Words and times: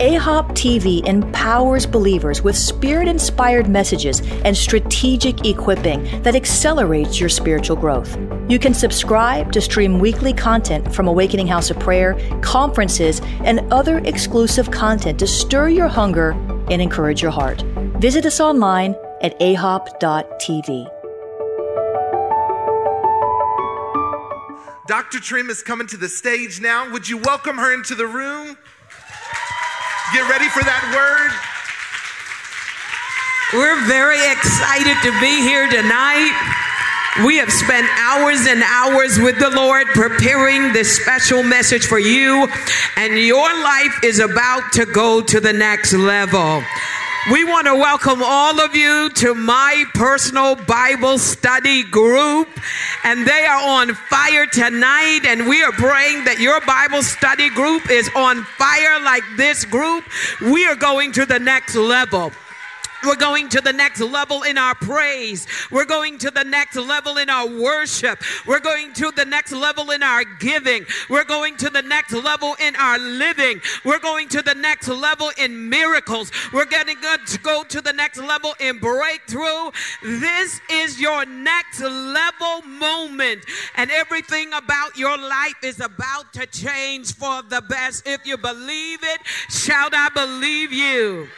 AHOP 0.00 0.52
TV 0.52 1.06
empowers 1.06 1.84
believers 1.84 2.40
with 2.40 2.56
spirit 2.56 3.06
inspired 3.06 3.68
messages 3.68 4.22
and 4.46 4.56
strategic 4.56 5.44
equipping 5.44 6.22
that 6.22 6.34
accelerates 6.34 7.20
your 7.20 7.28
spiritual 7.28 7.76
growth. 7.76 8.16
You 8.48 8.58
can 8.58 8.72
subscribe 8.72 9.52
to 9.52 9.60
stream 9.60 9.98
weekly 9.98 10.32
content 10.32 10.94
from 10.94 11.06
Awakening 11.06 11.48
House 11.48 11.68
of 11.68 11.78
Prayer, 11.78 12.16
conferences, 12.40 13.20
and 13.44 13.60
other 13.70 13.98
exclusive 13.98 14.70
content 14.70 15.18
to 15.18 15.26
stir 15.26 15.68
your 15.68 15.88
hunger 15.88 16.30
and 16.70 16.80
encourage 16.80 17.20
your 17.20 17.30
heart. 17.30 17.60
Visit 17.98 18.24
us 18.24 18.40
online 18.40 18.94
at 19.20 19.38
ahop.tv. 19.38 20.90
Dr. 24.86 25.18
Trimm 25.18 25.50
is 25.50 25.62
coming 25.62 25.86
to 25.88 25.98
the 25.98 26.08
stage 26.08 26.58
now. 26.60 26.90
Would 26.90 27.06
you 27.06 27.18
welcome 27.18 27.58
her 27.58 27.74
into 27.74 27.94
the 27.94 28.06
room? 28.06 28.56
Get 30.12 30.28
ready 30.28 30.48
for 30.48 30.64
that 30.64 30.82
word. 30.90 31.30
We're 33.52 33.86
very 33.86 34.18
excited 34.32 34.96
to 35.06 35.12
be 35.20 35.42
here 35.42 35.68
tonight. 35.70 36.34
We 37.24 37.36
have 37.38 37.50
spent 37.50 37.86
hours 37.98 38.46
and 38.46 38.62
hours 38.62 39.18
with 39.20 39.38
the 39.38 39.50
Lord 39.50 39.86
preparing 39.88 40.72
this 40.72 40.96
special 40.96 41.44
message 41.44 41.86
for 41.86 42.00
you, 42.00 42.48
and 42.96 43.18
your 43.18 43.54
life 43.62 44.02
is 44.02 44.18
about 44.18 44.72
to 44.74 44.86
go 44.86 45.20
to 45.20 45.38
the 45.38 45.52
next 45.52 45.92
level. 45.92 46.62
We 47.28 47.44
want 47.44 47.66
to 47.66 47.74
welcome 47.74 48.22
all 48.24 48.60
of 48.60 48.74
you 48.74 49.10
to 49.10 49.34
my 49.34 49.84
personal 49.92 50.56
Bible 50.56 51.18
study 51.18 51.82
group. 51.82 52.48
And 53.04 53.28
they 53.28 53.44
are 53.44 53.60
on 53.60 53.94
fire 53.94 54.46
tonight. 54.46 55.20
And 55.26 55.46
we 55.46 55.62
are 55.62 55.72
praying 55.72 56.24
that 56.24 56.40
your 56.40 56.62
Bible 56.62 57.02
study 57.02 57.50
group 57.50 57.90
is 57.90 58.10
on 58.16 58.42
fire 58.56 59.04
like 59.04 59.22
this 59.36 59.66
group. 59.66 60.04
We 60.40 60.64
are 60.64 60.74
going 60.74 61.12
to 61.12 61.26
the 61.26 61.38
next 61.38 61.74
level. 61.74 62.32
We're 63.04 63.16
going 63.16 63.48
to 63.50 63.60
the 63.60 63.72
next 63.72 64.00
level 64.00 64.42
in 64.42 64.58
our 64.58 64.74
praise. 64.74 65.46
We're 65.70 65.84
going 65.84 66.18
to 66.18 66.30
the 66.30 66.44
next 66.44 66.76
level 66.76 67.16
in 67.16 67.30
our 67.30 67.48
worship. 67.48 68.22
We're 68.46 68.60
going 68.60 68.92
to 68.94 69.10
the 69.10 69.24
next 69.24 69.52
level 69.52 69.90
in 69.90 70.02
our 70.02 70.24
giving. 70.24 70.86
We're 71.08 71.24
going 71.24 71.56
to 71.58 71.70
the 71.70 71.82
next 71.82 72.12
level 72.12 72.56
in 72.60 72.76
our 72.76 72.98
living. 72.98 73.60
We're 73.84 73.98
going 73.98 74.28
to 74.30 74.42
the 74.42 74.54
next 74.54 74.88
level 74.88 75.30
in 75.38 75.68
miracles. 75.68 76.30
We're 76.52 76.66
getting 76.66 76.96
to 77.00 77.38
go 77.38 77.64
to 77.64 77.80
the 77.80 77.92
next 77.92 78.18
level 78.18 78.54
in 78.60 78.78
breakthrough. 78.78 79.70
This 80.02 80.60
is 80.70 81.00
your 81.00 81.24
next 81.26 81.80
level 81.80 82.62
moment, 82.62 83.44
and 83.76 83.90
everything 83.90 84.52
about 84.52 84.96
your 84.96 85.16
life 85.16 85.62
is 85.62 85.80
about 85.80 86.32
to 86.34 86.46
change 86.46 87.14
for 87.14 87.42
the 87.42 87.62
best. 87.62 88.06
If 88.06 88.26
you 88.26 88.36
believe 88.36 89.00
it, 89.02 89.20
shout, 89.50 89.94
I 89.94 90.08
believe 90.10 90.72
you 90.72 91.28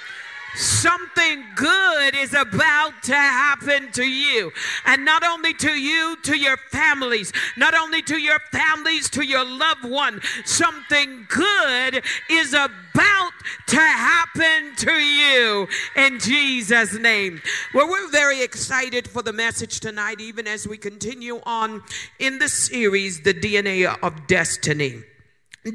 something 0.55 1.45
good 1.55 2.15
is 2.15 2.35
about 2.35 3.03
to 3.05 3.15
happen 3.15 3.91
to 3.93 4.05
you. 4.05 4.53
And 4.85 5.05
not 5.05 5.25
only 5.25 5.55
to 5.55 5.73
you, 5.73 6.17
to 6.23 6.37
your 6.37 6.57
families, 6.71 7.33
not 7.57 7.75
only 7.75 8.03
to 8.03 8.19
your 8.19 8.39
families, 8.51 9.09
to 9.11 9.25
your 9.25 9.45
loved 9.45 9.85
one, 9.85 10.21
something 10.45 11.27
good 11.29 12.03
is 12.31 12.53
about 12.53 13.33
to 13.69 13.81
happen 13.81 14.75
to 14.77 14.93
you 14.93 15.69
in 15.97 16.19
Jesus' 16.19 16.95
name. 16.99 17.41
Well, 17.75 17.89
we're 17.89 18.11
very 18.11 18.43
excited 18.43 19.09
for 19.09 19.23
the 19.23 19.33
message 19.33 19.81
tonight, 19.81 20.21
even 20.21 20.47
as 20.47 20.67
we 20.69 20.77
continue 20.77 21.41
on 21.45 21.83
in 22.19 22.39
the 22.39 22.49
series, 22.49 23.23
The 23.23 23.35
DNA 23.35 23.87
of 24.03 24.27
Destiny. 24.27 25.03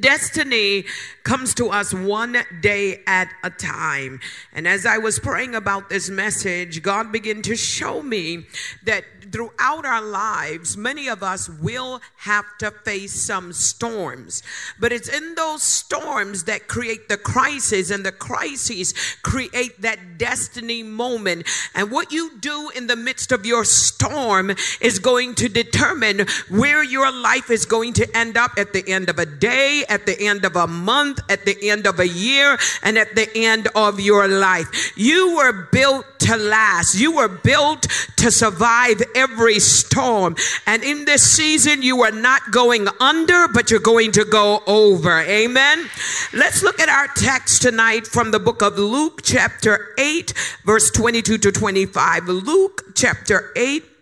Destiny 0.01 0.83
comes 1.23 1.53
to 1.55 1.69
us 1.69 1.93
one 1.93 2.37
day 2.61 3.03
at 3.07 3.29
a 3.41 3.49
time. 3.49 4.19
And 4.51 4.67
as 4.67 4.85
I 4.85 4.97
was 4.97 5.17
praying 5.17 5.55
about 5.55 5.87
this 5.87 6.09
message, 6.09 6.81
God 6.81 7.11
began 7.11 7.41
to 7.43 7.55
show 7.55 8.03
me 8.03 8.47
that 8.83 9.05
throughout 9.31 9.85
our 9.85 10.01
lives, 10.01 10.77
many 10.77 11.07
of 11.07 11.23
us 11.23 11.49
will 11.49 12.01
have 12.17 12.45
to 12.59 12.71
face 12.71 13.13
some 13.13 13.53
storms. 13.53 14.43
But 14.79 14.91
it's 14.91 15.09
in 15.09 15.35
those 15.35 15.63
storms 15.63 16.45
that 16.45 16.67
create 16.67 17.09
the 17.09 17.17
crisis, 17.17 17.89
and 17.91 18.05
the 18.05 18.11
crises 18.11 18.93
create 19.21 19.81
that 19.81 20.17
destiny 20.17 20.83
moment. 20.83 21.45
And 21.75 21.91
what 21.91 22.11
you 22.11 22.37
do 22.39 22.69
in 22.75 22.87
the 22.87 22.95
midst 22.95 23.31
of 23.31 23.45
your 23.45 23.65
storm 23.65 24.51
is 24.81 24.99
going 24.99 25.35
to 25.35 25.49
determine 25.49 26.25
where 26.49 26.83
your 26.83 27.11
life 27.11 27.49
is 27.49 27.65
going 27.65 27.93
to 27.93 28.17
end 28.17 28.37
up 28.37 28.51
at 28.57 28.73
the 28.73 28.87
end 28.87 29.09
of 29.09 29.19
a 29.19 29.25
day, 29.25 29.76
at 29.85 30.05
the 30.05 30.19
end 30.19 30.45
of 30.45 30.55
a 30.55 30.67
month, 30.67 31.19
at 31.29 31.45
the 31.45 31.69
end 31.69 31.87
of 31.87 31.99
a 31.99 32.07
year, 32.07 32.57
and 32.83 32.97
at 32.97 33.15
the 33.15 33.29
end 33.35 33.67
of 33.75 33.99
your 33.99 34.27
life. 34.27 34.93
You 34.95 35.35
were 35.35 35.67
built 35.71 36.05
to 36.19 36.37
last, 36.37 36.99
you 36.99 37.15
were 37.15 37.27
built 37.27 37.87
to 38.17 38.31
survive 38.31 39.01
every 39.15 39.59
storm. 39.59 40.35
And 40.65 40.83
in 40.83 41.05
this 41.05 41.23
season, 41.23 41.81
you 41.81 42.03
are 42.03 42.11
not 42.11 42.41
going 42.51 42.87
under, 42.99 43.47
but 43.47 43.71
you're 43.71 43.79
going 43.79 44.11
to 44.13 44.25
go 44.25 44.61
over. 44.67 45.21
Amen. 45.21 45.89
Let's 46.33 46.63
look 46.63 46.79
at 46.79 46.89
our 46.89 47.07
text 47.15 47.61
tonight 47.61 48.07
from 48.07 48.31
the 48.31 48.39
book 48.39 48.61
of 48.61 48.77
Luke, 48.77 49.21
chapter 49.23 49.93
8, 49.97 50.33
verse 50.65 50.91
22 50.91 51.37
to 51.37 51.51
25. 51.51 52.27
Luke, 52.27 52.83
chapter 52.95 53.51
8 53.55 53.96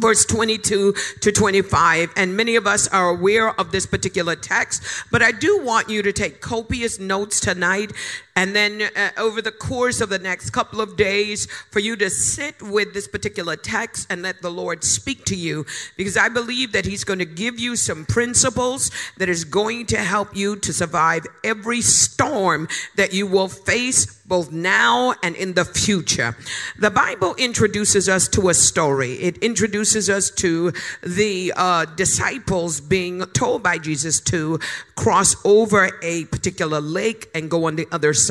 verse 0.00 0.24
22 0.24 0.92
to 1.20 1.32
25 1.32 2.12
and 2.16 2.36
many 2.36 2.56
of 2.56 2.66
us 2.66 2.88
are 2.88 3.10
aware 3.10 3.58
of 3.60 3.72
this 3.72 3.86
particular 3.86 4.36
text 4.36 4.82
but 5.10 5.22
i 5.22 5.32
do 5.32 5.62
want 5.64 5.88
you 5.88 6.02
to 6.02 6.12
take 6.12 6.40
copious 6.40 6.98
notes 6.98 7.40
tonight 7.40 7.92
and 8.38 8.54
then 8.54 8.82
uh, 8.94 9.10
over 9.16 9.42
the 9.42 9.50
course 9.50 10.00
of 10.00 10.10
the 10.10 10.18
next 10.20 10.50
couple 10.50 10.80
of 10.80 10.96
days 10.96 11.46
for 11.72 11.80
you 11.80 11.96
to 11.96 12.08
sit 12.08 12.62
with 12.62 12.94
this 12.94 13.08
particular 13.08 13.56
text 13.56 14.06
and 14.10 14.22
let 14.22 14.40
the 14.42 14.50
lord 14.50 14.84
speak 14.84 15.24
to 15.24 15.34
you 15.34 15.66
because 15.96 16.16
i 16.16 16.28
believe 16.28 16.70
that 16.70 16.86
he's 16.86 17.02
going 17.02 17.18
to 17.18 17.24
give 17.24 17.58
you 17.58 17.74
some 17.74 18.06
principles 18.06 18.92
that 19.16 19.28
is 19.28 19.44
going 19.44 19.84
to 19.84 19.96
help 19.96 20.36
you 20.36 20.54
to 20.54 20.72
survive 20.72 21.26
every 21.42 21.80
storm 21.80 22.68
that 22.94 23.12
you 23.12 23.26
will 23.26 23.48
face 23.48 24.18
both 24.28 24.52
now 24.52 25.14
and 25.22 25.34
in 25.36 25.54
the 25.54 25.64
future. 25.64 26.36
The 26.78 26.90
Bible 26.90 27.34
introduces 27.36 28.08
us 28.08 28.28
to 28.28 28.50
a 28.50 28.54
story. 28.54 29.14
It 29.14 29.38
introduces 29.38 30.10
us 30.10 30.30
to 30.32 30.72
the 31.02 31.52
uh, 31.56 31.86
disciples 31.86 32.80
being 32.80 33.24
told 33.32 33.62
by 33.62 33.78
Jesus 33.78 34.20
to 34.20 34.60
cross 34.94 35.34
over 35.44 35.90
a 36.02 36.26
particular 36.26 36.80
lake 36.80 37.28
and 37.34 37.50
go 37.50 37.64
on 37.64 37.76
the 37.76 37.88
other 37.90 38.12
side. 38.12 38.27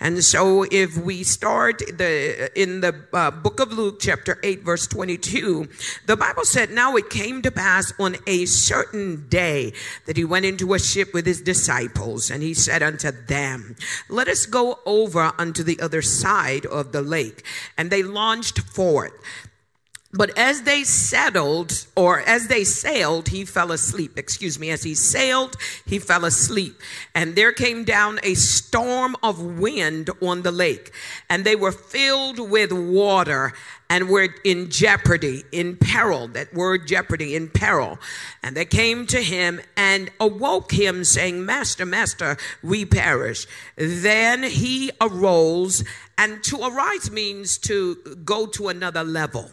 And 0.00 0.24
so 0.24 0.64
if 0.70 0.96
we 0.96 1.22
start 1.22 1.78
the 1.78 2.50
in 2.60 2.80
the 2.80 2.94
uh, 3.12 3.30
book 3.30 3.60
of 3.60 3.72
Luke 3.72 3.98
chapter 4.00 4.38
8 4.42 4.62
verse 4.62 4.86
22, 4.86 5.68
the 6.06 6.16
Bible 6.16 6.44
said 6.44 6.70
now 6.70 6.96
it 6.96 7.10
came 7.10 7.42
to 7.42 7.50
pass 7.50 7.92
on 7.98 8.16
a 8.26 8.46
certain 8.46 9.28
day 9.28 9.72
that 10.06 10.16
he 10.16 10.24
went 10.24 10.44
into 10.44 10.74
a 10.74 10.78
ship 10.78 11.12
with 11.12 11.26
his 11.26 11.40
disciples 11.40 12.30
and 12.30 12.42
he 12.42 12.54
said 12.54 12.82
unto 12.82 13.10
them, 13.10 13.76
let 14.08 14.28
us 14.28 14.46
go 14.46 14.78
over 14.86 15.32
unto 15.38 15.62
the 15.62 15.80
other 15.80 16.02
side 16.02 16.66
of 16.66 16.92
the 16.92 17.02
lake. 17.02 17.44
And 17.76 17.90
they 17.90 18.02
launched 18.02 18.60
forth 18.60 19.12
But 20.10 20.36
as 20.38 20.62
they 20.62 20.84
settled, 20.84 21.86
or 21.94 22.20
as 22.20 22.48
they 22.48 22.64
sailed, 22.64 23.28
he 23.28 23.44
fell 23.44 23.70
asleep. 23.70 24.16
Excuse 24.16 24.58
me. 24.58 24.70
As 24.70 24.82
he 24.82 24.94
sailed, 24.94 25.54
he 25.84 25.98
fell 25.98 26.24
asleep. 26.24 26.80
And 27.14 27.36
there 27.36 27.52
came 27.52 27.84
down 27.84 28.18
a 28.22 28.32
storm 28.32 29.16
of 29.22 29.38
wind 29.42 30.08
on 30.22 30.42
the 30.42 30.50
lake, 30.50 30.92
and 31.28 31.44
they 31.44 31.56
were 31.56 31.72
filled 31.72 32.38
with 32.38 32.72
water 32.72 33.52
and 33.90 34.08
were 34.08 34.28
in 34.44 34.70
jeopardy, 34.70 35.44
in 35.52 35.76
peril. 35.76 36.26
That 36.28 36.54
word 36.54 36.86
jeopardy, 36.86 37.36
in 37.36 37.50
peril. 37.50 37.98
And 38.42 38.56
they 38.56 38.64
came 38.64 39.06
to 39.08 39.20
him 39.20 39.60
and 39.76 40.10
awoke 40.18 40.72
him, 40.72 41.04
saying, 41.04 41.44
Master, 41.44 41.84
Master, 41.84 42.38
we 42.62 42.86
perish. 42.86 43.46
Then 43.76 44.42
he 44.42 44.90
arose, 45.02 45.84
and 46.16 46.42
to 46.44 46.62
arise 46.62 47.10
means 47.10 47.58
to 47.58 47.96
go 48.24 48.46
to 48.46 48.68
another 48.68 49.04
level. 49.04 49.50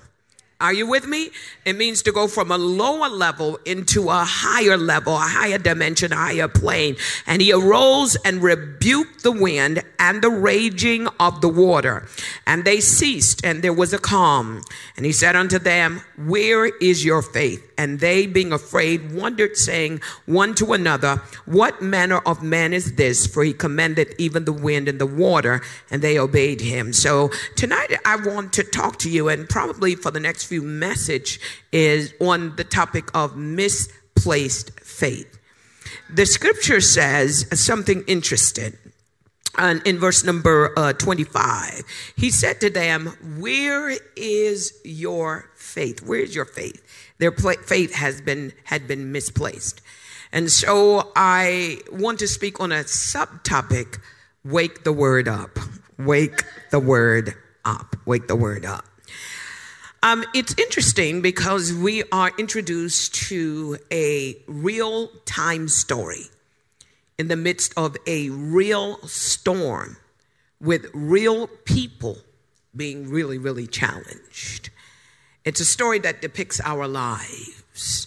Are 0.61 0.73
you 0.73 0.87
with 0.87 1.05
me? 1.05 1.31
It 1.65 1.75
means 1.75 2.01
to 2.03 2.13
go 2.13 2.29
from 2.29 2.49
a 2.49 2.57
lower 2.57 3.09
level 3.09 3.59
into 3.65 4.09
a 4.09 4.23
higher 4.25 4.77
level, 4.77 5.13
a 5.13 5.19
higher 5.19 5.57
dimension, 5.57 6.13
a 6.13 6.15
higher 6.15 6.47
plane. 6.47 6.95
And 7.27 7.41
he 7.41 7.51
arose 7.51 8.15
and 8.23 8.41
rebuked 8.41 9.23
the 9.23 9.33
wind 9.33 9.83
and 9.99 10.21
the 10.21 10.29
raging 10.29 11.09
of 11.19 11.41
the 11.41 11.49
water. 11.49 12.07
And 12.47 12.63
they 12.63 12.79
ceased, 12.79 13.43
and 13.43 13.63
there 13.63 13.73
was 13.73 13.91
a 13.91 13.97
calm. 13.97 14.61
And 14.95 15.05
he 15.05 15.11
said 15.11 15.35
unto 15.35 15.59
them, 15.59 16.01
Where 16.17 16.65
is 16.65 17.03
your 17.03 17.21
faith? 17.21 17.61
And 17.77 17.99
they, 17.99 18.25
being 18.25 18.53
afraid, 18.53 19.11
wondered, 19.11 19.57
saying 19.57 19.99
one 20.25 20.55
to 20.55 20.71
another, 20.71 21.17
What 21.45 21.81
manner 21.81 22.19
of 22.19 22.41
man 22.41 22.71
is 22.71 22.93
this? 22.93 23.27
For 23.27 23.43
he 23.43 23.51
commanded 23.51 24.15
even 24.17 24.45
the 24.45 24.53
wind 24.53 24.87
and 24.87 24.99
the 24.99 25.05
water, 25.05 25.61
and 25.91 26.01
they 26.01 26.17
obeyed 26.17 26.61
him. 26.61 26.93
So 26.93 27.31
tonight 27.57 27.93
I 28.05 28.15
want 28.15 28.53
to 28.53 28.63
talk 28.63 28.99
to 28.99 29.09
you, 29.09 29.27
and 29.27 29.49
probably 29.49 29.95
for 29.95 30.11
the 30.11 30.21
next 30.21 30.44
few 30.45 30.61
message 30.61 31.39
is 31.71 32.13
on 32.19 32.55
the 32.55 32.63
topic 32.63 33.09
of 33.13 33.35
misplaced 33.35 34.79
faith. 34.79 35.37
The 36.13 36.25
scripture 36.25 36.81
says 36.81 37.47
something 37.59 38.03
interesting. 38.07 38.77
And 39.57 39.81
in 39.87 39.97
verse 39.97 40.23
number 40.23 40.77
uh, 40.77 40.93
25, 40.93 41.83
he 42.15 42.29
said 42.29 42.59
to 42.61 42.69
them, 42.69 43.39
Where 43.39 43.97
is 44.15 44.79
your 44.83 45.49
faith? 45.55 46.01
Where 46.01 46.19
is 46.19 46.35
your 46.35 46.45
faith? 46.45 46.81
Their 47.17 47.31
faith 47.31 47.93
has 47.95 48.21
been, 48.21 48.53
had 48.65 48.87
been 48.87 49.11
misplaced. 49.11 49.81
And 50.31 50.51
so 50.51 51.11
I 51.15 51.79
want 51.91 52.19
to 52.19 52.27
speak 52.27 52.59
on 52.59 52.73
a 52.73 52.83
subtopic 52.83 53.99
wake 54.43 54.83
the 54.83 54.91
word 54.91 55.27
up. 55.27 55.57
Wake 55.97 56.43
the 56.71 56.79
word 56.79 57.33
up. 57.63 57.95
Wake 58.05 58.27
the 58.27 58.35
word 58.35 58.65
up. 58.65 58.85
Um, 60.05 60.23
it's 60.35 60.53
interesting 60.59 61.23
because 61.23 61.73
we 61.73 62.03
are 62.11 62.31
introduced 62.37 63.15
to 63.29 63.79
a 63.91 64.37
real 64.45 65.07
time 65.25 65.67
story 65.67 66.25
in 67.17 67.27
the 67.27 67.35
midst 67.35 67.73
of 67.75 67.97
a 68.05 68.29
real 68.29 68.99
storm 69.07 69.97
with 70.61 70.91
real 70.93 71.47
people 71.47 72.19
being 72.75 73.09
really, 73.09 73.39
really 73.39 73.65
challenged. 73.65 74.69
It's 75.43 75.59
a 75.59 75.65
story 75.65 75.97
that 75.97 76.21
depicts 76.21 76.61
our 76.61 76.87
lives. 76.87 78.05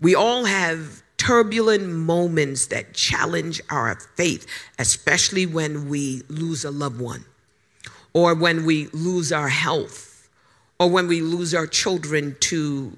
We 0.00 0.14
all 0.14 0.46
have 0.46 1.02
turbulent 1.18 1.86
moments 1.86 2.68
that 2.68 2.94
challenge 2.94 3.60
our 3.68 3.96
faith, 4.16 4.46
especially 4.78 5.44
when 5.44 5.90
we 5.90 6.22
lose 6.28 6.64
a 6.64 6.70
loved 6.70 7.02
one 7.02 7.26
or 8.14 8.34
when 8.34 8.64
we 8.64 8.86
lose 8.94 9.30
our 9.30 9.50
health 9.50 10.13
or 10.78 10.88
when 10.88 11.06
we 11.06 11.20
lose 11.20 11.54
our 11.54 11.66
children 11.66 12.36
to 12.40 12.96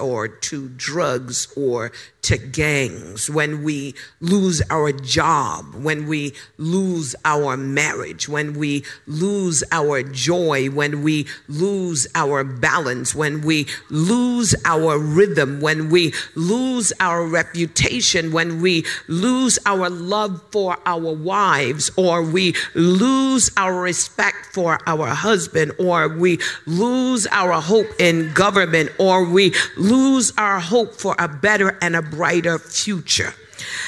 or 0.00 0.28
to 0.28 0.68
drugs 0.70 1.48
or 1.56 1.92
to 2.22 2.38
gangs, 2.38 3.28
when 3.28 3.62
we 3.62 3.94
lose 4.20 4.62
our 4.70 4.92
job, 4.92 5.74
when 5.74 6.06
we 6.06 6.32
lose 6.56 7.14
our 7.24 7.54
marriage, 7.54 8.28
when 8.30 8.54
we 8.54 8.82
lose 9.06 9.62
our 9.70 10.02
joy, 10.02 10.68
when 10.70 11.02
we 11.02 11.26
lose 11.48 12.06
our 12.14 12.42
balance, 12.42 13.14
when 13.14 13.42
we 13.42 13.66
lose 13.90 14.54
our 14.64 14.98
rhythm, 14.98 15.60
when 15.60 15.90
we 15.90 16.14
lose 16.34 16.94
our 16.98 17.26
reputation, 17.26 18.32
when 18.32 18.62
we 18.62 18.86
lose 19.06 19.58
our 19.66 19.90
love 19.90 20.42
for 20.50 20.78
our 20.86 21.12
wives, 21.12 21.90
or 21.98 22.22
we 22.22 22.54
lose 22.74 23.50
our 23.58 23.82
respect 23.82 24.46
for 24.54 24.78
our 24.86 25.08
husband, 25.08 25.72
or 25.78 26.08
we 26.08 26.38
lose 26.66 27.26
our 27.26 27.60
hope 27.60 27.88
in 27.98 28.32
government, 28.32 28.90
or 28.98 29.28
we 29.28 29.52
lose 29.76 30.32
our 30.36 30.60
hope 30.60 30.94
for 30.94 31.14
a 31.18 31.28
better 31.28 31.78
and 31.82 31.96
a 31.96 32.02
brighter 32.02 32.58
future. 32.58 33.34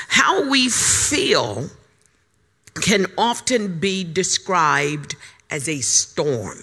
How 0.08 0.48
we 0.48 0.68
feel 0.68 1.70
can 2.74 3.06
often 3.16 3.78
be 3.78 4.04
described 4.04 5.16
as 5.50 5.68
a 5.68 5.80
storm. 5.80 6.58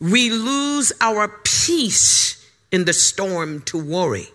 We 0.00 0.30
lose 0.30 0.92
our 1.00 1.28
peace 1.44 2.44
in 2.70 2.84
the 2.84 2.92
storm 2.92 3.62
to 3.62 3.78
worry. 3.78 4.28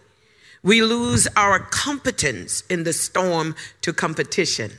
We 0.63 0.81
lose 0.81 1.27
our 1.35 1.59
competence 1.59 2.63
in 2.69 2.83
the 2.83 2.94
storm 2.94 3.55
to 3.81 3.94
competition. 3.94 4.71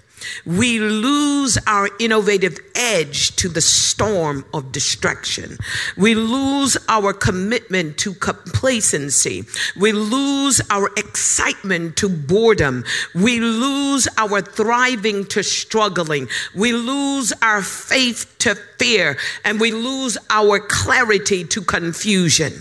We 0.44 0.78
lose 0.78 1.58
our 1.66 1.88
innovative 1.98 2.58
edge 2.74 3.36
to 3.36 3.48
the 3.48 3.60
storm 3.60 4.44
of 4.52 4.72
distraction. 4.72 5.58
We 5.96 6.14
lose 6.14 6.76
our 6.88 7.12
commitment 7.12 7.98
to 7.98 8.14
complacency. 8.14 9.44
We 9.78 9.92
lose 9.92 10.60
our 10.70 10.90
excitement 10.96 11.96
to 11.96 12.08
boredom. 12.08 12.84
We 13.14 13.40
lose 13.40 14.08
our 14.16 14.40
thriving 14.40 15.26
to 15.26 15.42
struggling. 15.42 16.28
We 16.54 16.72
lose 16.72 17.32
our 17.42 17.62
faith 17.62 18.34
to 18.40 18.54
fear. 18.78 19.16
And 19.44 19.60
we 19.60 19.72
lose 19.72 20.18
our 20.30 20.60
clarity 20.60 21.44
to 21.44 21.62
confusion. 21.62 22.52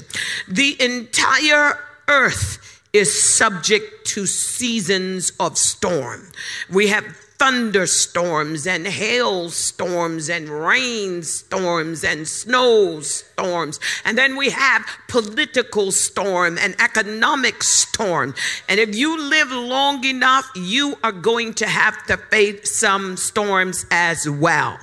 The 0.47 0.81
entire 0.81 1.79
earth 2.07 2.81
is 2.93 3.21
subject 3.21 4.05
to 4.05 4.25
seasons 4.25 5.31
of 5.39 5.57
storm. 5.57 6.27
We 6.69 6.87
have 6.89 7.05
thunderstorms 7.41 8.67
and 8.67 8.85
hailstorms 8.85 10.29
and 10.29 10.47
rainstorms 10.47 12.03
and 12.03 12.27
snowstorms. 12.27 13.79
And 14.05 14.15
then 14.15 14.35
we 14.35 14.51
have 14.51 14.85
political 15.07 15.91
storm 15.91 16.59
and 16.59 16.79
economic 16.79 17.63
storm. 17.63 18.35
And 18.69 18.79
if 18.79 18.95
you 18.95 19.19
live 19.19 19.49
long 19.49 20.03
enough, 20.05 20.51
you 20.55 20.99
are 21.03 21.11
going 21.11 21.55
to 21.55 21.65
have 21.65 22.05
to 22.05 22.17
face 22.17 22.75
some 22.75 23.17
storms 23.17 23.87
as 23.89 24.29
well. 24.29 24.77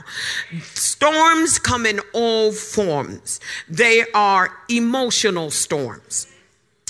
Storms 0.74 1.60
come 1.60 1.86
in 1.86 2.00
all 2.12 2.50
forms. 2.50 3.38
They 3.68 4.04
are 4.14 4.50
emotional 4.68 5.52
storms 5.52 6.26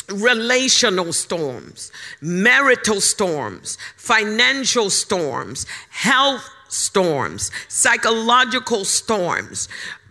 relational 0.08 1.12
storms, 1.12 1.92
marital 2.20 3.00
storms, 3.00 3.78
financial 3.96 4.90
storms, 4.90 5.66
health 5.90 6.48
storms, 6.68 7.50
psychological 7.68 8.84
storms. 8.84 9.68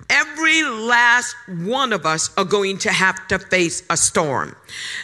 Every 0.09 0.63
last 0.63 1.35
one 1.47 1.91
of 1.91 2.05
us 2.05 2.29
are 2.37 2.45
going 2.45 2.77
to 2.79 2.91
have 2.91 3.27
to 3.27 3.39
face 3.39 3.83
a 3.89 3.97
storm. 3.97 4.55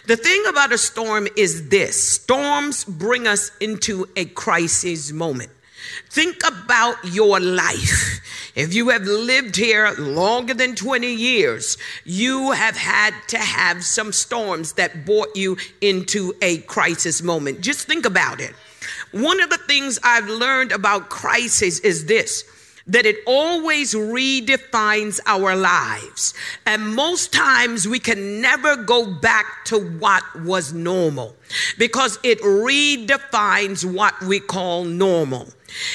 The 0.07 0.15
thing 0.15 0.43
about 0.47 0.71
a 0.71 0.77
storm 0.77 1.27
is 1.35 1.67
this 1.67 2.12
storms 2.12 2.85
bring 2.85 3.27
us 3.27 3.51
into 3.59 4.07
a 4.15 4.25
crisis 4.25 5.12
moment. 5.12 5.51
Think 6.13 6.43
about 6.46 6.98
your 7.05 7.39
life. 7.39 8.20
If 8.55 8.75
you 8.75 8.89
have 8.89 9.01
lived 9.01 9.55
here 9.55 9.96
longer 9.98 10.53
than 10.53 10.75
20 10.75 11.12
years, 11.12 11.75
you 12.05 12.51
have 12.51 12.77
had 12.77 13.15
to 13.29 13.39
have 13.39 13.84
some 13.84 14.12
storms 14.12 14.74
that 14.74 15.08
brought 15.08 15.36
you 15.36 15.58
into 15.82 16.36
a 16.39 16.60
crisis 16.60 17.24
moment. 17.24 17.62
Just 17.62 17.88
think 17.88 18.05
about 18.05 18.39
it. 18.39 18.53
One 19.12 19.41
of 19.41 19.50
the 19.50 19.58
things 19.58 19.98
I've 20.03 20.27
learned 20.27 20.72
about 20.72 21.10
crisis 21.10 21.79
is 21.79 22.05
this 22.05 22.43
that 22.86 23.08
it 23.08 23.15
always 23.25 23.96
redefines 23.96 25.20
our 25.25 25.55
lives. 25.55 26.34
And 26.67 26.96
most 26.96 27.34
times 27.34 27.88
we 27.88 27.98
can 27.98 28.41
never 28.41 28.75
go 28.75 29.08
back 29.08 29.65
to 29.65 29.79
what 29.79 30.24
was 30.41 30.74
normal 30.74 31.36
because 31.79 32.20
it 32.24 32.39
redefines 32.41 33.84
what 33.84 34.22
we 34.22 34.39
call 34.39 34.84
normal. 34.84 35.48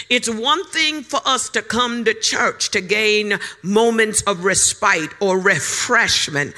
It's 0.08 0.28
one 0.28 0.64
thing 0.66 1.02
for 1.02 1.20
us 1.24 1.48
to 1.50 1.62
come 1.62 2.04
to 2.04 2.14
church 2.14 2.70
to 2.70 2.80
gain 2.80 3.38
moments 3.62 4.22
of 4.22 4.44
respite 4.44 5.10
or 5.20 5.38
refreshment 5.38 6.54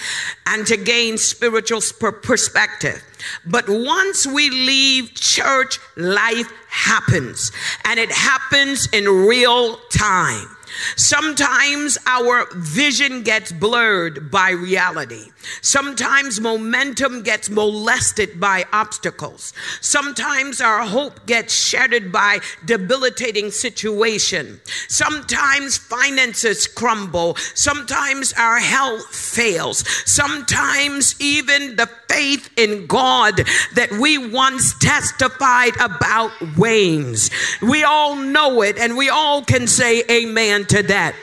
and 0.46 0.66
to 0.66 0.76
gain 0.76 1.18
spiritual 1.18 1.80
perspective. 2.22 3.02
But 3.46 3.68
once 3.68 4.26
we 4.26 4.50
leave 4.50 5.14
church, 5.14 5.78
life 5.96 6.50
happens 6.68 7.52
and 7.84 7.98
it 7.98 8.10
happens 8.10 8.88
in 8.92 9.04
real 9.04 9.76
time. 9.90 10.56
Sometimes 10.96 11.98
our 12.06 12.46
vision 12.54 13.22
gets 13.22 13.52
blurred 13.52 14.30
by 14.30 14.50
reality. 14.50 15.26
Sometimes 15.62 16.40
momentum 16.40 17.22
gets 17.22 17.48
molested 17.50 18.38
by 18.40 18.64
obstacles. 18.72 19.52
Sometimes 19.80 20.60
our 20.60 20.82
hope 20.82 21.26
gets 21.26 21.54
shattered 21.54 22.12
by 22.12 22.40
debilitating 22.64 23.50
situation. 23.50 24.60
Sometimes 24.88 25.76
finances 25.76 26.66
crumble. 26.66 27.36
Sometimes 27.54 28.32
our 28.34 28.58
health 28.58 29.14
fails. 29.14 29.86
Sometimes 30.10 31.14
even 31.20 31.76
the 31.76 31.88
faith 32.08 32.50
in 32.56 32.86
God 32.86 33.36
that 33.74 33.90
we 33.92 34.18
once 34.18 34.76
testified 34.78 35.76
about 35.80 36.32
wanes. 36.56 37.30
We 37.62 37.84
all 37.84 38.16
know 38.16 38.62
it 38.62 38.78
and 38.78 38.96
we 38.96 39.08
all 39.08 39.44
can 39.44 39.66
say 39.66 40.02
amen 40.10 40.59
to 40.66 40.82
that 40.84 41.14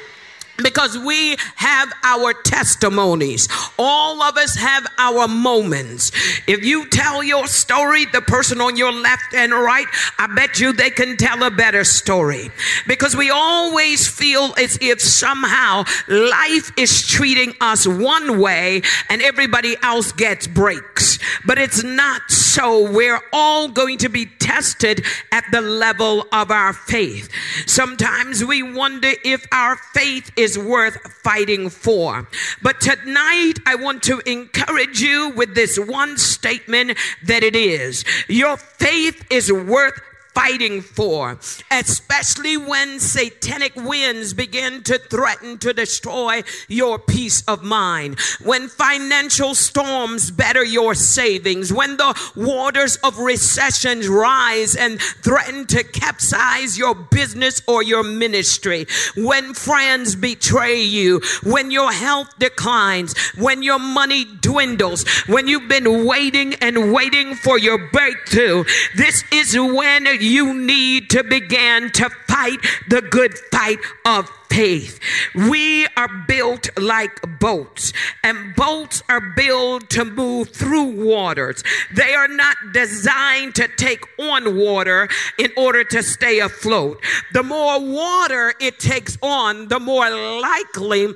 because 0.58 0.98
we 0.98 1.38
have 1.56 1.92
our 2.04 2.34
testimonies. 2.34 3.48
All 3.78 4.22
of 4.22 4.38
us 4.38 4.56
have 4.56 4.86
our 4.98 5.28
moments. 5.28 6.12
If 6.48 6.64
you 6.64 6.90
tell 6.90 7.24
your 7.24 7.48
story, 7.48 8.06
the 8.06 8.22
person 8.22 8.62
on 8.62 8.76
your 8.76 8.92
left 8.92 9.34
and 9.34 9.52
right, 9.52 9.88
I 10.18 10.28
bet 10.28 10.60
you 10.60 10.74
they 10.74 10.90
can 10.90 11.18
tell 11.18 11.44
a 11.44 11.52
better 11.52 11.84
story. 11.84 12.52
Because 12.88 13.16
we 13.16 13.30
always 13.30 14.08
feel 14.08 14.54
as 14.58 14.78
if 14.82 15.02
somehow 15.02 15.84
life 16.08 16.72
is 16.78 17.06
treating 17.06 17.54
us 17.62 17.88
one 17.88 18.40
way 18.40 18.82
and 19.10 19.22
everybody 19.22 19.76
else 19.84 20.12
gets 20.12 20.48
breaks. 20.48 21.20
But 21.46 21.58
it's 21.58 21.84
not 21.84 22.30
so. 22.30 22.92
We're 22.92 23.22
all 23.34 23.68
going 23.68 23.98
to 24.00 24.10
be 24.10 24.26
tested 24.26 25.06
at 25.32 25.44
the 25.52 25.62
level 25.62 26.26
of 26.32 26.52
our 26.52 26.74
faith. 26.74 27.30
Sometimes 27.66 28.44
we 28.44 28.64
wonder 28.64 29.12
if 29.24 29.46
our 29.52 29.76
faith 29.94 30.32
is 30.36 30.47
is 30.48 30.58
worth 30.58 30.98
fighting 31.24 31.70
for. 31.70 32.26
But 32.62 32.80
tonight, 32.80 33.56
I 33.66 33.76
want 33.76 34.02
to 34.04 34.20
encourage 34.26 35.02
you 35.02 35.32
with 35.36 35.56
this 35.56 35.78
one 35.78 36.18
statement 36.18 36.98
that 37.26 37.44
it 37.44 37.56
is. 37.56 38.06
Your 38.30 38.56
faith 38.56 39.26
is 39.30 39.52
worth 39.52 40.00
fighting 40.38 40.82
for, 40.82 41.40
especially 41.72 42.56
when 42.56 43.00
satanic 43.00 43.76
winds 43.76 44.36
begin 44.36 44.84
to 44.84 45.00
threaten 45.00 45.58
to 45.58 45.74
destroy 45.74 46.44
your 46.68 47.00
peace 47.00 47.42
of 47.48 47.64
mind, 47.64 48.20
when 48.44 48.68
financial 48.68 49.56
storms 49.56 50.30
batter 50.30 50.64
your 50.64 50.94
savings, 50.94 51.74
when 51.74 51.98
the 51.98 52.32
waters 52.36 52.98
of 52.98 53.18
recession 53.18 54.00
rise 54.02 54.76
and 54.76 55.02
threaten 55.02 55.66
to 55.66 55.84
capsize 55.84 56.78
your 56.78 56.94
business 56.94 57.64
or 57.68 57.82
your 57.82 58.04
ministry, 58.04 58.86
when 59.16 59.56
friends 59.56 60.16
betray 60.16 60.80
you, 60.80 61.20
when 61.42 61.72
your 61.72 61.92
health 61.92 62.30
declines, 62.38 63.18
when 63.40 63.64
your 63.64 63.80
money 63.80 64.24
dwindles, 64.24 65.04
when 65.26 65.48
you've 65.48 65.68
been 65.68 66.06
waiting 66.06 66.54
and 66.62 66.94
waiting 66.94 67.34
for 67.34 67.58
your 67.58 67.90
breakthrough, 67.90 68.64
this 68.96 69.24
is 69.32 69.58
when 69.58 70.06
you 70.06 70.27
need 70.54 71.10
to 71.12 71.24
begin 71.24 71.92
to 71.92 72.10
fight 72.28 72.60
the 72.90 73.02
good 73.02 73.38
fight 73.52 73.80
of 74.06 74.30
faith. 74.50 75.00
We 75.36 75.86
are 75.98 76.10
built 76.28 76.70
like 76.80 77.40
boats, 77.40 77.94
and 78.24 78.56
boats 78.56 79.04
are 79.10 79.22
built 79.36 79.90
to 79.92 80.06
move 80.06 80.50
through 80.50 81.06
waters. 81.06 81.64
They 81.96 82.14
are 82.14 82.28
not 82.28 82.58
designed 82.74 83.56
to 83.56 83.68
take 83.68 84.04
on 84.20 84.58
water 84.58 85.10
in 85.38 85.52
order 85.58 85.84
to 85.86 86.02
stay 86.04 86.40
afloat. 86.40 87.04
The 87.34 87.44
more 87.44 87.80
water 87.80 88.54
it 88.60 88.80
takes 88.80 89.18
on, 89.22 89.68
the 89.68 89.80
more 89.80 90.10
likely 90.10 91.14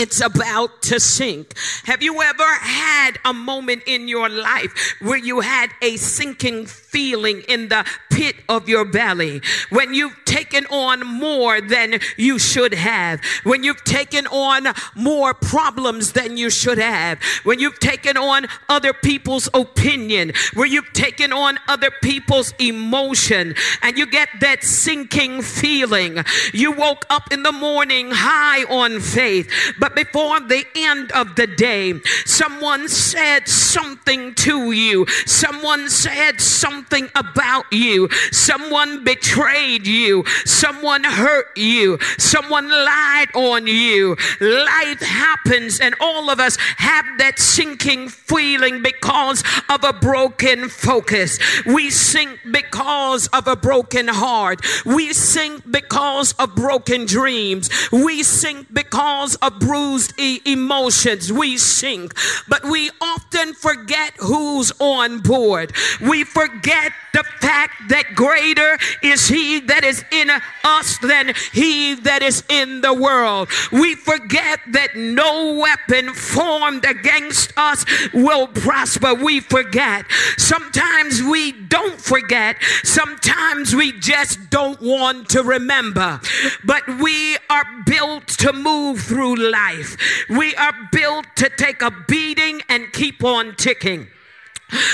it's 0.00 0.22
about 0.22 0.80
to 0.82 0.98
sink. 0.98 1.54
Have 1.84 2.02
you 2.02 2.22
ever 2.22 2.50
had 2.60 3.18
a 3.26 3.34
moment 3.34 3.82
in 3.86 4.08
your 4.08 4.30
life 4.30 4.94
where 5.00 5.18
you 5.18 5.40
had 5.40 5.70
a 5.82 5.96
sinking 5.98 6.64
feeling 6.90 7.42
in 7.48 7.68
the 7.68 7.84
pit 8.10 8.36
of 8.48 8.68
your 8.68 8.86
belly? 8.86 9.42
When 9.68 9.92
you've 9.92 10.16
taken 10.24 10.64
on 10.66 11.06
more 11.06 11.60
than 11.60 12.00
you 12.16 12.38
should 12.38 12.72
have? 12.72 13.20
When 13.44 13.62
you've 13.62 13.84
taken 13.84 14.26
on 14.28 14.68
more 14.94 15.34
problems 15.34 16.12
than 16.12 16.36
you 16.36 16.48
should 16.48 16.78
have? 16.78 17.18
When 17.44 17.58
you've 17.58 17.80
taken 17.80 18.16
on 18.16 18.46
other 18.68 18.92
people's 18.92 19.48
opinion? 19.52 20.32
Where 20.54 20.66
you've 20.66 20.92
taken 20.94 21.32
on 21.32 21.58
other 21.68 21.90
people's 22.02 22.54
emotion 22.58 23.54
and 23.82 23.98
you 23.98 24.06
get 24.06 24.28
that 24.40 24.64
sinking 24.64 25.42
feeling? 25.42 26.24
You 26.54 26.72
woke 26.72 27.04
up 27.10 27.32
in 27.32 27.42
the 27.42 27.52
morning 27.52 28.10
high 28.12 28.64
on 28.64 29.00
faith, 29.00 29.50
but 29.78 29.90
but 29.90 30.06
before 30.06 30.38
the 30.38 30.64
end 30.76 31.10
of 31.12 31.34
the 31.34 31.48
day, 31.48 31.94
someone 32.24 32.88
said 32.88 33.48
something 33.48 34.34
to 34.36 34.70
you. 34.70 35.06
Someone 35.26 35.88
said 35.88 36.40
something 36.40 36.79
about 37.14 37.64
you. 37.72 38.08
Someone 38.32 39.04
betrayed 39.04 39.86
you. 39.86 40.24
Someone 40.44 41.04
hurt 41.04 41.56
you. 41.56 41.98
Someone 42.18 42.68
lied 42.68 43.28
on 43.34 43.66
you. 43.66 44.16
Life 44.40 45.00
happens, 45.00 45.80
and 45.80 45.94
all 46.00 46.30
of 46.30 46.40
us 46.40 46.56
have 46.76 47.04
that 47.18 47.38
sinking 47.38 48.08
feeling 48.08 48.82
because 48.82 49.44
of 49.68 49.84
a 49.84 49.92
broken 49.92 50.68
focus. 50.68 51.38
We 51.66 51.90
sink 51.90 52.38
because 52.50 53.26
of 53.28 53.46
a 53.46 53.56
broken 53.56 54.08
heart. 54.08 54.60
We 54.84 55.12
sink 55.12 55.70
because 55.70 56.32
of 56.34 56.54
broken 56.54 57.06
dreams. 57.06 57.70
We 57.92 58.22
sink 58.22 58.72
because 58.72 59.36
of 59.36 59.58
bruised 59.58 59.80
bruised 59.90 60.20
e- 60.20 60.40
emotions, 60.44 61.32
we 61.32 61.56
sink, 61.56 62.14
but 62.48 62.64
we 62.64 62.90
often 63.00 63.54
forget 63.54 64.12
who's 64.18 64.72
on 64.78 65.20
board. 65.20 65.72
We 66.00 66.24
forget 66.24 66.69
the 67.12 67.24
fact 67.40 67.88
that 67.88 68.14
greater 68.14 68.78
is 69.02 69.28
he 69.28 69.60
that 69.60 69.84
is 69.84 70.04
in 70.10 70.30
us 70.64 70.98
than 70.98 71.34
he 71.52 71.94
that 71.94 72.22
is 72.22 72.44
in 72.48 72.80
the 72.80 72.94
world. 72.94 73.48
We 73.72 73.94
forget 73.94 74.60
that 74.72 74.96
no 74.96 75.54
weapon 75.54 76.14
formed 76.14 76.84
against 76.84 77.52
us 77.56 77.84
will 78.12 78.46
prosper. 78.46 79.14
We 79.14 79.40
forget. 79.40 80.06
Sometimes 80.36 81.22
we 81.22 81.52
don't 81.52 82.00
forget. 82.00 82.56
Sometimes 82.84 83.74
we 83.74 83.92
just 83.98 84.50
don't 84.50 84.80
want 84.80 85.28
to 85.30 85.42
remember. 85.42 86.20
But 86.64 86.86
we 87.00 87.36
are 87.48 87.64
built 87.86 88.28
to 88.28 88.52
move 88.52 89.00
through 89.00 89.36
life. 89.36 89.96
We 90.28 90.54
are 90.56 90.74
built 90.92 91.26
to 91.36 91.50
take 91.50 91.82
a 91.82 91.90
beating 92.06 92.62
and 92.68 92.92
keep 92.92 93.24
on 93.24 93.56
ticking. 93.56 94.08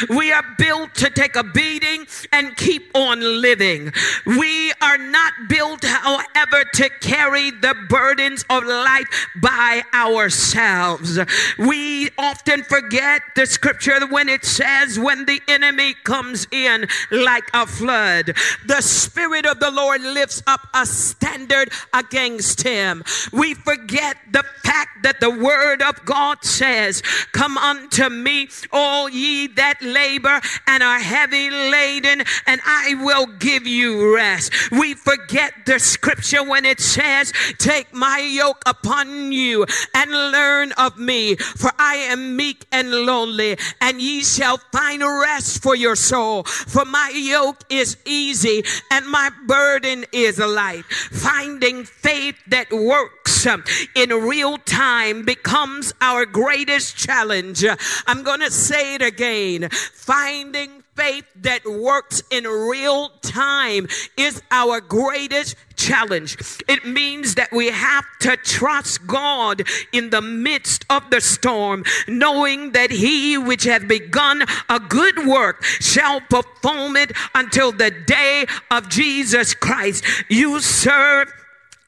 We 0.09 0.33
are 0.33 0.45
built 0.59 0.95
to 0.97 1.11
take 1.11 1.37
a 1.37 1.45
beating 1.45 2.07
and 2.33 2.57
keep 2.57 2.91
on 2.95 3.21
living. 3.21 3.93
We 4.27 4.73
are 4.81 4.99
not 4.99 5.33
built, 5.49 5.85
however, 5.85 6.65
to 6.75 6.91
carry 7.01 7.51
the 7.51 7.75
burdens 7.89 8.45
of 8.49 8.65
life 8.65 9.09
by 9.37 9.83
ourselves. 9.95 11.19
We 11.59 12.11
often 12.19 12.63
forget 12.65 13.23
the 13.35 13.47
scripture 13.47 14.07
when 14.09 14.29
it 14.29 14.45
says, 14.45 14.99
when 14.99 15.27
the 15.27 15.41
enemy 15.49 15.95
comes 16.05 16.47
in 16.51 16.87
like 17.11 17.49
a 17.55 17.67
flood, 17.67 18.37
the 18.65 18.81
Spirit 18.81 19.47
of 19.47 19.61
the 19.61 19.71
Lord 19.71 20.03
lifts 20.03 20.43
up 20.47 20.69
a 20.75 20.87
standard 20.87 21.71
against 21.93 22.63
him. 22.63 23.03
We 23.33 23.55
forget 23.55 24.17
the 24.31 24.45
fact 24.63 25.03
that 25.03 25.21
the 25.21 25.31
Word 25.31 25.83
of 25.83 26.05
God 26.05 26.45
says, 26.45 27.03
Come 27.33 27.59
unto 27.59 28.09
me, 28.09 28.49
all 28.73 29.09
ye 29.09 29.47
that 29.49 29.66
that 29.67 29.83
labor 29.83 30.41
and 30.69 30.81
are 30.81 31.01
heavy 31.01 31.51
laden, 31.51 32.23
and 32.47 32.61
I 32.65 32.95
will 33.03 33.27
give 33.27 33.67
you 33.67 34.15
rest. 34.15 34.71
We 34.71 34.95
forget 34.95 35.53
the 35.67 35.81
scripture 35.81 36.45
when 36.45 36.65
it 36.65 36.79
says, 36.79 37.33
Take 37.59 37.93
my 37.93 38.19
yoke 38.19 38.63
upon 38.65 39.33
you 39.33 39.67
and 39.93 40.11
learn 40.11 40.71
of 40.73 40.99
me, 40.99 41.35
for 41.35 41.73
I 41.79 41.97
am 42.13 42.37
meek 42.37 42.65
and 42.71 42.93
lonely, 42.93 43.59
and 43.81 44.01
ye 44.01 44.23
shall 44.23 44.59
find 44.71 45.03
rest 45.03 45.63
for 45.65 45.75
your 45.75 45.97
soul. 45.97 46.45
For 46.45 46.85
my 46.85 47.11
yoke 47.13 47.63
is 47.69 47.97
easy 48.05 48.63
and 48.93 49.05
my 49.09 49.31
burden 49.47 50.05
is 50.13 50.39
light. 50.39 50.85
Finding 50.85 51.85
faith 51.85 52.37
that 52.47 52.71
works 52.71 53.26
Um, 53.45 53.65
in 53.95 54.11
real 54.11 54.57
time 54.59 55.25
becomes 55.25 55.93
our 56.01 56.25
greatest 56.27 56.97
challenge. 56.97 57.65
I'm 58.07 58.23
going 58.23 58.41
to 58.41 58.51
say 58.51 58.95
it 58.95 59.03
again 59.03 59.69
finding 59.71 60.85
faith 60.95 61.27
that 61.37 61.65
works 61.67 62.23
in 62.31 62.45
real 62.45 63.11
time 63.21 63.87
is 64.17 64.43
our 64.51 64.81
greatest 64.81 65.57
challenge. 65.77 66.37
It 66.69 66.87
means 66.87 67.35
that 67.35 67.53
we 67.53 67.71
have 67.71 68.05
to 68.21 68.37
trust 68.39 69.07
God 69.07 69.63
in 69.93 70.11
the 70.11 70.23
midst 70.23 70.87
of 70.89 71.11
the 71.11 71.21
storm, 71.21 71.85
knowing 72.09 72.73
that 72.73 72.91
He 72.91 73.37
which 73.37 73.65
hath 73.65 73.87
begun 73.87 74.45
a 74.69 74.81
good 74.81 75.27
work 75.27 75.63
shall 75.65 76.21
perform 76.21 76.97
it 76.97 77.13
until 77.35 77.73
the 77.73 77.91
day 77.91 78.47
of 78.71 78.89
Jesus 78.89 79.55
Christ. 79.55 80.05
You 80.29 80.61
serve 80.61 81.33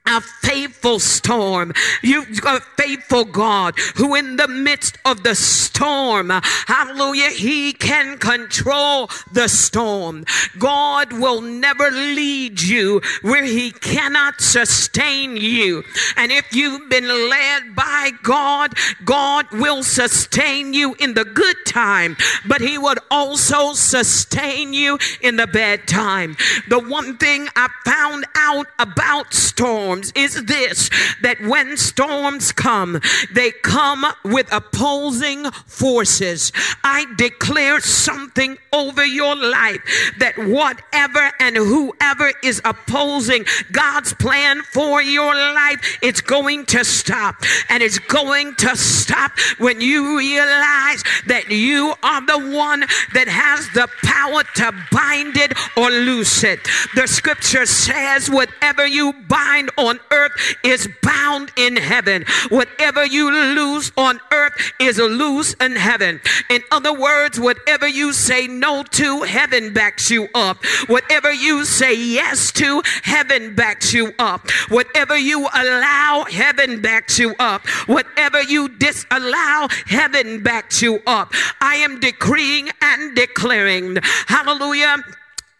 a 0.09 0.21
faithful 0.21 0.99
storm. 0.99 1.73
You 2.03 2.25
a 2.47 2.61
faithful 2.61 3.25
God 3.25 3.79
who 3.97 4.15
in 4.15 4.37
the 4.37 4.49
midst 4.49 4.99
of 5.05 5.23
the 5.23 5.35
storm, 5.35 6.31
hallelujah, 6.31 7.31
he 7.31 7.73
can 7.73 8.19
control 8.19 9.11
the 9.31 9.49
storm. 9.49 10.25
God 10.59 11.13
will 11.13 11.41
never 11.41 11.91
lead 11.91 12.61
you 12.61 13.03
where 13.23 13.45
he 13.45 13.71
cannot 13.71 14.41
sustain 14.41 15.37
you. 15.37 15.85
And 16.17 16.33
if 16.33 16.55
you've 16.55 16.89
been 16.89 17.09
led 17.09 17.75
by 17.75 18.13
God, 18.23 18.75
God 19.05 19.47
will 19.53 19.83
sustain 19.83 20.73
you 20.73 20.95
in 20.95 21.15
the 21.15 21.25
good 21.25 21.57
time, 21.67 22.17
but 22.47 22.61
he 22.61 22.79
would 22.79 22.99
also 23.11 23.73
sustain 23.75 24.73
you 24.73 24.99
in 25.21 25.37
the 25.37 25.47
bad 25.47 25.87
time. 25.87 26.37
The 26.69 26.81
one 26.81 27.19
thing 27.19 27.49
I 27.57 27.69
found 27.85 28.25
out 28.35 28.67
about 28.79 29.35
storms 29.35 29.98
storms 30.05 30.13
is 30.15 30.45
this 30.45 30.91
that 31.23 31.41
when 31.43 31.77
storms 31.77 32.53
come, 32.53 33.01
they 33.33 33.51
come 33.63 34.07
with 34.25 34.53
opposing 34.53 35.51
forces. 35.67 36.53
I 36.85 37.07
declare 37.17 37.81
something 37.81 38.59
over 38.73 39.05
your 39.05 39.35
life 39.35 39.81
that 40.19 40.39
whatever 40.39 41.33
and 41.41 41.57
whoever 41.57 42.33
is 42.43 42.61
opposing 42.65 43.45
God's 43.73 44.15
plan 44.15 44.63
for 44.73 45.03
your 45.03 45.35
life, 45.35 45.99
it's 46.03 46.21
going 46.21 46.67
to 46.67 46.85
stop. 46.85 47.37
And 47.69 47.83
it's 47.83 47.99
going 47.99 48.55
to 48.57 48.77
stop 48.77 49.33
when 49.59 49.81
you 49.81 50.19
realize 50.19 51.03
that 51.27 51.51
you 51.51 51.95
are 52.03 52.25
the 52.27 52.57
one 52.57 52.81
that 53.15 53.29
has 53.29 53.69
the 53.75 53.89
power 54.03 54.43
to 54.57 54.73
bind 54.93 55.37
it 55.37 55.53
or 55.77 55.91
loose 55.91 56.45
it. 56.45 56.61
The 56.95 57.07
scripture 57.07 57.67
says, 57.67 58.31
whatever 58.31 58.87
you 58.87 59.13
bind 59.29 59.71
on 59.89 59.99
earth 60.11 60.33
is 60.63 60.89
bound 61.03 61.51
in 61.57 61.77
heaven. 61.77 62.25
Whatever 62.51 63.07
you 63.07 63.31
lose 63.31 63.91
on 63.97 64.21
earth 64.33 64.53
is 64.79 64.99
loose 64.99 65.55
in 65.55 65.77
heaven. 65.77 66.21
In 66.51 66.63
other 66.71 66.93
words, 66.93 67.41
whatever 67.41 67.89
you 67.89 68.13
say 68.13 68.47
no 68.47 68.83
to, 68.83 69.23
heaven 69.23 69.73
backs 69.73 70.11
you 70.11 70.29
up. 70.35 70.63
Whatever 70.87 71.33
you 71.33 71.65
say 71.65 71.95
yes 71.95 72.53
to, 72.53 72.83
heaven 73.03 73.55
backs 73.55 73.95
you 73.95 74.13
up. 74.19 74.51
Whatever 74.69 75.17
you 75.17 75.49
allow, 75.55 76.25
heaven 76.31 76.83
backs 76.83 77.19
you 77.19 77.35
up. 77.39 77.67
Whatever 77.87 78.43
you 78.43 78.69
disallow, 78.69 79.69
heaven 79.87 80.43
backs 80.43 80.83
you 80.83 81.01
up. 81.07 81.33
I 81.61 81.77
am 81.77 81.99
decreeing 82.01 82.69
and 82.83 83.17
declaring, 83.17 83.99
hallelujah 84.27 84.99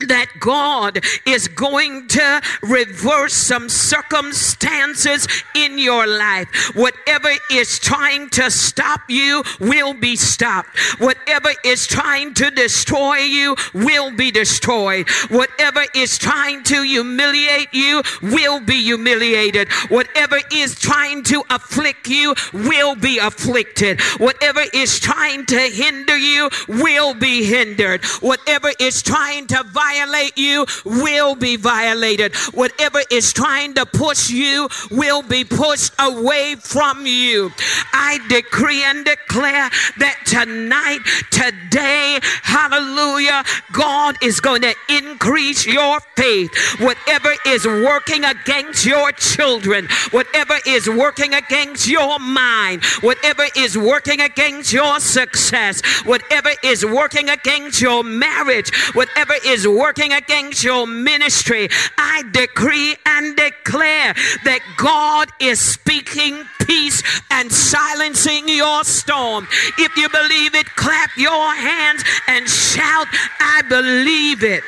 that 0.07 0.29
God 0.39 1.01
is 1.27 1.49
going 1.49 2.07
to 2.07 2.41
reverse 2.63 3.35
some 3.35 3.69
circumstances 3.69 5.27
in 5.57 5.77
your 5.77 6.07
life. 6.07 6.49
Whatever 6.77 7.31
is 7.51 7.81
trying 7.81 8.31
to 8.31 8.49
stop 8.49 9.01
you 9.09 9.43
will 9.59 9.95
be 9.95 10.15
stopped. 10.15 10.79
Whatever 10.99 11.51
is 11.65 11.85
trying 11.89 12.33
to 12.35 12.49
destroy 12.53 13.17
you 13.17 13.57
will 13.75 14.15
be 14.15 14.31
destroyed. 14.31 15.09
Whatever 15.31 15.83
is 15.97 16.17
trying 16.17 16.63
to 16.65 16.83
humiliate 16.83 17.75
you 17.75 18.01
will 18.23 18.61
be 18.61 18.81
humiliated. 18.81 19.69
Whatever 19.89 20.39
is 20.53 20.79
trying 20.79 21.25
to 21.25 21.43
afflict 21.51 22.07
you 22.07 22.37
will 22.53 22.95
be 22.95 23.19
afflicted. 23.19 24.01
Whatever 24.19 24.63
is 24.73 25.01
trying 25.01 25.45
to 25.47 25.59
hinder 25.59 26.17
you 26.17 26.49
will 26.69 27.15
be 27.15 27.43
hindered. 27.43 28.05
Whatever 28.21 28.71
is 28.79 29.03
trying 29.03 29.49
to 29.49 29.65
violate 29.65 29.88
violate 29.89 30.37
you 30.37 30.67
will 30.85 31.35
be 31.35 31.57
violated. 31.57 32.35
Whatever 32.53 33.01
is 33.11 33.33
trying 33.33 33.75
to 33.75 33.87
push 33.87 34.31
you 34.31 34.69
will 34.91 35.23
be 35.23 35.45
pushed 35.45 35.93
away 35.99 36.57
from 36.57 37.07
you. 37.07 37.51
I 37.93 38.19
decree 38.29 38.83
and 38.85 39.05
declare 39.05 39.71
that 39.99 40.17
tonight, 40.27 41.01
today, 41.31 42.19
hallelujah, 42.43 43.45
God 43.73 44.17
is 44.23 44.41
going 44.41 44.63
to 44.63 44.75
increase 44.89 45.67
your 45.67 46.01
faith. 46.17 46.51
Whatever 46.81 47.33
is 47.47 47.67
working 47.67 48.25
against 48.25 48.85
your 48.85 49.13
children, 49.13 49.89
whatever 50.11 50.57
is 50.67 50.89
working 50.89 51.35
against 51.35 51.89
your 51.89 52.19
mind, 52.19 52.85
whatever 53.01 53.45
is 53.57 53.79
working 53.79 54.21
against 54.21 54.73
your 54.73 55.01
success, 55.01 55.81
whatever 56.05 56.51
is 56.63 56.85
working 56.85 57.31
against 57.31 57.81
your 57.81 58.03
marriage, 58.05 58.71
whatever 58.95 59.35
is 59.45 59.67
working 59.79 60.13
against 60.13 60.65
your 60.65 60.87
ministry, 60.87 61.69
I 61.97 62.25
decree 62.33 62.97
and 63.07 63.37
declare 63.37 64.13
that 64.45 64.61
God 64.77 65.29
is 65.41 65.61
speaking 65.61 66.45
peace 66.67 67.03
and 67.31 67.51
silencing 67.51 68.49
your 68.49 68.83
storm. 68.85 69.47
If 69.79 69.97
you 69.97 70.09
believe 70.09 70.55
it, 70.55 70.67
clap 70.75 71.17
your 71.17 71.55
hands 71.55 72.03
and 72.27 72.49
shout, 72.49 73.07
I 73.41 73.63
believe 73.69 74.43
it. 74.43 74.65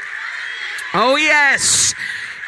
Oh, 0.94 1.16
yes. 1.16 1.94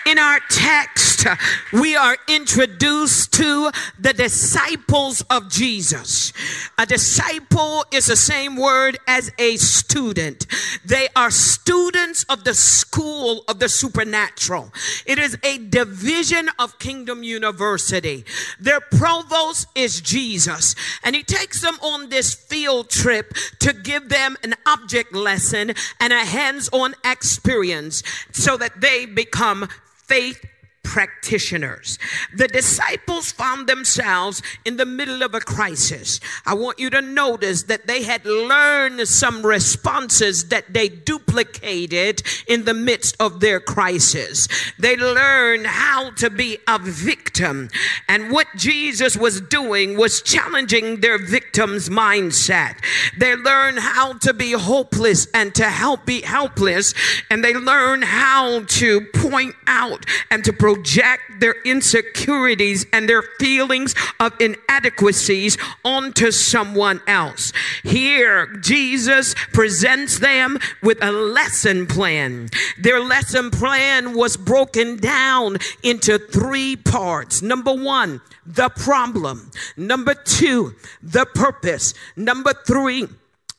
In 0.04 0.18
our 0.18 0.40
text, 0.50 1.26
we 1.72 1.94
are 1.94 2.16
introduced 2.28 3.32
to 3.34 3.70
the 3.98 4.12
disciples 4.12 5.22
of 5.30 5.48
Jesus. 5.48 6.32
A 6.76 6.86
disciple 6.86 7.84
is 7.92 8.06
the 8.06 8.16
same 8.16 8.56
word 8.56 8.98
as 9.06 9.30
a 9.38 9.56
student. 9.56 10.46
They 10.84 11.08
are 11.14 11.30
students 11.30 12.24
of 12.24 12.42
the 12.42 12.54
school 12.54 13.44
of 13.46 13.60
the 13.60 13.68
supernatural. 13.68 14.72
It 15.06 15.18
is 15.18 15.38
a 15.44 15.58
division 15.58 16.48
of 16.58 16.80
Kingdom 16.80 17.22
University. 17.22 18.24
Their 18.58 18.80
provost 18.80 19.68
is 19.76 20.00
Jesus, 20.00 20.74
and 21.04 21.14
he 21.14 21.22
takes 21.22 21.60
them 21.60 21.78
on 21.80 22.08
this 22.08 22.34
field 22.34 22.90
trip 22.90 23.34
to 23.60 23.72
give 23.72 24.08
them 24.08 24.36
an 24.42 24.54
object 24.66 25.14
lesson 25.14 25.74
and 26.00 26.12
a 26.12 26.24
hands 26.24 26.68
on 26.72 26.94
experience 27.04 28.02
so 28.32 28.56
that 28.56 28.80
they 28.80 29.06
become 29.06 29.68
faith 30.02 30.44
practitioners. 30.82 31.98
The 32.34 32.48
disciples 32.48 33.32
found 33.32 33.68
themselves 33.68 34.42
in 34.64 34.76
the 34.76 34.86
middle 34.86 35.22
of 35.22 35.34
a 35.34 35.40
crisis. 35.40 36.20
I 36.44 36.54
want 36.54 36.78
you 36.78 36.90
to 36.90 37.00
notice 37.00 37.64
that 37.64 37.86
they 37.86 38.02
had 38.02 38.24
learned 38.26 39.06
some 39.08 39.44
responses 39.44 40.48
that 40.48 40.72
they 40.72 40.88
duplicated 40.88 42.22
in 42.46 42.64
the 42.64 42.74
midst 42.74 43.16
of 43.20 43.40
their 43.40 43.60
crisis. 43.60 44.48
They 44.78 44.96
learned 44.96 45.66
how 45.66 46.10
to 46.16 46.30
be 46.30 46.58
a 46.66 46.78
victim. 46.78 47.70
And 48.08 48.30
what 48.30 48.48
Jesus 48.56 49.16
was 49.16 49.40
doing 49.40 49.96
was 49.96 50.20
challenging 50.20 51.00
their 51.00 51.18
victim's 51.18 51.88
mindset. 51.88 52.74
They 53.18 53.34
learned 53.36 53.78
how 53.78 54.14
to 54.14 54.34
be 54.34 54.52
hopeless 54.52 55.26
and 55.32 55.54
to 55.54 55.64
help 55.64 56.04
be 56.04 56.22
helpless. 56.22 56.92
And 57.30 57.44
they 57.44 57.54
learned 57.54 58.04
how 58.04 58.64
to 58.64 59.00
point 59.14 59.54
out 59.66 60.04
and 60.30 60.44
to 60.44 60.52
project 60.52 60.71
project 60.72 61.22
their 61.38 61.56
insecurities 61.64 62.86
and 62.92 63.08
their 63.08 63.22
feelings 63.38 63.94
of 64.20 64.32
inadequacies 64.40 65.58
onto 65.84 66.30
someone 66.30 67.00
else. 67.06 67.52
Here, 67.82 68.46
Jesus 68.62 69.34
presents 69.52 70.18
them 70.18 70.58
with 70.82 71.02
a 71.02 71.12
lesson 71.12 71.86
plan. 71.86 72.48
Their 72.78 73.00
lesson 73.00 73.50
plan 73.50 74.14
was 74.14 74.36
broken 74.36 74.96
down 74.96 75.58
into 75.82 76.18
three 76.18 76.76
parts. 76.76 77.42
Number 77.42 77.74
one, 77.74 78.22
the 78.46 78.70
problem. 78.70 79.50
Number 79.76 80.14
two, 80.14 80.74
the 81.02 81.26
purpose. 81.26 81.92
Number 82.16 82.54
three, 82.66 83.08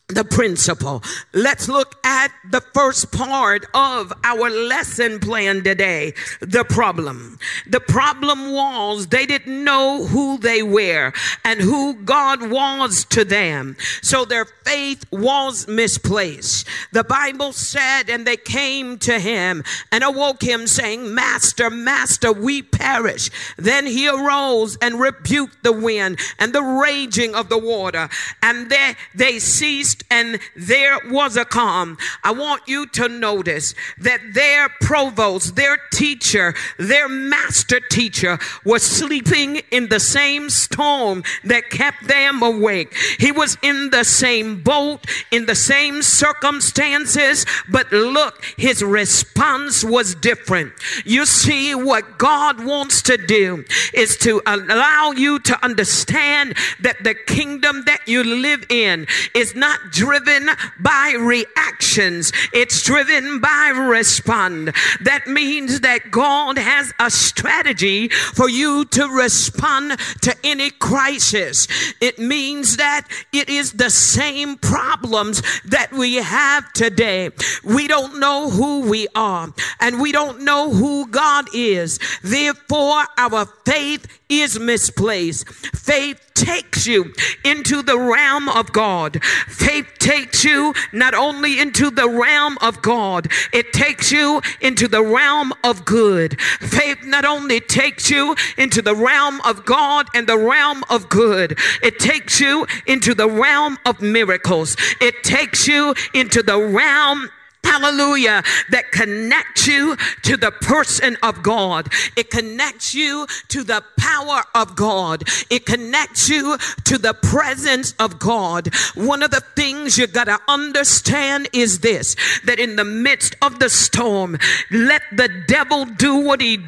the 0.10 0.24
principle. 0.26 1.02
Let's 1.34 1.70
look 1.70 1.96
at 2.06 2.32
the 2.52 2.62
first 2.62 3.12
part 3.12 3.66
of 3.74 4.12
our 4.24 4.50
lesson 4.50 5.20
plan 5.20 5.64
today 5.64 6.14
the 6.42 6.66
problem. 6.66 7.40
The 7.68 7.80
problem 7.80 8.52
was 8.52 9.08
they 9.08 9.26
didn't 9.26 9.64
know 9.64 10.06
who 10.06 10.38
they 10.38 10.62
were 10.62 11.14
and 11.46 11.62
who 11.62 11.96
God 11.96 12.52
was 12.52 13.06
to 13.06 13.24
them. 13.24 13.78
So 14.02 14.26
their 14.26 14.46
faith 14.46 15.06
was 15.12 15.68
misplaced. 15.68 16.68
The 16.92 17.06
Bible 17.06 17.54
said, 17.54 18.10
and 18.10 18.28
they 18.28 18.38
came 18.38 19.00
to 19.00 19.20
him 19.20 19.64
and 19.92 20.04
awoke 20.04 20.44
him, 20.44 20.68
saying, 20.68 21.14
Master, 21.14 21.70
Master, 21.70 22.32
we 22.32 22.62
perish. 22.62 23.30
Then 23.58 23.86
he 23.86 24.08
arose 24.08 24.78
and 24.82 25.00
rebuked 25.00 25.64
the 25.64 25.72
wind 25.72 26.20
and 26.40 26.54
the 26.54 26.62
raging 26.62 27.36
of 27.36 27.50
the 27.50 27.58
water, 27.58 28.10
and 28.42 28.70
they, 28.70 28.96
they 29.16 29.40
ceased 29.40 29.93
ceased 29.94 30.04
and 30.10 30.40
there 30.56 31.00
was 31.10 31.38
a 31.38 31.46
calm. 31.46 31.98
I 32.24 32.32
want 32.32 32.64
you 32.68 32.86
to 32.88 33.08
notice 33.08 33.74
that 34.00 34.20
their 34.34 34.70
provost, 34.82 35.56
their 35.56 35.78
teacher, 35.92 36.54
their 36.78 37.10
master 37.10 37.80
teacher 37.80 38.40
was 38.66 38.84
sleeping 38.84 39.62
in 39.72 39.90
the 39.90 40.00
same 40.00 40.50
storm 40.50 41.24
that 41.44 41.70
kept 41.70 42.08
them 42.08 42.42
awake. 42.42 42.96
He 43.20 43.32
was 43.32 43.58
in 43.62 43.90
the 43.90 44.04
same 44.04 44.62
boat, 44.62 45.06
in 45.32 45.46
the 45.46 45.56
same 45.56 46.02
circumstances, 46.02 47.46
but 47.70 47.92
look, 47.92 48.44
his 48.58 48.84
response 48.84 49.84
was 49.84 50.16
different. 50.16 50.74
You 51.06 51.26
see, 51.26 51.76
what 51.76 52.18
God 52.18 52.64
wants 52.64 53.02
to 53.04 53.18
do 53.18 53.66
is 53.94 54.18
to 54.18 54.42
allow 54.46 55.12
you 55.12 55.40
to 55.40 55.66
understand 55.66 56.56
that 56.82 57.04
the 57.04 57.16
kingdom 57.16 57.84
that 57.86 58.08
you 58.08 58.24
live 58.24 58.66
in 58.70 59.08
is 59.36 59.56
not 59.56 59.83
driven 59.92 60.50
by 60.80 61.16
reactions, 61.20 62.32
it's 62.54 62.84
driven 62.84 63.40
by 63.40 63.72
respond. 63.76 64.74
That 65.02 65.28
means 65.28 65.82
that 65.82 66.12
God 66.12 66.58
has 66.58 66.94
a 67.00 67.10
strategy 67.10 68.10
for 68.10 68.50
you 68.50 68.86
to 68.86 69.08
respond 69.08 70.00
to 70.22 70.36
any 70.44 70.70
crisis. 70.70 71.68
It 72.02 72.20
means 72.20 72.78
that 72.78 73.08
it 73.32 73.50
is 73.50 73.74
the 73.74 73.90
same 73.90 74.58
problems 74.58 75.42
that 75.66 75.92
we 75.92 76.16
have 76.16 76.72
today. 76.74 77.32
We 77.64 77.88
don't 77.88 78.20
know 78.20 78.50
who 78.50 78.82
we 78.82 79.08
are 79.16 79.54
and 79.80 80.02
we 80.02 80.12
don't 80.12 80.42
know 80.42 80.72
who 80.72 81.08
God 81.08 81.46
is. 81.54 82.00
Therefore, 82.24 83.06
our 83.18 83.46
faith 83.66 84.08
is 84.30 84.60
misplaced. 84.60 85.48
Faith 85.50 86.20
takes 86.34 86.88
you 86.88 87.14
into 87.44 87.82
the 87.82 87.98
realm 87.98 88.50
of 88.50 88.72
God. 88.72 89.24
Faith 89.48 89.73
takes 89.82 90.44
you 90.44 90.74
not 90.92 91.14
only 91.14 91.60
into 91.60 91.90
the 91.90 92.08
realm 92.08 92.58
of 92.62 92.82
God, 92.82 93.32
it 93.52 93.74
takes 93.74 94.12
you 94.12 94.42
into 94.62 94.88
the 94.88 95.04
realm 95.04 95.54
of 95.64 95.86
good. 95.86 96.40
Faith 96.60 97.04
not 97.04 97.26
only 97.26 97.60
takes 97.60 98.10
you 98.10 98.36
into 98.58 98.82
the 98.82 98.96
realm 98.96 99.42
of 99.42 99.66
God 99.66 100.08
and 100.14 100.28
the 100.28 100.38
realm 100.38 100.84
of 100.90 101.10
good, 101.10 101.58
it 101.82 102.00
takes 102.00 102.40
you 102.40 102.68
into 102.86 103.14
the 103.14 103.30
realm 103.30 103.78
of 103.86 104.02
miracles. 104.02 104.76
It 105.02 105.24
takes 105.24 105.68
you 105.68 105.96
into 106.14 106.44
the 106.44 106.60
realm 106.60 107.30
hallelujah, 107.64 108.44
that 108.70 108.92
connects 108.92 109.68
you 109.68 109.96
to 110.22 110.38
the 110.38 110.52
person 110.52 111.18
of 111.24 111.42
God. 111.42 111.92
It 112.16 112.30
connects 112.30 112.94
you 112.94 113.26
to 113.50 113.64
the 113.64 113.84
power 113.98 114.44
of 114.54 114.76
God. 114.76 115.24
It 115.50 115.66
connects 115.66 116.30
you 116.30 116.58
to 116.86 116.98
the 116.98 117.14
presence 117.14 117.94
of 118.00 118.20
God. 118.20 118.74
One 118.96 119.24
of 119.24 119.32
the 119.32 119.42
things 119.56 119.98
you 119.98 120.08
got 120.08 120.26
to 120.26 120.40
understand 120.48 121.50
is 121.54 121.80
this 121.80 122.16
that 122.46 122.60
in 122.60 122.76
the 122.76 122.86
midst 122.86 123.36
of 123.42 123.60
the 123.60 123.70
storm, 123.70 124.38
let 124.70 125.02
the 125.12 125.30
devil 125.48 125.86
do 125.86 126.18
what 126.18 126.42
he 126.42 126.60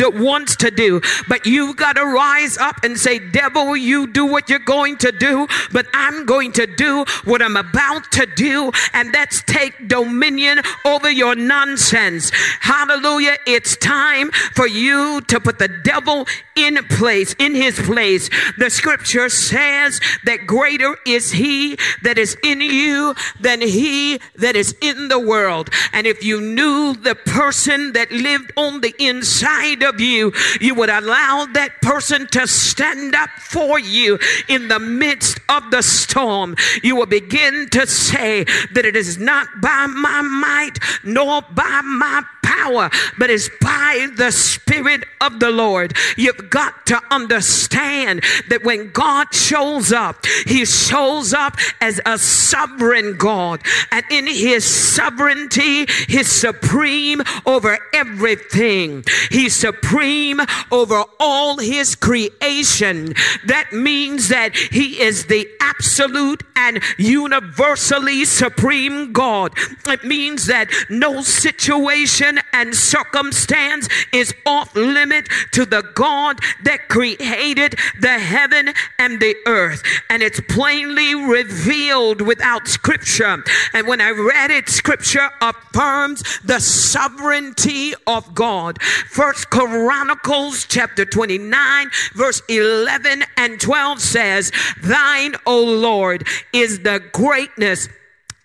wants 0.00 0.56
to 0.56 0.70
do, 0.70 1.00
but 1.28 1.46
you 1.46 1.74
got 1.74 1.96
to 1.96 2.04
rise 2.04 2.56
up 2.58 2.76
and 2.84 2.98
say, 2.98 3.18
Devil, 3.18 3.76
you 3.76 4.06
do 4.06 4.24
what 4.24 4.48
you're 4.48 4.58
going 4.58 4.96
to 4.98 5.12
do, 5.12 5.46
but 5.72 5.86
I'm 5.92 6.24
going 6.26 6.52
to 6.52 6.66
do 6.66 7.04
what 7.24 7.42
I'm 7.42 7.56
about 7.56 8.10
to 8.12 8.26
do, 8.26 8.70
and 8.92 9.12
that's 9.12 9.42
take 9.42 9.88
dominion 9.88 10.43
dominion 10.44 10.64
over 10.84 11.10
your 11.10 11.34
nonsense. 11.34 12.30
Hallelujah. 12.60 13.36
It's 13.46 13.76
time 13.76 14.30
for 14.54 14.66
you 14.66 15.20
to 15.22 15.40
put 15.40 15.58
the 15.58 15.68
devil 15.68 16.26
in 16.56 16.76
place, 16.88 17.34
in 17.38 17.54
his 17.54 17.78
place. 17.78 18.30
The 18.58 18.70
scripture 18.70 19.28
says 19.28 20.00
that 20.24 20.46
greater 20.46 20.96
is 21.06 21.32
he 21.32 21.76
that 22.02 22.18
is 22.18 22.36
in 22.42 22.60
you 22.60 23.14
than 23.40 23.60
he 23.60 24.20
that 24.36 24.56
is 24.56 24.74
in 24.80 25.08
the 25.08 25.18
world. 25.18 25.70
And 25.92 26.06
if 26.06 26.22
you 26.22 26.40
knew 26.40 26.94
the 26.94 27.14
person 27.14 27.92
that 27.92 28.10
lived 28.12 28.52
on 28.56 28.80
the 28.80 28.94
inside 28.98 29.82
of 29.82 30.00
you, 30.00 30.32
you 30.60 30.74
would 30.74 30.90
allow 30.90 31.46
that 31.52 31.80
person 31.82 32.26
to 32.28 32.46
stand 32.46 33.14
up 33.14 33.30
for 33.40 33.78
you 33.78 34.18
in 34.48 34.68
the 34.68 34.78
midst 34.78 35.40
of 35.48 35.70
the 35.70 35.82
storm. 35.82 36.56
You 36.82 36.96
will 36.96 37.06
begin 37.06 37.68
to 37.70 37.86
say 37.86 38.44
that 38.44 38.84
it 38.84 38.96
is 38.96 39.18
not 39.18 39.48
by 39.60 39.86
my 39.86 40.22
might 40.40 40.78
nor 41.04 41.42
by 41.42 41.80
my 41.84 42.22
power, 42.44 42.90
but 43.18 43.30
it's 43.30 43.48
by 43.60 44.08
the 44.16 44.30
Spirit 44.30 45.04
of 45.20 45.40
the 45.40 45.50
Lord. 45.50 45.94
You've 46.16 46.50
got 46.50 46.86
to 46.86 47.00
understand 47.10 48.22
that 48.48 48.64
when 48.64 48.90
God 48.92 49.32
shows 49.34 49.92
up, 49.92 50.24
He 50.46 50.64
shows 50.64 51.32
up 51.32 51.56
as 51.80 52.00
a 52.06 52.18
sovereign 52.18 53.16
God. 53.16 53.60
And 53.90 54.04
in 54.10 54.26
His 54.26 54.64
sovereignty, 54.64 55.86
He's 56.08 56.30
supreme 56.30 57.22
over 57.46 57.78
everything. 57.92 59.04
He's 59.30 59.56
supreme 59.56 60.40
over 60.70 61.04
all 61.18 61.58
His 61.58 61.94
creation. 61.94 63.14
That 63.46 63.72
means 63.72 64.28
that 64.28 64.56
He 64.56 65.00
is 65.00 65.26
the 65.26 65.48
absolute 65.60 66.42
and 66.56 66.82
universally 66.98 68.24
supreme 68.24 69.12
God. 69.12 69.52
It 69.86 70.04
means 70.04 70.23
that 70.32 70.70
no 70.88 71.20
situation 71.22 72.40
and 72.52 72.74
circumstance 72.74 73.88
is 74.12 74.34
off 74.46 74.74
limit 74.74 75.28
to 75.52 75.66
the 75.66 75.82
God 75.94 76.40
that 76.62 76.88
created 76.88 77.76
the 78.00 78.18
heaven 78.18 78.72
and 78.98 79.20
the 79.20 79.36
earth. 79.46 79.82
And 80.08 80.22
it's 80.22 80.40
plainly 80.48 81.14
revealed 81.14 82.20
without 82.22 82.68
scripture. 82.68 83.42
And 83.72 83.86
when 83.86 84.00
I 84.00 84.10
read 84.10 84.50
it, 84.50 84.68
scripture 84.68 85.28
affirms 85.40 86.22
the 86.40 86.60
sovereignty 86.60 87.94
of 88.06 88.34
God. 88.34 88.80
First 88.82 89.50
Chronicles 89.50 90.66
chapter 90.66 91.04
29, 91.04 91.90
verse 92.14 92.42
11 92.48 93.24
and 93.36 93.60
12 93.60 94.00
says, 94.00 94.52
Thine, 94.82 95.34
O 95.46 95.62
Lord, 95.62 96.26
is 96.52 96.80
the 96.80 97.02
greatness 97.12 97.88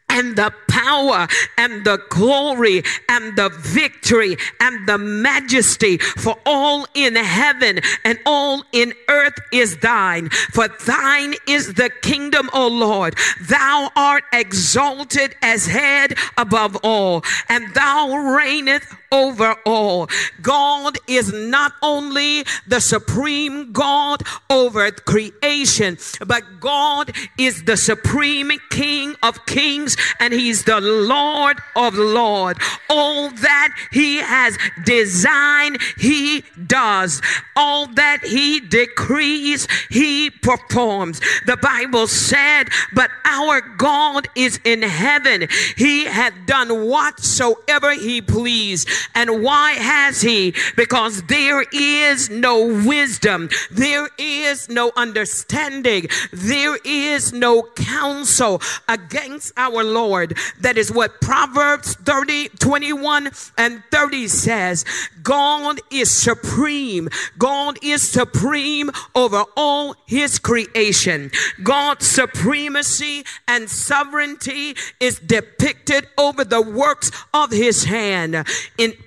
and 0.10 0.36
the 0.36 0.54
power 0.67 1.28
and 1.58 1.86
the 1.86 2.02
glory 2.10 2.84
and 3.08 3.36
the 3.36 3.50
victory 3.50 4.38
and 4.60 4.88
the 4.88 4.98
majesty 4.98 5.98
for 5.98 6.38
all 6.45 6.88
in 6.93 7.15
heaven 7.15 7.80
and 8.04 8.19
all 8.26 8.63
in 8.72 8.93
earth 9.08 9.39
is 9.52 9.78
thine. 9.78 10.30
For 10.30 10.67
thine 10.67 11.36
is 11.48 11.74
the 11.74 11.89
kingdom, 12.02 12.50
O 12.54 12.67
Lord. 12.67 13.15
Thou 13.41 13.91
art 13.95 14.24
exalted 14.34 15.36
as 15.41 15.65
head 15.65 16.17
above 16.38 16.78
all, 16.84 17.24
and 17.48 17.74
thou 17.74 18.15
reigneth 18.15 18.95
over 19.12 19.56
all. 19.65 20.10
God 20.41 20.98
is 21.08 21.34
not 21.34 21.74
only 21.82 22.43
the 22.67 22.80
supreme 22.80 23.72
God 23.72 24.24
over 24.50 24.91
creation, 24.91 25.98
but 26.26 26.43
God 26.60 27.12
is 27.38 27.63
the 27.63 27.78
supreme 27.78 28.52
King 28.69 29.15
of 29.24 29.45
kings 29.45 29.98
and 30.19 30.34
he's 30.34 30.63
the 30.63 30.80
Lord 30.80 31.58
of 31.76 31.95
Lord. 31.95 32.58
All 32.89 33.30
that 33.30 33.69
he 33.91 34.17
has 34.17 34.58
designed, 34.86 35.80
he 35.98 36.43
does. 36.67 37.22
All 37.56 37.88
that 37.88 38.24
he 38.24 38.60
decrees, 38.60 39.67
he 39.89 40.30
performs. 40.30 41.19
The 41.45 41.58
Bible 41.58 42.08
said, 42.08 42.69
but 42.93 43.10
our 43.26 43.62
God 43.62 44.28
is 44.36 44.60
in 44.63 44.82
heaven. 44.82 45.48
He 45.76 46.06
hath 46.06 46.34
done 46.45 46.86
whatsoever 46.88 47.93
he 47.93 48.22
pleased. 48.22 48.88
And 49.15 49.43
why 49.43 49.73
has 49.73 50.21
he? 50.21 50.53
Because 50.75 51.23
there 51.23 51.63
is 51.73 52.29
no 52.29 52.65
wisdom. 52.85 53.49
There 53.71 54.09
is 54.17 54.69
no 54.69 54.91
understanding. 54.95 56.07
There 56.31 56.77
is 56.83 57.33
no 57.33 57.63
counsel 57.75 58.62
against 58.88 59.53
our 59.57 59.83
Lord. 59.83 60.38
That 60.62 60.77
is 60.77 60.91
what 60.91 61.21
Proverbs 61.21 61.95
30, 61.95 62.49
21 62.59 63.29
and 63.57 63.83
30 63.91 64.27
says. 64.27 64.85
God 65.23 65.79
is 65.91 66.09
supreme. 66.09 67.09
God 67.38 67.77
is 67.83 68.01
supreme 68.01 68.89
over 69.15 69.43
all 69.55 69.95
his 70.05 70.39
creation. 70.39 71.31
God's 71.63 72.07
supremacy 72.07 73.23
and 73.47 73.69
sovereignty 73.69 74.75
is 74.99 75.19
depicted 75.19 76.07
over 76.17 76.43
the 76.43 76.62
works 76.62 77.12
of 77.33 77.51
his 77.51 77.83
hand. 77.85 78.35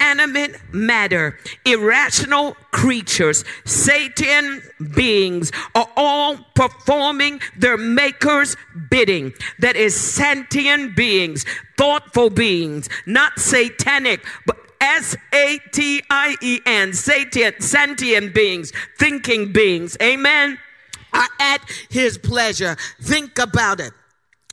Inanimate 0.01 0.57
matter, 0.73 1.38
irrational 1.64 2.55
creatures, 2.71 3.45
Satan 3.64 4.62
beings 4.95 5.51
are 5.75 5.88
all 5.97 6.38
performing 6.55 7.40
their 7.57 7.77
maker's 7.77 8.57
bidding. 8.90 9.33
That 9.59 9.77
is 9.77 9.99
sentient 9.99 10.95
beings, 10.97 11.45
thoughtful 11.77 12.31
beings, 12.31 12.88
not 13.07 13.38
satanic, 13.38 14.25
but 14.47 14.57
S 14.81 15.16
A 15.33 15.59
T 15.73 16.03
I 16.11 16.37
E 16.42 16.61
N, 16.66 16.92
sentient, 16.92 17.62
sentient 17.62 18.35
beings, 18.35 18.73
thinking 18.99 19.53
beings. 19.53 19.97
Amen. 20.03 20.59
Are 21.12 21.29
at 21.38 21.61
his 21.90 22.18
pleasure. 22.18 22.77
Think 23.01 23.38
about 23.38 23.81
it. 23.81 23.92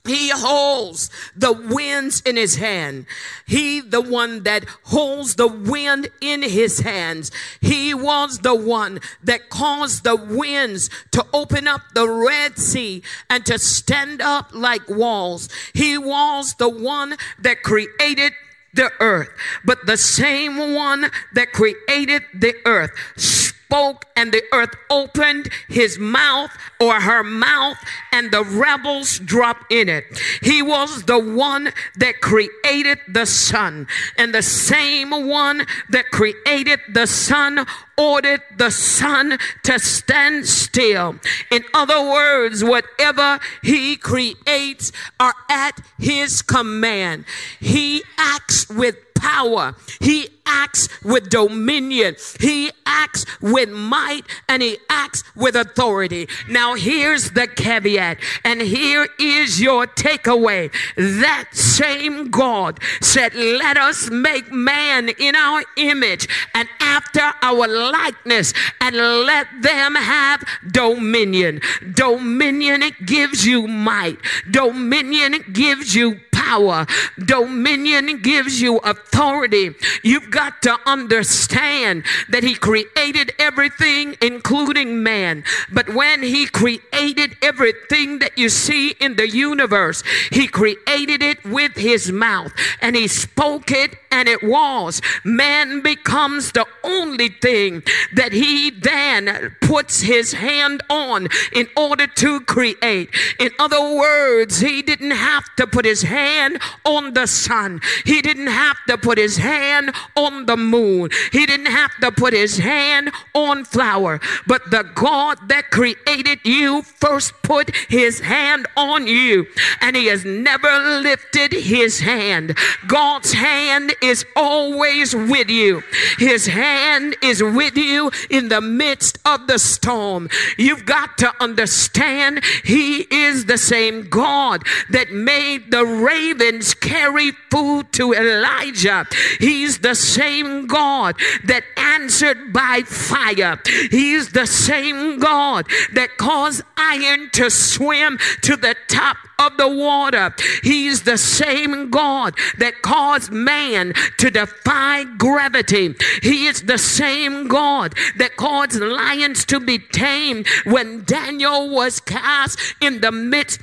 He 0.06 0.30
holds 0.30 1.10
the 1.36 1.52
winds 1.52 2.22
in 2.22 2.36
his 2.36 2.56
hand. 2.56 3.06
He, 3.46 3.80
the 3.80 4.00
one 4.00 4.44
that 4.44 4.64
holds 4.84 5.34
the 5.34 5.46
wind 5.46 6.08
in 6.20 6.42
his 6.42 6.80
hands. 6.80 7.30
He 7.60 7.92
was 7.92 8.38
the 8.38 8.54
one 8.54 9.00
that 9.22 9.50
caused 9.50 10.04
the 10.04 10.16
winds 10.16 10.88
to 11.12 11.24
open 11.32 11.68
up 11.68 11.82
the 11.94 12.08
Red 12.08 12.58
Sea 12.58 13.02
and 13.28 13.44
to 13.46 13.58
stand 13.58 14.22
up 14.22 14.50
like 14.54 14.88
walls. 14.88 15.48
He 15.74 15.98
was 15.98 16.54
the 16.54 16.70
one 16.70 17.16
that 17.38 17.62
created 17.62 18.32
the 18.72 18.90
earth. 19.00 19.30
But 19.64 19.86
the 19.86 19.96
same 19.96 20.74
one 20.74 21.10
that 21.34 21.52
created 21.52 22.22
the 22.32 22.54
earth 22.64 23.52
spoke 23.70 24.04
and 24.16 24.32
the 24.32 24.42
earth 24.52 24.74
opened 24.90 25.48
his 25.68 25.96
mouth 25.96 26.50
or 26.80 26.94
her 26.94 27.22
mouth 27.22 27.76
and 28.10 28.32
the 28.32 28.42
rebels 28.42 29.20
dropped 29.20 29.70
in 29.70 29.88
it. 29.88 30.04
He 30.42 30.60
was 30.60 31.04
the 31.04 31.20
one 31.20 31.72
that 31.96 32.20
created 32.20 32.98
the 33.06 33.26
sun 33.26 33.86
and 34.18 34.34
the 34.34 34.42
same 34.42 35.10
one 35.28 35.66
that 35.90 36.10
created 36.10 36.80
the 36.92 37.06
sun 37.06 37.64
ordered 37.96 38.42
the 38.56 38.70
sun 38.70 39.38
to 39.62 39.78
stand 39.78 40.46
still. 40.46 41.16
In 41.52 41.62
other 41.72 42.02
words, 42.02 42.64
whatever 42.64 43.38
he 43.62 43.96
creates 43.96 44.90
are 45.20 45.34
at 45.48 45.78
his 45.98 46.42
command. 46.42 47.24
He 47.60 48.02
acts 48.18 48.68
with 48.68 48.96
power. 49.20 49.74
He 50.00 50.28
acts 50.46 50.88
with 51.04 51.30
dominion. 51.30 52.16
He 52.40 52.70
acts 52.84 53.24
with 53.40 53.70
might 53.70 54.22
and 54.48 54.62
he 54.62 54.78
acts 54.88 55.22
with 55.36 55.54
authority. 55.54 56.28
Now 56.48 56.74
here's 56.74 57.30
the 57.30 57.46
caveat 57.46 58.18
and 58.44 58.60
here 58.60 59.06
is 59.18 59.60
your 59.60 59.86
takeaway. 59.86 60.72
That 60.96 61.48
same 61.52 62.30
God 62.30 62.80
said, 63.00 63.34
let 63.34 63.76
us 63.76 64.10
make 64.10 64.50
man 64.50 65.10
in 65.10 65.36
our 65.36 65.62
image 65.76 66.26
and 66.54 66.68
after 66.80 67.32
our 67.42 67.68
likeness 67.68 68.52
and 68.80 68.96
let 68.96 69.46
them 69.62 69.94
have 69.94 70.44
dominion. 70.72 71.60
Dominion 71.92 72.82
gives 73.04 73.46
you 73.46 73.68
might. 73.68 74.18
Dominion 74.50 75.44
gives 75.52 75.94
you 75.94 76.20
power. 76.50 76.86
Dominion 77.18 78.20
gives 78.22 78.60
you 78.60 78.78
authority. 78.78 79.70
You've 80.02 80.30
got 80.30 80.62
to 80.62 80.76
understand 80.84 82.04
that 82.28 82.42
He 82.42 82.54
created 82.54 83.32
everything, 83.38 84.16
including 84.20 85.02
man. 85.02 85.44
But 85.72 85.94
when 85.94 86.22
He 86.22 86.46
created 86.46 87.36
everything 87.42 88.18
that 88.18 88.36
you 88.36 88.48
see 88.48 88.90
in 89.00 89.16
the 89.16 89.28
universe, 89.28 90.02
He 90.30 90.48
created 90.48 91.22
it 91.22 91.44
with 91.44 91.76
His 91.76 92.10
mouth 92.10 92.52
and 92.80 92.96
He 92.96 93.06
spoke 93.06 93.70
it 93.70 93.99
and 94.10 94.28
it 94.28 94.42
was. 94.42 95.00
Man 95.24 95.80
becomes 95.80 96.52
the 96.52 96.66
only 96.84 97.28
thing 97.28 97.82
that 98.14 98.32
He 98.32 98.70
then 98.70 99.56
puts 99.60 100.00
His 100.00 100.32
hand 100.32 100.82
on 100.90 101.28
in 101.52 101.68
order 101.76 102.06
to 102.06 102.40
create. 102.40 103.10
In 103.38 103.50
other 103.58 103.80
words, 103.80 104.60
He 104.60 104.82
didn't 104.82 105.12
have 105.12 105.44
to 105.56 105.66
put 105.66 105.84
His 105.84 106.02
hand 106.02 106.58
on 106.84 107.14
the 107.14 107.26
sun. 107.26 107.80
He 108.04 108.22
didn't 108.22 108.48
have 108.48 108.76
to 108.88 108.98
put 108.98 109.18
his 109.18 109.36
hand 109.36 109.92
on 110.16 110.46
the 110.46 110.56
moon. 110.56 111.10
He 111.32 111.46
didn't 111.46 111.66
have 111.66 111.92
to 112.00 112.12
put 112.12 112.32
his 112.32 112.58
hand 112.58 113.10
on 113.34 113.64
flower. 113.64 114.20
But 114.46 114.70
the 114.70 114.84
God 114.94 115.48
that 115.48 115.70
created 115.70 116.40
you 116.44 116.82
first 116.82 117.32
put 117.42 117.74
his 117.88 118.20
hand 118.20 118.66
on 118.76 119.06
you. 119.06 119.46
And 119.80 119.96
he 119.96 120.06
has 120.06 120.24
never 120.24 121.00
lifted 121.00 121.52
his 121.52 122.00
hand. 122.00 122.56
God's 122.86 123.32
hand 123.32 123.94
is 124.02 124.24
always 124.36 125.14
with 125.14 125.50
you. 125.50 125.82
His 126.18 126.46
hand 126.46 127.16
is 127.22 127.42
with 127.42 127.76
you 127.76 128.10
in 128.28 128.48
the 128.48 128.60
midst 128.60 129.18
of 129.24 129.46
the 129.46 129.58
storm. 129.58 130.28
You've 130.56 130.86
got 130.86 131.18
to 131.18 131.32
understand 131.40 132.44
he 132.64 133.06
is 133.10 133.46
the 133.46 133.58
same 133.58 134.08
God 134.08 134.64
that 134.90 135.12
made 135.12 135.70
the 135.70 135.84
ravens 135.84 136.74
carry 136.74 137.32
food 137.50 137.92
to 137.92 138.12
Elijah. 138.12 139.06
He's 139.38 139.78
the 139.78 139.94
same 139.94 140.66
God 140.66 141.16
that 141.44 141.64
answered 141.76 142.52
by 142.52 142.82
fire. 142.86 143.60
He's 143.90 144.32
the 144.32 144.46
same 144.46 145.18
God 145.18 145.66
that 145.94 146.16
caused 146.16 146.62
iron 146.76 147.30
to 147.32 147.50
swim 147.50 148.18
to 148.42 148.56
the 148.56 148.76
top 148.88 149.16
of 149.40 149.56
the 149.56 149.68
water. 149.68 150.34
He's 150.62 151.02
the 151.02 151.18
same 151.18 151.90
God 151.90 152.34
that 152.58 152.82
caused 152.82 153.32
man 153.32 153.94
to 154.18 154.30
defy 154.30 155.04
gravity. 155.16 155.94
He 156.22 156.46
is 156.46 156.62
the 156.62 156.78
same 156.78 157.48
God 157.48 157.94
that 158.16 158.36
caused 158.36 158.80
lions 158.80 159.44
to 159.46 159.58
be 159.58 159.78
tamed 159.78 160.46
when 160.64 161.04
Daniel 161.04 161.70
was 161.70 162.00
cast 162.00 162.58
in 162.80 163.00
the 163.00 163.12
midst 163.12 163.60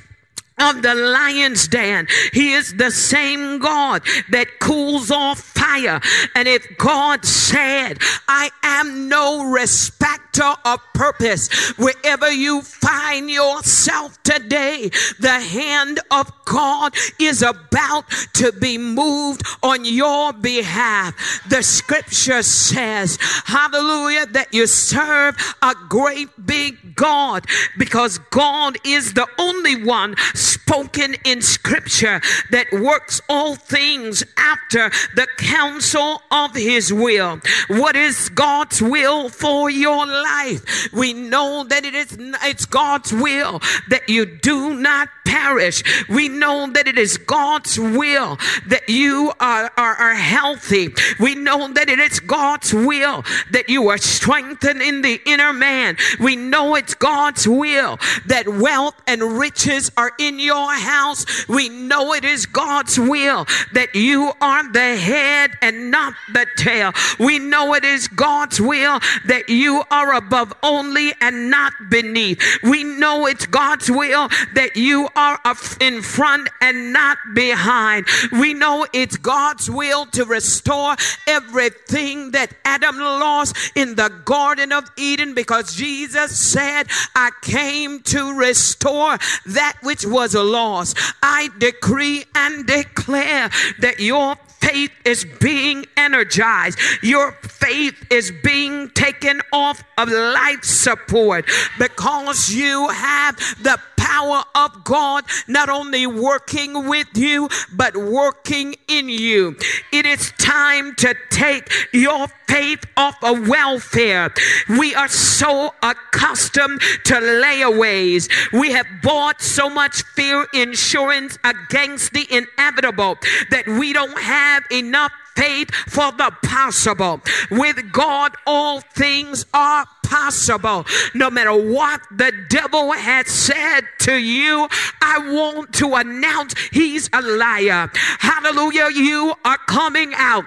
of 0.58 0.82
the 0.82 0.94
lion's 0.94 1.68
den. 1.68 2.08
He 2.32 2.52
is 2.52 2.74
the 2.74 2.90
same 2.90 3.58
God 3.60 4.02
that 4.30 4.58
cools 4.58 5.10
off 5.10 5.54
fire. 5.68 6.00
And 6.34 6.48
if 6.48 6.66
God 6.78 7.24
said, 7.24 7.98
I 8.28 8.50
am 8.62 9.08
no 9.08 9.50
respecter 9.50 10.54
of 10.64 10.80
purpose, 10.94 11.48
wherever 11.78 12.30
you 12.30 12.62
find 12.62 13.30
yourself 13.30 14.22
today, 14.22 14.90
the 15.18 15.40
hand 15.40 16.00
of 16.10 16.30
God 16.44 16.94
is 17.20 17.42
about 17.42 18.08
to 18.34 18.52
be 18.52 18.78
moved 18.78 19.42
on 19.62 19.84
your 19.84 20.32
behalf. 20.32 21.14
The 21.48 21.62
scripture 21.62 22.42
says, 22.42 23.18
hallelujah, 23.44 24.26
that 24.26 24.54
you 24.54 24.66
serve 24.66 25.36
a 25.62 25.74
great 25.88 26.28
big 26.46 26.94
God 26.94 27.46
because 27.76 28.18
God 28.30 28.76
is 28.84 29.14
the 29.14 29.26
only 29.38 29.82
one 29.84 30.16
spoken 30.34 31.14
in 31.24 31.42
scripture 31.42 32.20
that 32.50 32.66
works 32.72 33.20
all 33.28 33.54
things 33.54 34.22
after 34.36 34.90
the 35.14 35.26
counsel 35.58 36.22
of 36.30 36.54
his 36.54 36.92
will. 36.92 37.40
What 37.66 37.96
is 37.96 38.28
God's 38.28 38.80
will 38.80 39.28
for 39.28 39.68
your 39.68 40.06
life? 40.06 40.92
We 40.92 41.12
know 41.12 41.64
that 41.64 41.84
it 41.84 41.94
is 41.94 42.16
it's 42.44 42.64
God's 42.64 43.12
will 43.12 43.60
that 43.88 44.08
you 44.08 44.24
do 44.24 44.74
not 44.74 45.08
perish. 45.28 45.82
We 46.08 46.28
know 46.28 46.70
that 46.72 46.88
it 46.88 46.96
is 46.96 47.18
God's 47.18 47.78
will 47.78 48.38
that 48.66 48.88
you 48.88 49.32
are, 49.38 49.70
are, 49.76 49.94
are 49.94 50.14
healthy. 50.14 50.94
We 51.20 51.34
know 51.34 51.70
that 51.72 51.90
it 51.90 51.98
is 51.98 52.18
God's 52.20 52.72
will 52.72 53.24
that 53.50 53.68
you 53.68 53.88
are 53.88 53.98
strengthened 53.98 54.80
in 54.80 55.02
the 55.02 55.20
inner 55.26 55.52
man. 55.52 55.96
We 56.18 56.34
know 56.36 56.76
it's 56.76 56.94
God's 56.94 57.46
will 57.46 57.98
that 58.26 58.48
wealth 58.48 58.94
and 59.06 59.20
riches 59.38 59.90
are 59.96 60.12
in 60.18 60.38
your 60.38 60.72
house. 60.72 61.46
We 61.46 61.68
know 61.68 62.14
it 62.14 62.24
is 62.24 62.46
God's 62.46 62.98
will 62.98 63.46
that 63.74 63.94
you 63.94 64.32
are 64.40 64.72
the 64.72 64.96
head 64.96 65.37
and 65.62 65.90
not 65.90 66.14
the 66.32 66.46
tail. 66.56 66.92
We 67.18 67.38
know 67.38 67.74
it 67.74 67.84
is 67.84 68.08
God's 68.08 68.60
will 68.60 69.00
that 69.26 69.48
you 69.48 69.82
are 69.90 70.14
above 70.14 70.52
only 70.62 71.12
and 71.20 71.50
not 71.50 71.72
beneath. 71.90 72.40
We 72.62 72.84
know 72.84 73.26
it's 73.26 73.46
God's 73.46 73.90
will 73.90 74.28
that 74.54 74.76
you 74.76 75.08
are 75.16 75.38
in 75.80 76.02
front 76.02 76.48
and 76.60 76.92
not 76.92 77.18
behind. 77.34 78.06
We 78.32 78.54
know 78.54 78.86
it's 78.92 79.16
God's 79.16 79.70
will 79.70 80.06
to 80.06 80.24
restore 80.24 80.96
everything 81.26 82.32
that 82.32 82.52
Adam 82.64 82.98
lost 82.98 83.56
in 83.74 83.94
the 83.94 84.10
Garden 84.24 84.72
of 84.72 84.90
Eden 84.96 85.34
because 85.34 85.74
Jesus 85.74 86.38
said, 86.38 86.88
I 87.14 87.30
came 87.42 88.00
to 88.04 88.34
restore 88.34 89.18
that 89.46 89.78
which 89.82 90.04
was 90.04 90.34
lost. 90.34 90.96
I 91.22 91.50
decree 91.58 92.24
and 92.34 92.66
declare 92.66 93.50
that 93.80 94.00
your 94.00 94.36
faith 94.60 94.92
is 95.04 95.24
being 95.40 95.86
energized. 95.96 96.78
Your 97.02 97.32
faith 97.42 98.06
is 98.10 98.32
being 98.42 98.90
taken 98.90 99.40
off 99.52 99.82
of 99.96 100.08
life 100.08 100.64
support 100.64 101.44
because 101.78 102.50
you 102.50 102.88
have 102.88 103.36
the 103.62 103.78
power 104.08 104.42
of 104.54 104.84
God 104.84 105.24
not 105.46 105.68
only 105.68 106.06
working 106.06 106.88
with 106.88 107.08
you, 107.14 107.48
but 107.74 107.96
working 107.96 108.74
in 108.88 109.08
you. 109.08 109.56
It 109.92 110.06
is 110.06 110.32
time 110.38 110.94
to 110.96 111.14
take 111.30 111.70
your 111.92 112.28
faith 112.48 112.84
off 112.96 113.16
of 113.22 113.48
welfare. 113.48 114.32
We 114.78 114.94
are 114.94 115.08
so 115.08 115.74
accustomed 115.82 116.80
to 117.04 117.14
layaways. 117.14 118.28
We 118.52 118.72
have 118.72 118.86
bought 119.02 119.42
so 119.42 119.68
much 119.68 120.02
fear 120.16 120.46
insurance 120.54 121.38
against 121.44 122.12
the 122.12 122.26
inevitable 122.30 123.18
that 123.50 123.66
we 123.66 123.92
don't 123.92 124.18
have 124.18 124.64
enough 124.70 125.12
faith 125.36 125.72
for 125.88 126.10
the 126.12 126.32
possible. 126.42 127.20
With 127.50 127.92
God, 127.92 128.34
all 128.46 128.80
things 128.80 129.46
are 129.54 129.86
possible. 130.08 130.86
No 131.14 131.30
matter 131.30 131.54
what 131.54 132.00
the 132.10 132.32
devil 132.48 132.92
had 132.92 133.28
said 133.28 133.82
to 134.00 134.14
you, 134.14 134.68
I 135.02 135.18
want 135.32 135.74
to 135.74 135.94
announce 135.94 136.54
he's 136.72 137.10
a 137.12 137.20
liar. 137.20 137.90
Hallelujah. 138.18 138.88
You 138.94 139.34
are 139.44 139.58
coming 139.58 140.12
out 140.16 140.44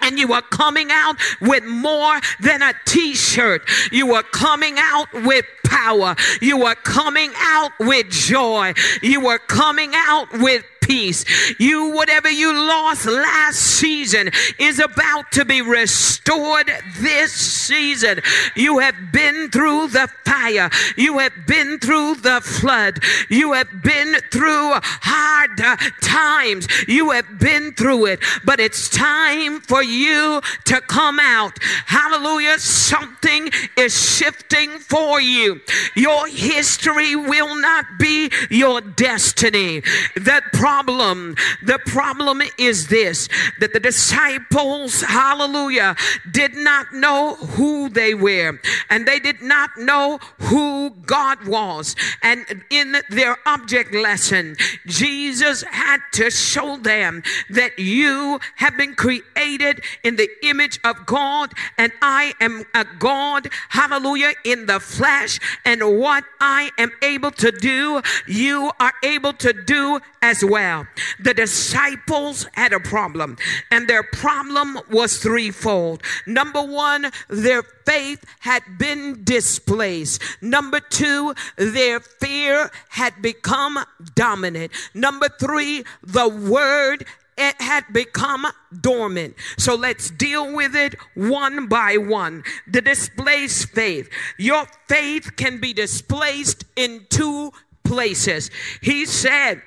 and 0.00 0.18
you 0.18 0.32
are 0.32 0.42
coming 0.42 0.88
out 0.90 1.16
with 1.40 1.64
more 1.64 2.20
than 2.40 2.62
a 2.62 2.72
t-shirt. 2.86 3.62
You 3.90 4.14
are 4.14 4.22
coming 4.22 4.76
out 4.78 5.12
with 5.12 5.44
power. 5.64 6.16
You 6.40 6.64
are 6.64 6.74
coming 6.76 7.32
out 7.36 7.72
with 7.80 8.10
joy. 8.10 8.74
You 9.02 9.26
are 9.28 9.38
coming 9.38 9.92
out 9.94 10.28
with 10.32 10.64
peace. 10.88 11.24
You, 11.60 11.90
whatever 11.90 12.30
you 12.30 12.52
lost 12.52 13.06
last 13.06 13.58
season, 13.58 14.30
is 14.58 14.80
about 14.80 15.30
to 15.32 15.44
be 15.44 15.60
restored 15.60 16.70
this 16.98 17.32
season. 17.32 18.20
You 18.56 18.78
have 18.78 18.96
been 19.12 19.50
through 19.50 19.88
the 19.88 20.10
fire, 20.28 20.70
you 20.96 21.18
have 21.18 21.46
been 21.46 21.78
through 21.78 22.16
the 22.16 22.40
flood, 22.40 22.98
you 23.28 23.52
have 23.52 23.82
been 23.82 24.14
through 24.30 24.72
hard 24.82 25.58
times, 26.02 26.68
you 26.86 27.10
have 27.10 27.38
been 27.38 27.72
through 27.72 28.06
it, 28.06 28.20
but 28.44 28.60
it's 28.60 28.88
time 28.88 29.60
for 29.60 29.82
you 29.82 30.40
to 30.64 30.80
come 30.82 31.18
out. 31.20 31.58
Hallelujah. 31.86 32.58
Something 32.58 33.50
is 33.76 34.16
shifting 34.16 34.70
for 34.78 35.20
you. 35.20 35.60
Your 35.94 36.26
history 36.26 37.16
will 37.16 37.60
not 37.60 37.84
be 37.98 38.30
your 38.50 38.80
destiny. 38.80 39.82
That 40.16 40.42
problem. 40.52 41.36
The 41.62 41.78
problem 41.86 42.42
is 42.58 42.88
this 42.88 43.28
that 43.60 43.72
the 43.72 43.80
disciples, 43.80 45.02
hallelujah, 45.02 45.96
did 46.30 46.54
not 46.54 46.92
know 46.92 47.34
who 47.34 47.88
they 47.88 48.14
were 48.14 48.60
and 48.90 49.06
they 49.06 49.18
did 49.18 49.40
not 49.42 49.70
know 49.76 50.17
who 50.38 50.90
God 50.90 51.46
was. 51.46 51.96
And 52.22 52.44
in 52.70 52.96
their 53.10 53.36
object 53.46 53.94
lesson, 53.94 54.56
Jesus 54.86 55.62
had 55.62 56.00
to 56.14 56.30
show 56.30 56.76
them 56.76 57.22
that 57.50 57.78
you 57.78 58.40
have 58.56 58.76
been 58.76 58.94
created 58.94 59.82
in 60.02 60.16
the 60.16 60.28
image 60.42 60.78
of 60.84 61.06
God 61.06 61.52
and 61.76 61.92
I 62.02 62.34
am 62.40 62.64
a 62.74 62.84
God, 62.98 63.48
hallelujah, 63.68 64.32
in 64.44 64.66
the 64.66 64.80
flesh. 64.80 65.38
And 65.64 65.98
what 65.98 66.24
I 66.40 66.70
am 66.78 66.90
able 67.02 67.30
to 67.32 67.50
do, 67.50 68.02
you 68.26 68.70
are 68.80 68.92
able 69.02 69.32
to 69.34 69.52
do 69.52 70.00
as 70.22 70.44
well. 70.44 70.86
The 71.20 71.34
disciples 71.34 72.46
had 72.52 72.72
a 72.72 72.80
problem, 72.80 73.36
and 73.70 73.88
their 73.88 74.02
problem 74.02 74.78
was 74.90 75.18
threefold. 75.18 76.02
Number 76.26 76.62
one, 76.62 77.10
their 77.28 77.62
faith 77.62 78.24
had 78.40 78.62
been 78.78 79.24
displaced. 79.24 80.07
Number 80.40 80.80
two, 80.80 81.34
their 81.56 82.00
fear 82.00 82.70
had 82.88 83.20
become 83.20 83.78
dominant. 84.14 84.72
Number 84.94 85.28
three, 85.28 85.84
the 86.02 86.28
word 86.28 87.04
it 87.38 87.60
had 87.60 87.84
become 87.92 88.46
dormant. 88.80 89.36
So 89.58 89.76
let's 89.76 90.10
deal 90.10 90.52
with 90.54 90.74
it 90.74 90.94
one 91.14 91.68
by 91.68 91.96
one. 91.96 92.42
The 92.66 92.80
displaced 92.80 93.70
faith. 93.70 94.10
Your 94.38 94.66
faith 94.88 95.36
can 95.36 95.60
be 95.60 95.72
displaced 95.72 96.64
in 96.74 97.06
two 97.08 97.52
places. 97.84 98.50
He 98.82 99.06
said, 99.06 99.62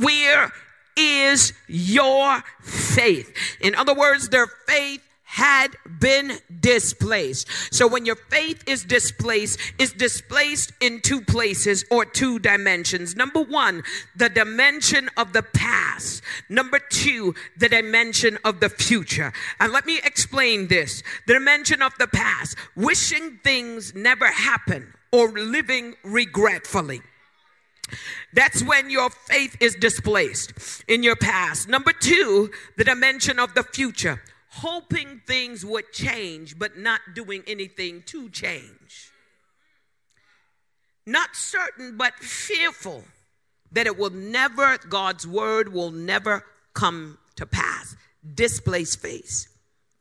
where 0.00 0.52
is 0.96 1.52
your 1.66 2.44
faith? 2.60 3.34
In 3.60 3.74
other 3.74 3.94
words, 3.94 4.28
their 4.28 4.46
faith 4.46 5.02
had 5.32 5.74
been 5.98 6.38
displaced. 6.60 7.48
So 7.72 7.86
when 7.86 8.04
your 8.04 8.16
faith 8.16 8.62
is 8.68 8.84
displaced, 8.84 9.58
it's 9.78 9.94
displaced 9.94 10.72
in 10.82 11.00
two 11.00 11.22
places 11.22 11.86
or 11.90 12.04
two 12.04 12.38
dimensions. 12.38 13.16
Number 13.16 13.40
one, 13.40 13.82
the 14.14 14.28
dimension 14.28 15.08
of 15.16 15.32
the 15.32 15.42
past. 15.42 16.22
Number 16.50 16.78
two, 16.78 17.34
the 17.56 17.70
dimension 17.70 18.36
of 18.44 18.60
the 18.60 18.68
future. 18.68 19.32
And 19.58 19.72
let 19.72 19.86
me 19.86 20.00
explain 20.04 20.68
this. 20.68 21.02
The 21.26 21.32
dimension 21.32 21.80
of 21.80 21.96
the 21.98 22.08
past, 22.08 22.58
wishing 22.76 23.38
things 23.42 23.94
never 23.94 24.26
happen 24.26 24.92
or 25.12 25.30
living 25.30 25.94
regretfully. 26.04 27.00
That's 28.34 28.62
when 28.62 28.90
your 28.90 29.08
faith 29.08 29.56
is 29.60 29.74
displaced 29.76 30.84
in 30.88 31.02
your 31.02 31.16
past. 31.16 31.68
Number 31.68 31.92
two, 31.92 32.50
the 32.76 32.84
dimension 32.84 33.38
of 33.38 33.54
the 33.54 33.62
future, 33.62 34.22
hoping 34.52 35.20
things 35.26 35.64
would 35.64 35.92
change, 35.92 36.58
but 36.58 36.78
not 36.78 37.00
doing 37.14 37.42
anything 37.46 38.02
to 38.06 38.28
change. 38.28 39.10
Not 41.06 41.34
certain, 41.34 41.96
but 41.96 42.14
fearful 42.14 43.04
that 43.72 43.86
it 43.86 43.98
will 43.98 44.10
never, 44.10 44.78
God's 44.88 45.26
word 45.26 45.72
will 45.72 45.90
never 45.90 46.44
come 46.74 47.18
to 47.36 47.46
pass. 47.46 47.96
Displaced 48.34 49.00
faith 49.00 49.48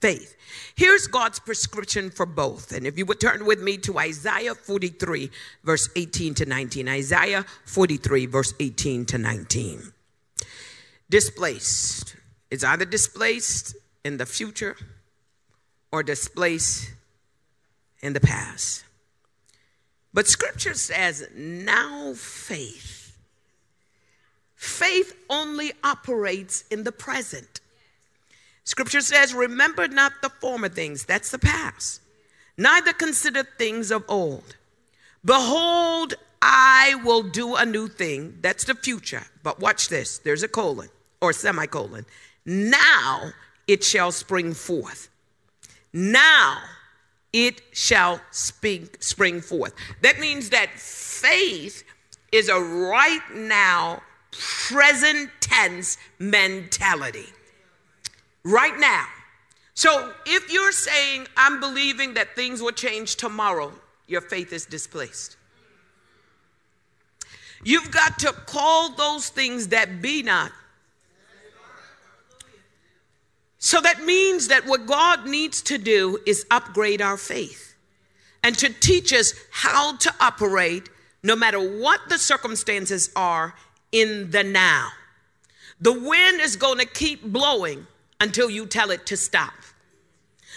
faith. 0.02 0.36
Here's 0.76 1.08
God's 1.08 1.40
prescription 1.40 2.10
for 2.10 2.26
both. 2.26 2.72
And 2.72 2.86
if 2.86 2.98
you 2.98 3.06
would 3.06 3.22
turn 3.22 3.46
with 3.46 3.62
me 3.62 3.78
to 3.78 4.00
Isaiah 4.00 4.56
43, 4.56 5.30
verse 5.64 5.90
18 5.96 6.34
to 6.36 6.46
19. 6.46 6.90
Isaiah 6.90 7.46
43, 7.66 8.26
verse 8.26 8.54
18 8.60 9.06
to 9.06 9.18
19. 9.20 9.94
Displaced. 11.10 12.16
It's 12.50 12.64
either 12.64 12.86
displaced 12.86 13.76
in 14.04 14.18
the 14.18 14.26
future 14.26 14.76
or 15.92 16.04
displaced 16.04 16.92
in 18.02 18.14
the 18.14 18.20
past. 18.20 18.84
But 20.14 20.28
scripture 20.28 20.74
says, 20.74 21.28
now 21.36 22.14
faith. 22.14 23.18
Faith 24.56 25.16
only 25.30 25.72
operates 25.84 26.64
in 26.70 26.84
the 26.84 26.92
present. 26.92 27.62
Scripture 28.64 29.02
says, 29.02 29.34
Remember 29.34 29.88
not 29.88 30.14
the 30.22 30.30
former 30.30 30.70
things, 30.70 31.06
that's 31.06 31.32
the 31.32 31.40
past, 31.40 32.02
neither 32.58 32.94
consider 32.94 33.44
things 33.44 33.92
of 33.92 34.04
old. 34.08 34.56
Behold, 35.26 36.14
I 36.42 36.96
will 37.04 37.24
do 37.24 37.56
a 37.56 37.66
new 37.66 37.88
thing, 37.88 38.38
that's 38.42 38.66
the 38.66 38.76
future. 38.76 39.24
But 39.44 39.60
watch 39.60 39.90
this 39.90 40.20
there's 40.20 40.44
a 40.44 40.48
colon 40.48 40.90
or 41.22 41.34
semicolon. 41.34 42.06
Now 42.46 43.32
it 43.72 43.86
shall 43.86 44.12
spring 44.12 44.54
forth. 44.54 45.10
Now 45.94 46.62
it 47.32 47.62
shall 47.72 48.20
spring, 48.32 48.90
spring 49.00 49.40
forth. 49.40 49.74
That 50.02 50.20
means 50.20 50.50
that 50.50 50.72
faith 50.78 51.86
is 52.34 52.50
a 52.50 52.60
right 52.60 53.22
now, 53.34 54.02
present 54.32 55.30
tense 55.40 55.98
mentality 56.20 57.28
right 58.44 58.78
now. 58.78 59.06
So 59.74 60.14
if 60.26 60.52
you're 60.52 60.74
saying, 60.74 61.28
I'm 61.38 61.62
believing 61.62 62.14
that 62.16 62.36
things 62.36 62.62
will 62.62 62.74
change 62.74 63.16
tomorrow, 63.16 63.72
your 64.08 64.22
faith 64.22 64.52
is 64.52 64.66
displaced. 64.66 65.38
You've 67.64 67.92
got 67.92 68.20
to 68.20 68.34
call 68.34 68.90
those 68.96 69.30
things 69.30 69.70
that 69.70 70.02
be 70.02 70.24
not. 70.24 70.52
So 73.64 73.80
that 73.80 74.04
means 74.04 74.48
that 74.48 74.66
what 74.66 74.88
God 74.88 75.28
needs 75.28 75.62
to 75.64 75.78
do 75.78 76.18
is 76.26 76.48
upgrade 76.50 77.00
our 77.00 77.16
faith 77.16 77.76
and 78.44 78.58
to 78.58 78.74
teach 78.74 79.14
us 79.14 79.36
how 79.52 79.98
to 79.98 80.12
operate 80.20 80.90
no 81.22 81.36
matter 81.36 81.60
what 81.60 82.02
the 82.10 82.18
circumstances 82.18 83.12
are 83.16 83.54
in 83.92 84.32
the 84.32 84.44
now. 84.44 84.90
The 85.80 85.94
wind 85.94 86.42
is 86.42 86.56
going 86.56 86.80
to 86.80 86.88
keep 86.88 87.24
blowing 87.24 87.86
until 88.20 88.50
you 88.50 88.66
tell 88.66 88.90
it 88.90 89.06
to 89.06 89.16
stop. 89.16 89.54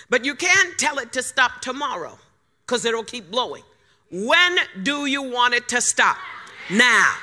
But 0.08 0.24
you 0.24 0.34
can't 0.34 0.78
tell 0.78 0.98
it 0.98 1.12
to 1.12 1.22
stop 1.22 1.60
tomorrow 1.60 2.18
because 2.64 2.86
it'll 2.86 3.04
keep 3.04 3.30
blowing. 3.30 3.64
When 4.10 4.56
do 4.82 5.04
you 5.04 5.22
want 5.22 5.52
it 5.52 5.68
to 5.68 5.82
stop? 5.82 6.16
Now. 6.70 7.16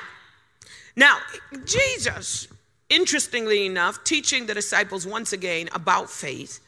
Now, 0.94 1.18
Jesus, 1.64 2.46
interestingly 2.92 3.64
enough, 3.64 4.04
teaching 4.04 4.46
the 4.46 4.54
disciples 4.54 5.06
once 5.06 5.32
again 5.32 5.68
about 5.72 6.10
faith, 6.10 6.60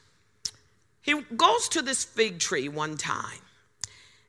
he 1.03 1.21
goes 1.37 1.69
to 1.69 1.83
this 1.83 2.03
fig 2.03 2.39
tree 2.39 2.69
one 2.69 2.97
time. 2.97 3.41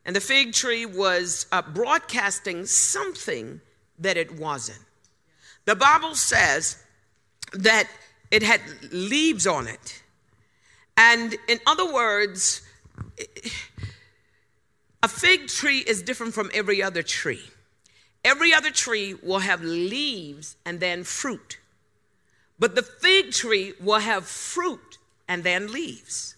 And 0.05 0.15
the 0.15 0.19
fig 0.19 0.53
tree 0.53 0.85
was 0.85 1.47
uh, 1.51 1.61
broadcasting 1.61 2.65
something 2.65 3.61
that 3.97 4.17
it 4.17 4.37
wasn't. 4.37 4.83
The 5.63 5.75
Bible 5.75 6.15
says 6.15 6.83
that 7.53 7.87
it 8.29 8.43
had 8.43 8.61
leaves 8.91 9.47
on 9.47 9.67
it. 9.67 10.03
And 10.97 11.35
in 11.47 11.59
other 11.65 11.91
words, 11.91 12.61
a 15.01 15.07
fig 15.07 15.47
tree 15.47 15.79
is 15.79 16.01
different 16.01 16.33
from 16.33 16.51
every 16.53 16.83
other 16.83 17.01
tree. 17.01 17.43
Every 18.23 18.53
other 18.53 18.71
tree 18.71 19.13
will 19.13 19.39
have 19.39 19.63
leaves 19.63 20.57
and 20.65 20.79
then 20.79 21.03
fruit. 21.03 21.57
But 22.57 22.75
the 22.75 22.81
fig 22.81 23.31
tree 23.31 23.73
will 23.79 23.99
have 23.99 24.25
fruit 24.25 24.97
and 25.27 25.43
then 25.43 25.71
leaves. 25.71 26.35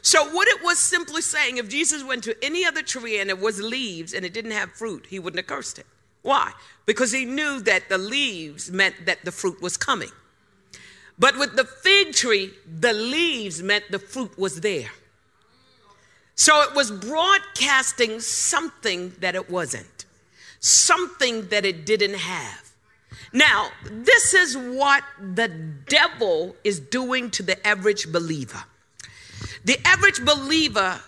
So, 0.00 0.30
what 0.30 0.46
it 0.48 0.62
was 0.62 0.78
simply 0.78 1.22
saying, 1.22 1.56
if 1.56 1.68
Jesus 1.68 2.04
went 2.04 2.22
to 2.24 2.36
any 2.44 2.64
other 2.64 2.82
tree 2.82 3.20
and 3.20 3.30
it 3.30 3.40
was 3.40 3.60
leaves 3.60 4.12
and 4.12 4.24
it 4.24 4.32
didn't 4.32 4.52
have 4.52 4.70
fruit, 4.72 5.06
he 5.08 5.18
wouldn't 5.18 5.38
have 5.38 5.46
cursed 5.46 5.78
it. 5.78 5.86
Why? 6.22 6.52
Because 6.86 7.12
he 7.12 7.24
knew 7.24 7.60
that 7.60 7.88
the 7.88 7.98
leaves 7.98 8.70
meant 8.70 9.06
that 9.06 9.24
the 9.24 9.32
fruit 9.32 9.60
was 9.60 9.76
coming. 9.76 10.10
But 11.18 11.36
with 11.38 11.56
the 11.56 11.64
fig 11.64 12.14
tree, 12.14 12.52
the 12.66 12.92
leaves 12.92 13.62
meant 13.62 13.84
the 13.90 13.98
fruit 13.98 14.38
was 14.38 14.60
there. 14.60 14.90
So 16.36 16.62
it 16.62 16.74
was 16.74 16.92
broadcasting 16.92 18.20
something 18.20 19.12
that 19.18 19.34
it 19.34 19.50
wasn't, 19.50 20.06
something 20.60 21.48
that 21.48 21.64
it 21.64 21.84
didn't 21.84 22.14
have. 22.14 22.67
Now, 23.32 23.70
this 23.84 24.34
is 24.34 24.56
what 24.56 25.04
the 25.20 25.48
devil 25.48 26.56
is 26.64 26.80
doing 26.80 27.30
to 27.32 27.42
the 27.42 27.66
average 27.66 28.10
believer. 28.10 28.64
The 29.64 29.78
average 29.84 30.24
believer 30.24 31.00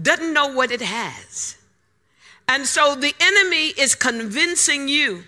doesn't 0.00 0.32
know 0.32 0.48
what 0.48 0.70
it 0.70 0.80
has. 0.80 1.56
And 2.48 2.66
so 2.66 2.94
the 2.94 3.14
enemy 3.20 3.68
is 3.68 3.94
convincing 3.94 4.88
you 4.88 5.24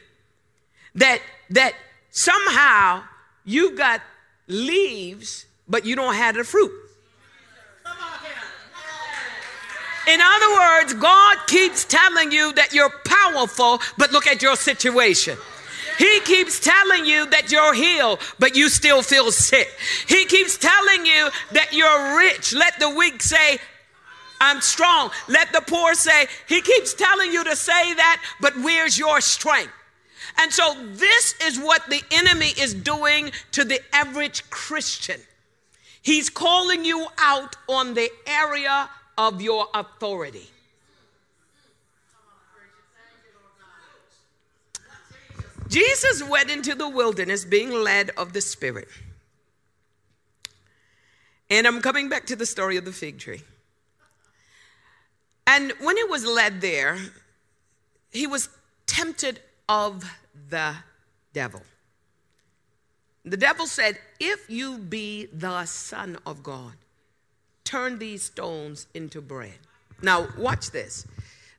that 0.95 1.21
that 1.51 1.75
somehow 2.11 3.03
you 3.45 3.77
got 3.77 4.03
leaves 4.49 5.47
but 5.69 5.85
you 5.85 5.97
don't 5.97 6.15
have 6.15 6.35
the 6.37 6.45
fruit. 6.45 6.73
In 10.09 10.21
other 10.21 10.55
words, 10.55 10.95
God 10.95 11.37
keeps 11.49 11.85
telling 11.85 12.31
you 12.31 12.53
that 12.53 12.73
you're 12.73 12.93
powerful, 13.05 13.81
but 13.99 14.13
look 14.13 14.29
at 14.29 14.41
your 14.41 14.55
situation. 14.55 15.37
He 15.99 16.21
keeps 16.21 16.61
telling 16.61 17.07
you 17.07 17.27
that 17.31 17.51
you're 17.51 17.75
healed, 17.75 18.21
but 18.39 18.57
you 18.57 18.69
still 18.69 19.03
feel 19.03 19.31
sick. 19.31 19.69
He 20.09 20.25
keeps 20.27 20.59
telling 20.59 21.07
you 21.07 21.31
that 21.53 21.73
you're 21.73 22.17
rich. 22.19 22.53
Let 22.55 22.79
the 22.79 22.91
weak 22.91 23.23
say, 23.23 23.59
I'm 24.41 24.61
strong. 24.61 25.11
Let 25.29 25.53
the 25.53 25.63
poor 25.63 25.95
say, 25.95 26.27
He 26.49 26.61
keeps 26.61 26.95
telling 26.95 27.33
you 27.33 27.45
to 27.45 27.57
say 27.57 27.95
that, 27.95 28.23
but 28.41 28.57
where's 28.57 28.99
your 28.99 29.21
strength? 29.21 29.73
And 30.39 30.53
so, 30.53 30.75
this 30.93 31.35
is 31.43 31.59
what 31.59 31.89
the 31.89 32.03
enemy 32.11 32.53
is 32.59 32.75
doing 32.75 33.31
to 33.53 33.65
the 33.65 33.81
average 33.95 34.49
Christian. 34.51 35.21
He's 36.03 36.29
calling 36.29 36.85
you 36.85 37.07
out 37.19 37.57
on 37.69 37.95
the 37.95 38.11
area 38.27 38.91
of 39.17 39.41
your 39.41 39.67
authority. 39.75 40.51
Jesus 45.69 46.23
went 46.23 46.51
into 46.51 46.75
the 46.75 46.89
wilderness 46.89 47.45
being 47.45 47.71
led 47.71 48.11
of 48.17 48.33
the 48.33 48.41
Spirit. 48.41 48.89
And 51.49 51.67
I'm 51.67 51.81
coming 51.81 52.09
back 52.09 52.27
to 52.27 52.37
the 52.37 52.47
story 52.47 52.77
of 52.77 52.85
the 52.85 52.93
fig 52.93 53.19
tree. 53.19 53.43
And 55.47 55.73
when 55.81 55.97
he 55.97 56.05
was 56.05 56.27
led 56.27 56.61
there, 56.61 56.99
he 58.11 58.27
was 58.27 58.49
tempted 58.87 59.41
of 59.69 60.05
the 60.49 60.75
devil. 61.33 61.63
The 63.25 63.37
devil 63.37 63.67
said, 63.67 63.99
If 64.19 64.49
you 64.49 64.79
be 64.79 65.27
the 65.33 65.65
Son 65.67 66.19
of 66.27 66.43
God, 66.43 66.73
turn 67.65 67.99
these 67.99 68.23
stones 68.23 68.87
into 68.95 69.21
bread. 69.21 69.59
Now, 70.03 70.29
watch 70.37 70.71
this. 70.71 71.07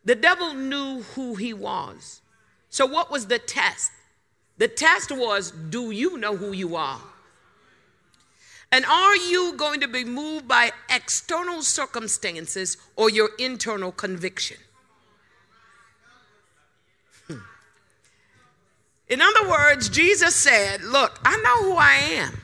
The 0.06 0.16
devil 0.16 0.54
knew 0.54 1.02
who 1.16 1.36
he 1.36 1.54
was. 1.54 2.22
So, 2.70 2.86
what 2.86 3.12
was 3.12 3.28
the 3.28 3.40
test? 3.40 3.92
The 4.58 4.68
test 4.68 5.12
was 5.12 5.52
do 5.52 5.92
you 5.92 6.18
know 6.18 6.36
who 6.36 6.52
you 6.52 6.76
are? 6.76 7.02
And 8.72 8.86
are 8.86 9.16
you 9.16 9.54
going 9.56 9.80
to 9.80 9.88
be 9.88 10.04
moved 10.04 10.48
by 10.48 10.72
external 10.90 11.62
circumstances 11.62 12.78
or 12.96 13.10
your 13.10 13.30
internal 13.40 13.92
conviction? 13.92 14.58
Hmm. 17.28 17.38
In 19.08 19.22
other 19.22 19.48
words, 19.48 19.88
Jesus 19.88 20.36
said, 20.36 20.82
Look, 20.84 21.20
I 21.24 21.38
know 21.38 21.72
who 21.72 21.78
I 21.78 21.94
am. 21.94 22.42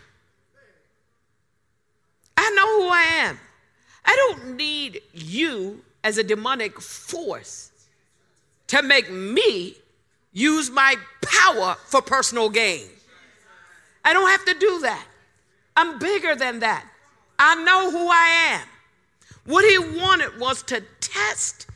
I 2.37 2.49
know 2.51 2.81
who 2.81 2.89
I 2.89 3.03
am. 3.27 3.39
I 4.05 4.15
don't 4.15 4.55
need 4.55 5.01
you 5.13 5.83
as 6.03 6.17
a 6.17 6.23
demonic 6.23 6.79
force 6.79 7.71
to 8.67 8.81
make 8.81 9.11
me 9.11 9.75
use 10.33 10.69
my 10.69 10.95
power 11.21 11.75
for 11.85 12.01
personal 12.01 12.49
gain. 12.49 12.87
I 14.03 14.13
don't 14.13 14.29
have 14.29 14.45
to 14.45 14.53
do 14.59 14.79
that. 14.81 15.05
I'm 15.77 15.97
bigger 15.99 16.35
than 16.35 16.59
that. 16.59 16.85
I 17.39 17.55
know 17.63 17.89
who 17.89 18.07
I 18.09 18.59
am. 18.59 18.67
What 19.45 19.65
he 19.65 19.77
wanted 19.99 20.39
was 20.39 20.63
to 20.63 20.83
test 20.99 21.67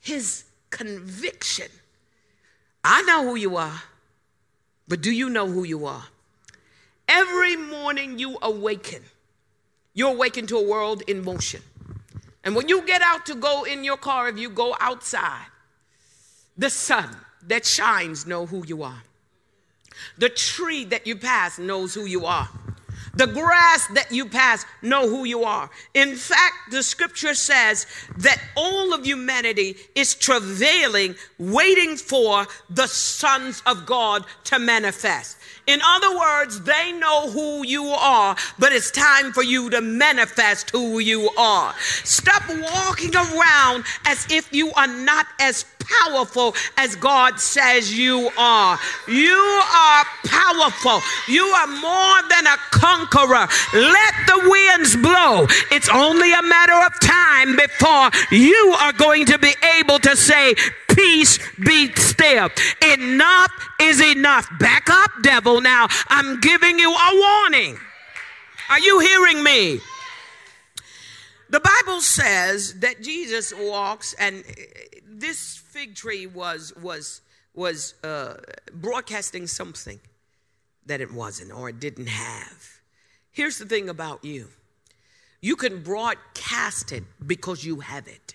his 0.00 0.44
conviction. 0.70 1.68
I 2.84 3.02
know 3.02 3.24
who 3.24 3.36
you 3.36 3.56
are, 3.56 3.82
but 4.88 5.00
do 5.00 5.12
you 5.12 5.30
know 5.30 5.46
who 5.46 5.64
you 5.64 5.86
are? 5.86 6.04
Every 7.08 7.56
morning 7.56 8.18
you 8.18 8.38
awaken, 8.42 9.02
you 9.94 10.08
awaken 10.08 10.46
to 10.48 10.56
a 10.56 10.66
world 10.66 11.02
in 11.06 11.24
motion. 11.24 11.62
And 12.42 12.56
when 12.56 12.68
you 12.68 12.82
get 12.82 13.02
out 13.02 13.26
to 13.26 13.34
go 13.34 13.64
in 13.64 13.84
your 13.84 13.96
car, 13.96 14.28
if 14.28 14.38
you 14.38 14.50
go 14.50 14.74
outside, 14.80 15.46
the 16.56 16.70
sun, 16.70 17.16
that 17.48 17.66
shines 17.66 18.26
know 18.26 18.46
who 18.46 18.64
you 18.66 18.82
are. 18.82 19.02
The 20.18 20.28
tree 20.28 20.84
that 20.86 21.06
you 21.06 21.16
pass 21.16 21.58
knows 21.58 21.94
who 21.94 22.04
you 22.04 22.26
are. 22.26 22.48
The 23.14 23.26
grass 23.26 23.86
that 23.88 24.10
you 24.10 24.26
pass 24.26 24.64
know 24.80 25.08
who 25.08 25.24
you 25.24 25.44
are. 25.44 25.68
In 25.92 26.16
fact, 26.16 26.70
the 26.70 26.82
scripture 26.82 27.34
says 27.34 27.86
that 28.18 28.40
all 28.56 28.94
of 28.94 29.04
humanity 29.04 29.76
is 29.94 30.14
travailing, 30.14 31.14
waiting 31.38 31.96
for 31.96 32.46
the 32.70 32.86
sons 32.86 33.62
of 33.66 33.84
God 33.84 34.24
to 34.44 34.58
manifest. 34.58 35.36
In 35.66 35.80
other 35.84 36.18
words, 36.18 36.60
they 36.62 36.92
know 36.92 37.30
who 37.30 37.64
you 37.64 37.84
are, 37.84 38.36
but 38.58 38.72
it's 38.72 38.90
time 38.90 39.32
for 39.32 39.42
you 39.42 39.70
to 39.70 39.80
manifest 39.80 40.70
who 40.70 40.98
you 40.98 41.30
are. 41.38 41.74
Stop 42.04 42.42
walking 42.48 43.14
around 43.14 43.84
as 44.04 44.26
if 44.30 44.52
you 44.52 44.72
are 44.72 44.88
not 44.88 45.26
as 45.40 45.64
powerful 45.82 46.54
as 46.76 46.96
God 46.96 47.38
says 47.38 47.96
you 47.96 48.30
are. 48.38 48.78
You 49.08 49.62
are 49.74 50.04
powerful. 50.24 51.00
You 51.28 51.44
are 51.44 51.66
more 51.66 52.28
than 52.28 52.46
a 52.46 52.56
conqueror. 52.70 53.48
Let 53.72 54.14
the 54.26 54.48
winds 54.48 54.96
blow. 54.96 55.46
It's 55.70 55.88
only 55.88 56.32
a 56.32 56.42
matter 56.42 56.78
of 56.86 56.98
time 57.00 57.56
before 57.56 58.10
you 58.30 58.74
are 58.80 58.92
going 58.92 59.26
to 59.26 59.38
be 59.38 59.54
able 59.78 59.98
to 60.00 60.16
say, 60.16 60.54
Peace 60.94 61.38
be 61.58 61.92
still. 61.94 62.50
Enough 62.92 63.52
is 63.80 64.00
enough. 64.00 64.48
Back 64.58 64.88
up, 64.90 65.10
devil. 65.22 65.60
Now, 65.60 65.88
I'm 66.08 66.40
giving 66.40 66.78
you 66.78 66.90
a 66.90 67.10
warning. 67.14 67.78
Are 68.70 68.80
you 68.80 69.00
hearing 69.00 69.42
me? 69.42 69.80
The 71.50 71.60
Bible 71.60 72.00
says 72.00 72.80
that 72.80 73.02
Jesus 73.02 73.52
walks, 73.54 74.14
and 74.14 74.42
this 75.06 75.56
fig 75.56 75.94
tree 75.94 76.26
was 76.26 76.72
was 76.80 77.20
was 77.54 77.94
uh, 78.02 78.36
broadcasting 78.72 79.46
something 79.46 80.00
that 80.86 81.02
it 81.02 81.12
wasn't 81.12 81.52
or 81.52 81.68
it 81.68 81.78
didn't 81.78 82.08
have. 82.08 82.80
Here's 83.30 83.58
the 83.58 83.66
thing 83.66 83.90
about 83.90 84.24
you: 84.24 84.48
you 85.42 85.56
can 85.56 85.82
broadcast 85.82 86.90
it 86.92 87.04
because 87.26 87.64
you 87.64 87.80
have 87.80 88.08
it. 88.08 88.34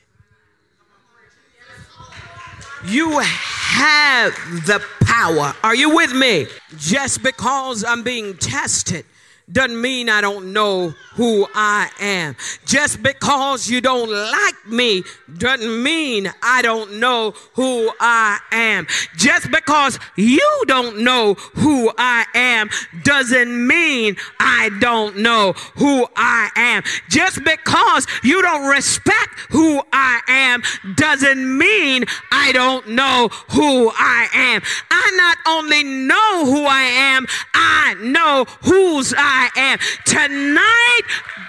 You 2.86 3.20
have 3.20 4.34
the 4.66 4.84
power. 5.02 5.54
Are 5.64 5.76
you 5.76 5.96
with 5.96 6.14
me? 6.14 6.48
Just 6.78 7.24
because 7.24 7.84
I'm 7.84 8.04
being 8.04 8.38
tested 8.38 9.06
doesn't 9.50 9.80
mean 9.80 10.10
I 10.10 10.20
don't 10.20 10.52
know 10.52 10.94
who 11.14 11.48
I 11.56 11.90
am. 12.02 12.36
Just 12.66 13.02
because 13.02 13.70
you 13.70 13.80
don't 13.80 14.10
like 14.10 14.68
me 14.68 15.04
doesn't 15.38 15.84
mean 15.84 16.32
I 16.44 16.62
don't 16.62 17.00
know 17.00 17.32
who 17.54 17.90
I 18.00 18.40
am. 18.52 18.88
Just 19.16 19.50
because 19.50 20.00
you 20.18 20.64
don't 20.68 21.00
know 21.00 21.36
who 21.56 21.92
I 21.98 22.26
am 22.36 22.70
doesn't 23.04 23.68
mean 23.68 24.18
I 24.38 24.70
don't 24.82 25.18
know 25.18 25.54
who 25.78 26.06
I 26.18 26.50
am. 26.58 26.84
Just 27.10 27.42
because 27.46 28.06
you 28.24 28.42
don't 28.42 28.68
respect 28.68 29.30
who 29.50 29.82
I 29.94 30.20
am 30.28 30.62
doesn't 30.96 31.58
mean 31.58 32.04
I 32.34 32.52
don't 32.52 32.90
know 32.90 33.30
who 33.52 33.92
I 33.96 34.28
am. 34.34 34.62
I 34.92 35.12
not 35.16 35.38
only 35.48 35.84
know 35.84 36.46
who 36.46 36.66
I 36.66 36.84
am, 36.84 37.26
I 37.54 37.96
know 38.02 38.46
whose 38.64 39.14
I 39.18 39.37
I 39.38 39.50
am. 39.56 39.80
Tonight, 40.06 41.02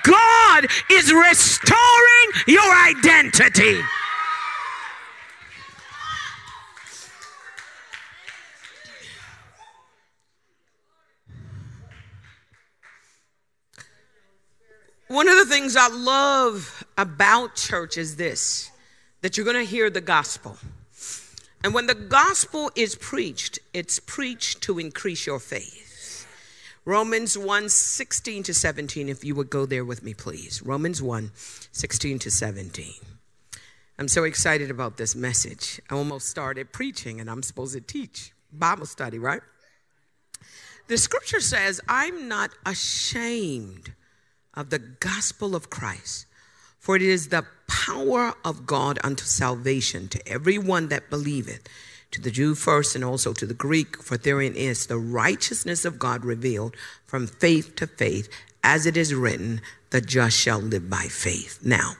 God 0.02 0.66
is 0.90 1.12
restoring 1.12 2.28
your 2.46 2.70
identity. 2.86 3.80
One 15.08 15.26
of 15.26 15.36
the 15.36 15.46
things 15.46 15.74
I 15.74 15.88
love 15.88 16.84
about 16.98 17.54
church 17.54 17.96
is 17.96 18.16
this 18.16 18.70
that 19.22 19.36
you're 19.36 19.44
going 19.44 19.56
to 19.56 19.64
hear 19.64 19.88
the 19.88 20.02
gospel. 20.02 20.58
And 21.64 21.74
when 21.74 21.86
the 21.86 21.94
gospel 21.94 22.70
is 22.76 22.94
preached, 22.94 23.58
it's 23.72 23.98
preached 23.98 24.60
to 24.62 24.78
increase 24.78 25.26
your 25.26 25.40
faith. 25.40 25.87
Romans 26.84 27.36
1 27.36 27.68
16 27.68 28.42
to 28.44 28.54
17, 28.54 29.08
if 29.08 29.24
you 29.24 29.34
would 29.34 29.50
go 29.50 29.66
there 29.66 29.84
with 29.84 30.02
me, 30.02 30.14
please. 30.14 30.62
Romans 30.62 31.02
1 31.02 31.30
16 31.34 32.18
to 32.20 32.30
17. 32.30 32.92
I'm 33.98 34.08
so 34.08 34.24
excited 34.24 34.70
about 34.70 34.96
this 34.96 35.16
message. 35.16 35.80
I 35.90 35.96
almost 35.96 36.28
started 36.28 36.72
preaching, 36.72 37.20
and 37.20 37.28
I'm 37.28 37.42
supposed 37.42 37.74
to 37.74 37.80
teach 37.80 38.32
Bible 38.52 38.86
study, 38.86 39.18
right? 39.18 39.42
The 40.86 40.96
scripture 40.96 41.40
says, 41.40 41.80
I'm 41.88 42.28
not 42.28 42.50
ashamed 42.64 43.92
of 44.54 44.70
the 44.70 44.78
gospel 44.78 45.54
of 45.54 45.68
Christ, 45.68 46.26
for 46.78 46.96
it 46.96 47.02
is 47.02 47.28
the 47.28 47.44
power 47.66 48.34
of 48.44 48.66
God 48.66 48.98
unto 49.04 49.24
salvation 49.24 50.08
to 50.08 50.28
everyone 50.28 50.88
that 50.88 51.10
believeth, 51.10 51.68
to 52.10 52.20
the 52.20 52.30
Jew 52.30 52.54
first 52.54 52.94
and 52.94 53.04
also 53.04 53.32
to 53.32 53.46
the 53.46 53.54
Greek, 53.54 54.02
for 54.02 54.16
therein 54.16 54.54
is 54.54 54.86
the 54.86 54.98
righteousness 54.98 55.84
of 55.84 55.98
God 55.98 56.24
revealed 56.24 56.74
from 57.06 57.26
faith 57.26 57.76
to 57.76 57.86
faith, 57.86 58.28
as 58.64 58.86
it 58.86 58.96
is 58.96 59.14
written, 59.14 59.60
the 59.90 60.00
just 60.00 60.36
shall 60.36 60.58
live 60.58 60.90
by 60.90 61.04
faith. 61.04 61.58
Now, 61.62 61.92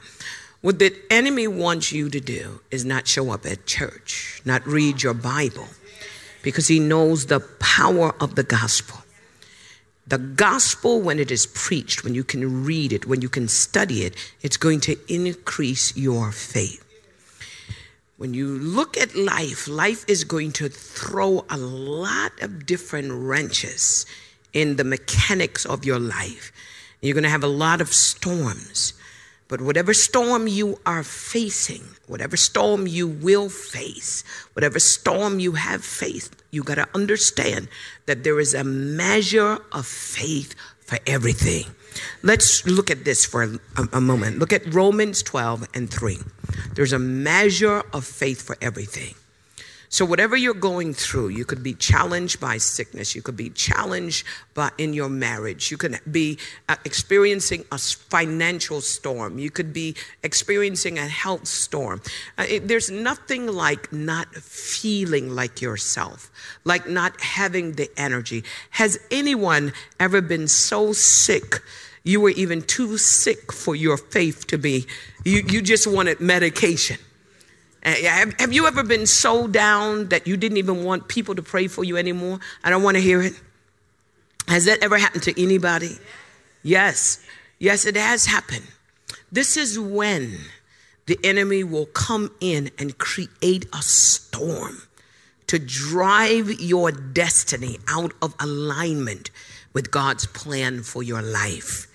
what 0.61 0.79
the 0.79 0.95
enemy 1.11 1.47
wants 1.47 1.93
you 1.93 2.11
to 2.11 2.21
do 2.21 2.61
is 2.71 2.85
not 2.85 3.07
show 3.07 3.31
up 3.31 3.47
at 3.47 3.67
church, 3.67 4.43
not 4.45 4.67
read 4.67 5.03
your 5.03 5.15
Bible, 5.15 5.69
because 6.43 6.69
he 6.69 6.81
knows 6.81 7.27
the 7.27 7.41
power 7.41 8.15
of 8.21 8.35
the 8.35 8.43
gospel. 8.43 8.99
The 10.07 10.19
gospel, 10.19 11.03
when 11.03 11.19
it 11.19 11.31
is 11.31 11.47
preached, 11.47 12.03
when 12.03 12.15
you 12.15 12.25
can 12.25 12.65
read 12.65 12.93
it, 12.93 13.07
when 13.07 13.21
you 13.21 13.29
can 13.29 13.47
study 13.47 14.05
it, 14.05 14.17
it's 14.41 14.57
going 14.57 14.81
to 14.81 14.97
increase 15.07 15.97
your 15.97 16.33
faith. 16.33 16.83
When 18.19 18.35
you 18.35 18.49
look 18.49 18.99
at 18.99 19.15
life, 19.15 19.69
life 19.69 20.05
is 20.09 20.25
going 20.25 20.51
to 20.55 20.69
throw 20.69 21.45
a 21.49 21.57
lot 21.57 22.33
of 22.43 22.67
different 22.67 23.13
wrenches 23.13 24.07
in 24.53 24.75
the 24.75 24.83
mechanics 24.83 25.65
of 25.65 25.85
your 25.85 26.01
life. 26.01 26.51
You're 27.01 27.15
going 27.15 27.23
to 27.23 27.31
have 27.31 27.45
a 27.45 27.47
lot 27.47 27.81
of 27.81 27.95
storms. 27.95 28.93
But 29.47 29.61
whatever 29.61 29.95
storm 29.95 30.49
you 30.49 30.81
are 30.85 31.05
facing, 31.05 31.85
whatever 32.09 32.37
storm 32.37 32.89
you 32.89 33.07
will 33.07 33.49
face, 33.49 34.25
whatever 34.55 34.81
storm 34.81 35.39
you 35.39 35.53
have 35.53 35.85
faced, 35.85 36.35
you 36.51 36.65
got 36.65 36.75
to 36.75 36.89
understand 36.97 37.69
that 38.07 38.25
there 38.25 38.41
is 38.41 38.53
a 38.53 38.65
measure 38.65 39.61
of 39.71 39.87
faith 39.87 40.57
for 40.89 40.99
everything. 41.07 41.67
Let's 42.23 42.67
look 42.67 42.91
at 42.91 43.05
this 43.05 43.27
for 43.27 43.43
a, 43.43 43.59
a, 43.93 44.01
moment. 44.01 44.39
Look 44.39 44.55
at 44.55 44.73
Romans 44.73 45.23
12 45.23 45.69
and 45.75 45.91
3. 45.93 46.19
There's 46.75 46.95
a 46.95 46.99
measure 46.99 47.83
of 47.93 48.07
faith 48.07 48.41
for 48.41 48.57
everything. 48.63 49.15
So, 49.91 50.05
whatever 50.05 50.37
you're 50.37 50.53
going 50.53 50.93
through, 50.93 51.29
you 51.29 51.47
could 51.47 51.63
be 51.63 51.73
challenged 51.73 52.41
by 52.41 52.59
sickness, 52.59 53.15
you 53.15 53.23
could 53.23 53.37
be 53.37 53.49
challenged 53.49 54.27
by 54.53 54.71
in 54.77 54.93
your 54.93 55.09
marriage, 55.09 55.71
you 55.71 55.79
could 55.79 55.99
be 56.11 56.39
uh, 56.69 56.77
experiencing 56.85 57.65
a 57.73 57.79
financial 57.79 58.83
storm, 58.83 59.39
you 59.39 59.51
could 59.51 59.73
be 59.73 59.97
experiencing 60.23 60.99
a 60.99 61.09
health 61.09 61.47
storm. 61.47 62.03
Uh, 62.37 62.45
it, 62.47 62.69
there's 62.69 62.91
nothing 62.91 63.47
like 63.47 63.91
not 63.91 64.35
feeling 64.35 65.35
like 65.35 65.63
yourself, 65.63 66.31
like 66.65 66.87
not 66.87 67.19
having 67.23 67.73
the 67.73 67.89
energy. 67.97 68.45
Has 68.71 68.99
anyone 69.11 69.73
ever 69.99 70.21
been 70.21 70.49
so 70.49 70.93
sick? 70.93 71.63
You 72.05 72.21
were 72.21 72.31
even 72.31 72.61
too 72.61 72.99
sick 72.99 73.53
for 73.53 73.75
your 73.75 73.97
faith 73.97 74.47
to 74.49 74.59
be, 74.59 74.87
you, 75.25 75.43
you 75.49 75.63
just 75.63 75.87
wanted 75.87 76.21
medication. 76.21 76.99
Uh, 77.85 77.95
have, 77.95 78.35
have 78.41 78.53
you 78.53 78.67
ever 78.67 78.83
been 78.83 79.07
so 79.07 79.47
down 79.47 80.09
that 80.09 80.27
you 80.27 80.37
didn't 80.37 80.59
even 80.59 80.85
want 80.85 81.09
people 81.09 81.35
to 81.35 81.43
pray 81.43 81.69
for 81.69 81.85
you 81.85 81.97
anymore? 81.97 82.41
I 82.65 82.71
don't 82.71 82.83
want 82.83 82.97
to 82.97 83.03
hear 83.03 83.23
it. 83.23 83.41
Has 84.49 84.65
that 84.65 84.83
ever 84.83 84.99
happened 84.99 85.25
to 85.25 85.43
anybody? 85.43 85.99
Yes. 86.63 87.25
Yes, 87.59 87.87
it 87.87 87.97
has 87.97 88.27
happened. 88.27 88.67
This 89.31 89.57
is 89.57 89.79
when 89.79 90.39
the 91.07 91.19
enemy 91.25 91.65
will 91.65 91.87
come 91.87 92.31
in 92.41 92.71
and 92.79 92.97
create 92.99 93.67
a 93.73 93.83
storm 93.83 94.83
to 95.49 95.59
drive 95.59 96.61
your 96.61 96.93
destiny 96.93 97.79
out 97.89 98.13
of 98.23 98.35
alignment 98.39 99.31
with 99.73 99.91
God's 99.91 100.27
plan 100.27 100.83
for 100.83 101.03
your 101.03 101.23
life. 101.23 101.88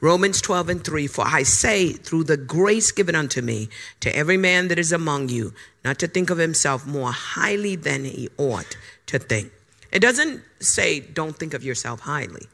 Romans 0.00 0.40
12 0.40 0.68
and 0.68 0.84
3 0.84 1.06
For 1.06 1.24
I 1.26 1.42
say, 1.42 1.92
through 1.92 2.24
the 2.24 2.36
grace 2.36 2.92
given 2.92 3.14
unto 3.14 3.40
me, 3.40 3.68
to 4.00 4.14
every 4.14 4.36
man 4.36 4.68
that 4.68 4.78
is 4.78 4.92
among 4.92 5.28
you, 5.28 5.52
not 5.84 5.98
to 6.00 6.06
think 6.06 6.30
of 6.30 6.38
himself 6.38 6.86
more 6.86 7.12
highly 7.12 7.76
than 7.76 8.04
he 8.04 8.28
ought 8.36 8.76
to 9.06 9.18
think. 9.18 9.52
It 9.92 10.00
doesn't 10.00 10.42
say, 10.60 11.00
don't 11.00 11.36
think 11.36 11.54
of 11.54 11.64
yourself 11.64 12.00
highly. 12.00 12.46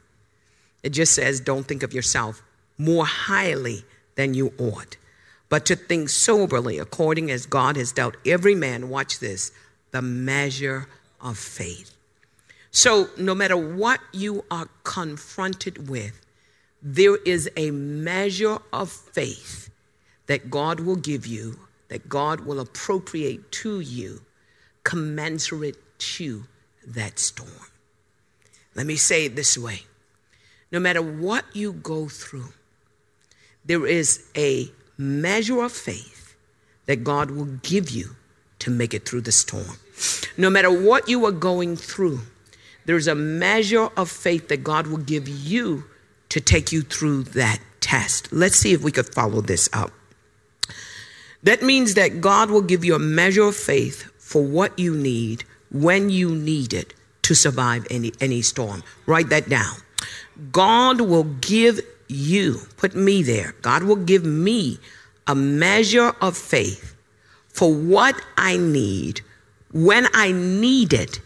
It 0.82 0.90
just 0.90 1.14
says, 1.14 1.40
don't 1.40 1.66
think 1.66 1.82
of 1.82 1.92
yourself 1.92 2.42
more 2.78 3.06
highly 3.06 3.84
than 4.14 4.34
you 4.34 4.52
ought, 4.58 4.96
but 5.48 5.64
to 5.66 5.76
think 5.76 6.08
soberly, 6.08 6.78
according 6.78 7.30
as 7.30 7.46
God 7.46 7.76
has 7.76 7.92
dealt 7.92 8.16
every 8.26 8.54
man, 8.54 8.88
watch 8.88 9.20
this, 9.20 9.52
the 9.90 10.02
measure 10.02 10.88
of 11.20 11.38
faith. 11.38 11.94
So, 12.70 13.08
no 13.18 13.34
matter 13.34 13.56
what 13.56 14.00
you 14.12 14.44
are 14.50 14.68
confronted 14.82 15.88
with, 15.88 16.18
there 16.82 17.16
is 17.16 17.48
a 17.56 17.70
measure 17.70 18.58
of 18.72 18.90
faith 18.90 19.70
that 20.26 20.50
God 20.50 20.80
will 20.80 20.96
give 20.96 21.26
you, 21.26 21.58
that 21.88 22.08
God 22.08 22.40
will 22.40 22.58
appropriate 22.58 23.52
to 23.52 23.80
you, 23.80 24.22
commensurate 24.82 25.76
to 25.98 26.44
that 26.86 27.18
storm. 27.18 27.50
Let 28.74 28.86
me 28.86 28.96
say 28.96 29.26
it 29.26 29.36
this 29.36 29.56
way 29.56 29.82
no 30.72 30.80
matter 30.80 31.02
what 31.02 31.44
you 31.54 31.74
go 31.74 32.08
through, 32.08 32.48
there 33.64 33.86
is 33.86 34.24
a 34.36 34.70
measure 34.96 35.62
of 35.62 35.70
faith 35.70 36.34
that 36.86 37.04
God 37.04 37.30
will 37.30 37.58
give 37.62 37.90
you 37.90 38.16
to 38.60 38.70
make 38.70 38.94
it 38.94 39.06
through 39.06 39.20
the 39.20 39.32
storm. 39.32 39.76
No 40.36 40.48
matter 40.48 40.70
what 40.70 41.08
you 41.08 41.24
are 41.26 41.32
going 41.32 41.76
through, 41.76 42.20
there's 42.86 43.06
a 43.06 43.14
measure 43.14 43.88
of 43.96 44.10
faith 44.10 44.48
that 44.48 44.64
God 44.64 44.86
will 44.86 44.98
give 44.98 45.28
you 45.28 45.84
to 46.32 46.40
take 46.40 46.72
you 46.72 46.80
through 46.80 47.24
that 47.24 47.58
test. 47.80 48.32
Let's 48.32 48.56
see 48.56 48.72
if 48.72 48.82
we 48.82 48.90
could 48.90 49.12
follow 49.14 49.42
this 49.42 49.68
up. 49.74 49.90
That 51.42 51.60
means 51.60 51.92
that 51.92 52.22
God 52.22 52.50
will 52.50 52.62
give 52.62 52.86
you 52.86 52.94
a 52.94 52.98
measure 52.98 53.42
of 53.42 53.54
faith 53.54 54.10
for 54.16 54.42
what 54.42 54.78
you 54.78 54.96
need 54.96 55.44
when 55.70 56.08
you 56.08 56.34
need 56.34 56.72
it 56.72 56.94
to 57.20 57.34
survive 57.34 57.86
any, 57.90 58.12
any 58.18 58.40
storm. 58.40 58.82
Write 59.04 59.28
that 59.28 59.50
down. 59.50 59.76
God 60.52 61.02
will 61.02 61.24
give 61.24 61.80
you, 62.08 62.62
put 62.78 62.94
me 62.94 63.22
there, 63.22 63.54
God 63.60 63.82
will 63.82 63.96
give 63.96 64.24
me 64.24 64.78
a 65.26 65.34
measure 65.34 66.14
of 66.22 66.34
faith 66.34 66.96
for 67.48 67.74
what 67.74 68.18
I 68.38 68.56
need 68.56 69.20
when 69.70 70.06
I 70.14 70.32
need 70.32 70.94
it 70.94 71.20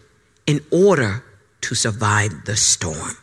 in 0.49 0.65
order 0.73 1.23
to 1.61 1.77
survive 1.77 2.45
the 2.45 2.57
storm. 2.57 3.17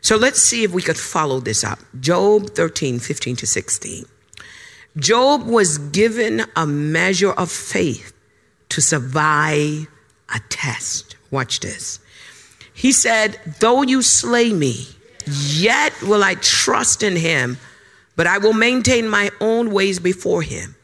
So 0.00 0.16
let's 0.16 0.40
see 0.40 0.64
if 0.64 0.72
we 0.72 0.82
could 0.82 0.98
follow 0.98 1.40
this 1.40 1.62
up. 1.62 1.78
Job 2.00 2.50
13, 2.50 2.98
15 2.98 3.36
to 3.36 3.46
16. 3.46 4.04
Job 4.96 5.46
was 5.46 5.78
given 5.78 6.42
a 6.56 6.66
measure 6.66 7.32
of 7.32 7.50
faith 7.50 8.12
to 8.70 8.80
survive 8.80 9.86
a 10.34 10.40
test. 10.48 11.16
Watch 11.30 11.60
this. 11.60 12.00
He 12.72 12.92
said, 12.92 13.38
Though 13.60 13.82
you 13.82 14.02
slay 14.02 14.52
me, 14.52 14.86
yet 15.26 15.92
will 16.02 16.24
I 16.24 16.34
trust 16.36 17.02
in 17.02 17.16
him, 17.16 17.58
but 18.16 18.26
I 18.26 18.38
will 18.38 18.52
maintain 18.52 19.08
my 19.08 19.30
own 19.40 19.70
ways 19.70 19.98
before 19.98 20.42
him. 20.42 20.74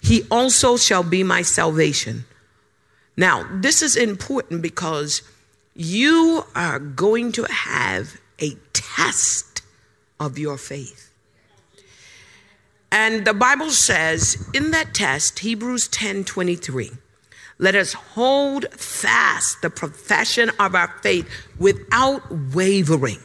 He 0.00 0.24
also 0.30 0.76
shall 0.76 1.02
be 1.02 1.22
my 1.22 1.42
salvation. 1.42 2.24
Now, 3.16 3.46
this 3.50 3.82
is 3.82 3.96
important 3.96 4.62
because 4.62 5.22
you 5.74 6.44
are 6.54 6.78
going 6.78 7.32
to 7.32 7.44
have 7.44 8.20
a 8.40 8.56
test 8.72 9.62
of 10.18 10.38
your 10.38 10.56
faith. 10.56 11.12
And 12.90 13.26
the 13.26 13.34
Bible 13.34 13.70
says 13.70 14.48
in 14.54 14.70
that 14.70 14.94
test, 14.94 15.40
Hebrews 15.40 15.88
10 15.88 16.24
23, 16.24 16.90
let 17.58 17.74
us 17.74 17.92
hold 17.92 18.66
fast 18.72 19.60
the 19.60 19.70
profession 19.70 20.50
of 20.58 20.74
our 20.74 20.94
faith 21.02 21.28
without 21.58 22.22
wavering. 22.54 23.18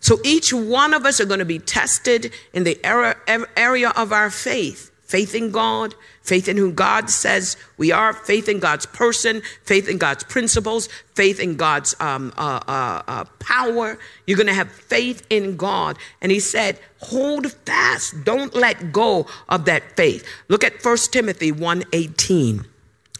So 0.00 0.18
each 0.24 0.52
one 0.52 0.94
of 0.94 1.06
us 1.06 1.20
are 1.20 1.24
going 1.24 1.38
to 1.38 1.44
be 1.44 1.58
tested 1.58 2.32
in 2.52 2.64
the 2.64 2.78
er, 2.84 3.16
area 3.56 3.90
of 3.90 4.12
our 4.12 4.30
faith 4.30 4.91
faith 5.12 5.34
in 5.34 5.50
God, 5.50 5.94
faith 6.22 6.48
in 6.48 6.56
who 6.56 6.72
God 6.72 7.10
says 7.10 7.58
we 7.76 7.92
are, 7.92 8.14
faith 8.14 8.48
in 8.48 8.60
God's 8.60 8.86
person, 8.86 9.42
faith 9.62 9.86
in 9.86 9.98
God's 9.98 10.24
principles, 10.24 10.88
faith 11.14 11.38
in 11.38 11.56
God's 11.56 11.94
um, 12.00 12.32
uh, 12.38 12.60
uh, 12.66 13.02
uh, 13.06 13.24
power. 13.38 13.98
You're 14.26 14.38
going 14.38 14.46
to 14.46 14.54
have 14.54 14.72
faith 14.72 15.26
in 15.28 15.58
God. 15.58 15.98
And 16.22 16.32
he 16.32 16.40
said, 16.40 16.80
hold 17.00 17.52
fast. 17.52 18.24
Don't 18.24 18.54
let 18.54 18.90
go 18.90 19.26
of 19.50 19.66
that 19.66 19.82
faith. 19.96 20.26
Look 20.48 20.64
at 20.64 20.82
1 20.82 20.96
Timothy 21.12 21.52
1.18. 21.52 22.64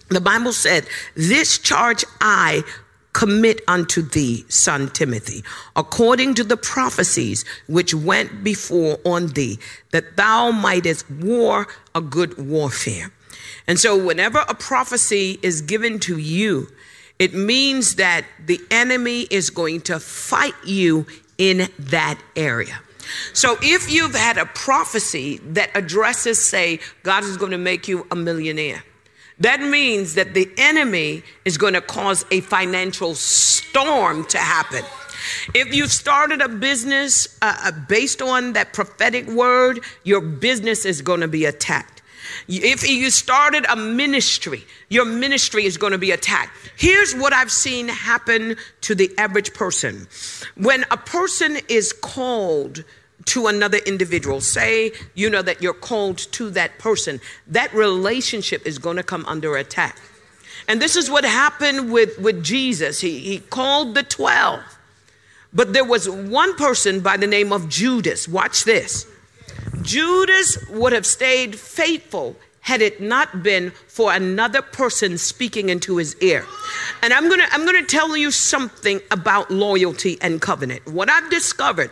The 0.09 0.21
Bible 0.23 0.55
said, 0.55 0.87
this 1.15 1.59
charge 1.59 2.07
I 2.23 2.63
commit 3.13 3.61
unto 3.69 4.03
thee, 4.03 4.45
son 4.49 4.89
Timothy, 4.91 5.43
according 5.77 6.35
to 6.35 6.45
the 6.45 6.57
prophecies 6.57 7.45
which 7.67 7.95
went 7.95 8.43
before 8.43 8.99
on 9.05 9.29
thee, 9.29 9.59
that 9.91 10.17
thou 10.17 10.51
mightest 10.51 11.11
war 11.11 11.67
a 11.95 12.01
good 12.01 12.39
warfare. 12.39 13.13
And 13.67 13.79
so, 13.79 13.97
whenever 13.97 14.45
a 14.49 14.55
prophecy 14.55 15.39
is 15.43 15.63
given 15.63 15.99
to 16.01 16.19
you, 16.19 16.69
it 17.19 17.35
means 17.35 17.97
that 17.97 18.25
the 18.45 18.61
enemy 18.71 19.23
is 19.31 19.51
going 19.51 19.83
to 19.83 20.01
fight 20.01 20.55
you 20.65 21.07
in 21.39 21.69
that 21.79 22.19
area. 22.35 22.81
So, 23.33 23.57
if 23.63 23.93
you've 23.93 24.15
had 24.15 24.39
a 24.39 24.47
prophecy 24.47 25.39
that 25.45 25.71
addresses, 25.75 26.39
say, 26.39 26.81
God 27.03 27.25
is 27.25 27.37
going 27.37 27.53
to 27.53 27.59
make 27.59 27.89
you 27.89 28.07
a 28.11 28.17
millionaire, 28.17 28.83
that 29.43 29.61
means 29.61 30.15
that 30.15 30.35
the 30.35 30.51
enemy 30.57 31.23
is 31.45 31.59
going 31.59 31.75
to 31.75 31.81
cause 31.81 32.25
a 32.31 32.41
financial 32.41 33.15
storm 33.15 34.25
to 34.27 34.39
happen. 34.39 34.85
If 35.55 35.75
you 35.75 35.87
started 35.87 36.41
a 36.41 36.49
business 36.49 37.39
uh, 37.43 37.57
uh, 37.65 37.73
based 37.89 38.23
on 38.23 38.55
that 38.55 38.73
prophetic 38.73 39.27
word, 39.29 39.81
your 40.05 40.21
business 40.21 40.85
is 40.85 41.03
going 41.03 41.21
to 41.21 41.29
be 41.29 41.45
attacked. 41.45 42.03
If 42.49 42.89
you 42.89 43.11
started 43.11 43.67
a 43.69 43.77
ministry, 43.77 44.65
your 44.89 45.05
ministry 45.05 45.65
is 45.65 45.77
going 45.77 45.93
to 45.93 45.99
be 45.99 46.11
attacked. 46.11 46.53
Here's 46.77 47.15
what 47.15 47.33
I've 47.33 47.53
seen 47.53 47.89
happen 47.89 48.57
to 48.83 48.95
the 48.95 49.11
average 49.19 49.53
person. 49.55 50.07
When 50.57 50.85
a 50.91 50.97
person 50.97 51.59
is 51.69 51.93
called 51.93 52.85
to 53.27 53.47
another 53.47 53.79
individual, 53.87 54.41
say 54.41 54.93
you 55.15 55.31
know 55.31 55.43
that 55.43 55.63
you're 55.63 55.75
called 55.75 56.19
to 56.19 56.51
that 56.51 56.79
person, 56.79 57.21
that 57.47 57.73
relationship 57.75 58.67
is 58.67 58.79
going 58.79 58.97
to 58.97 59.03
come 59.03 59.25
under 59.27 59.57
attack. 59.57 59.99
And 60.69 60.81
this 60.81 60.97
is 60.97 61.11
what 61.11 61.25
happened 61.25 61.93
with, 61.93 62.19
with 62.19 62.43
Jesus. 62.45 63.01
He, 63.01 63.19
he 63.19 63.39
called 63.39 63.95
the 63.95 64.03
12, 64.03 64.61
but 65.53 65.73
there 65.73 65.85
was 65.85 66.09
one 66.09 66.55
person 66.57 67.01
by 67.01 67.17
the 67.17 67.27
name 67.27 67.53
of 67.53 67.69
Judas. 67.69 68.29
Watch 68.29 68.65
this. 68.65 69.07
Judas 69.83 70.59
would 70.71 70.93
have 70.93 71.07
stayed 71.07 71.59
faithful 71.59 72.37
had 72.61 72.81
it 72.81 73.01
not 73.01 73.43
been 73.43 73.71
for 73.89 74.13
another 74.13 74.63
person 74.63 75.19
speaking 75.19 75.69
into 75.69 75.97
his 75.97 76.17
ear. 76.23 76.47
And 77.03 77.13
I'm 77.13 77.29
to 77.29 77.47
I'm 77.51 77.67
to 77.67 77.83
tell 77.83 78.17
you 78.17 78.31
something 78.31 79.01
about 79.11 79.51
loyalty 79.51 80.17
and 80.21 80.41
covenant. 80.41 80.87
What 80.87 81.11
I've 81.11 81.29
discovered 81.29 81.91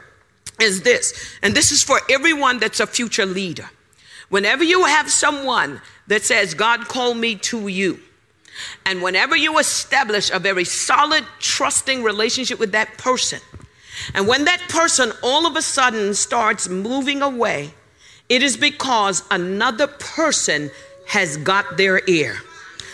is 0.61 0.83
this, 0.83 1.37
and 1.43 1.55
this 1.55 1.73
is 1.73 1.83
for 1.83 2.01
everyone 2.11 2.59
that's 2.59 2.81
a 2.81 2.87
future 2.87 3.27
leader. 3.27 3.71
Whenever 4.29 4.63
you 4.63 4.85
have 4.85 5.11
someone 5.11 5.81
that 6.07 6.23
says, 6.23 6.55
God 6.55 6.87
called 6.87 7.17
me 7.17 7.37
to 7.37 7.69
you, 7.69 8.01
and 8.85 9.03
whenever 9.03 9.37
you 9.37 9.59
establish 9.59 10.31
a 10.31 10.39
very 10.39 10.65
solid, 10.65 11.25
trusting 11.39 12.03
relationship 12.03 12.59
with 12.59 12.73
that 12.73 12.99
person, 12.99 13.41
and 14.15 14.27
when 14.27 14.45
that 14.45 14.61
person 14.69 15.13
all 15.23 15.47
of 15.47 15.57
a 15.57 15.63
sudden 15.63 16.15
starts 16.15 16.69
moving 16.69 17.23
away, 17.23 17.75
it 18.29 18.43
is 18.43 18.57
because 18.57 19.25
another 19.31 19.89
person 19.89 20.71
has 21.07 21.37
got 21.39 21.77
their 21.77 22.01
ear. 22.09 22.37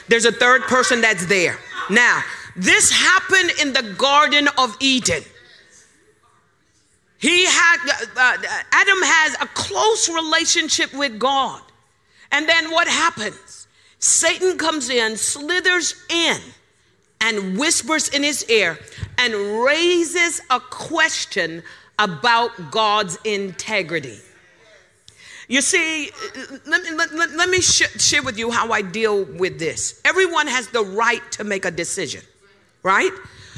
There's 0.09 0.25
a 0.25 0.33
third 0.33 0.62
person 0.62 1.01
that's 1.01 1.27
there. 1.27 1.59
Now, 1.91 2.23
this 2.57 2.91
happened 2.91 3.53
in 3.61 3.73
the 3.75 3.95
Garden 3.99 4.49
of 4.57 4.77
Eden. 4.81 5.23
He 7.27 7.45
had, 7.45 7.79
uh, 7.89 8.20
uh, 8.20 8.62
Adam 8.70 8.99
has 9.03 9.35
a 9.41 9.49
close 9.49 10.09
relationship 10.09 10.95
with 10.95 11.18
God. 11.18 11.61
And 12.31 12.49
then 12.49 12.70
what 12.70 12.87
happens? 12.87 13.66
Satan 13.99 14.57
comes 14.57 14.91
in, 14.91 15.16
slithers 15.16 15.97
in, 16.09 16.39
and 17.20 17.59
whispers 17.59 18.11
in 18.11 18.22
his 18.22 18.49
ear 18.49 18.79
and 19.18 19.35
raises 19.64 20.41
a 20.51 20.61
question 20.61 21.64
about 21.99 22.70
God's 22.70 23.18
integrity. 23.24 24.20
You 25.49 25.62
see, 25.62 26.12
let 26.64 26.85
me, 26.85 26.93
let, 26.93 27.12
let, 27.12 27.31
let 27.33 27.49
me 27.49 27.61
sh- 27.61 28.01
share 28.01 28.22
with 28.22 28.39
you 28.39 28.53
how 28.53 28.70
I 28.70 28.83
deal 28.83 29.24
with 29.24 29.59
this. 29.59 30.01
Everyone 30.05 30.47
has 30.47 30.68
the 30.68 30.85
right 30.85 31.22
to 31.33 31.43
make 31.43 31.64
a 31.64 31.72
decision, 31.72 32.22
right? 32.85 33.11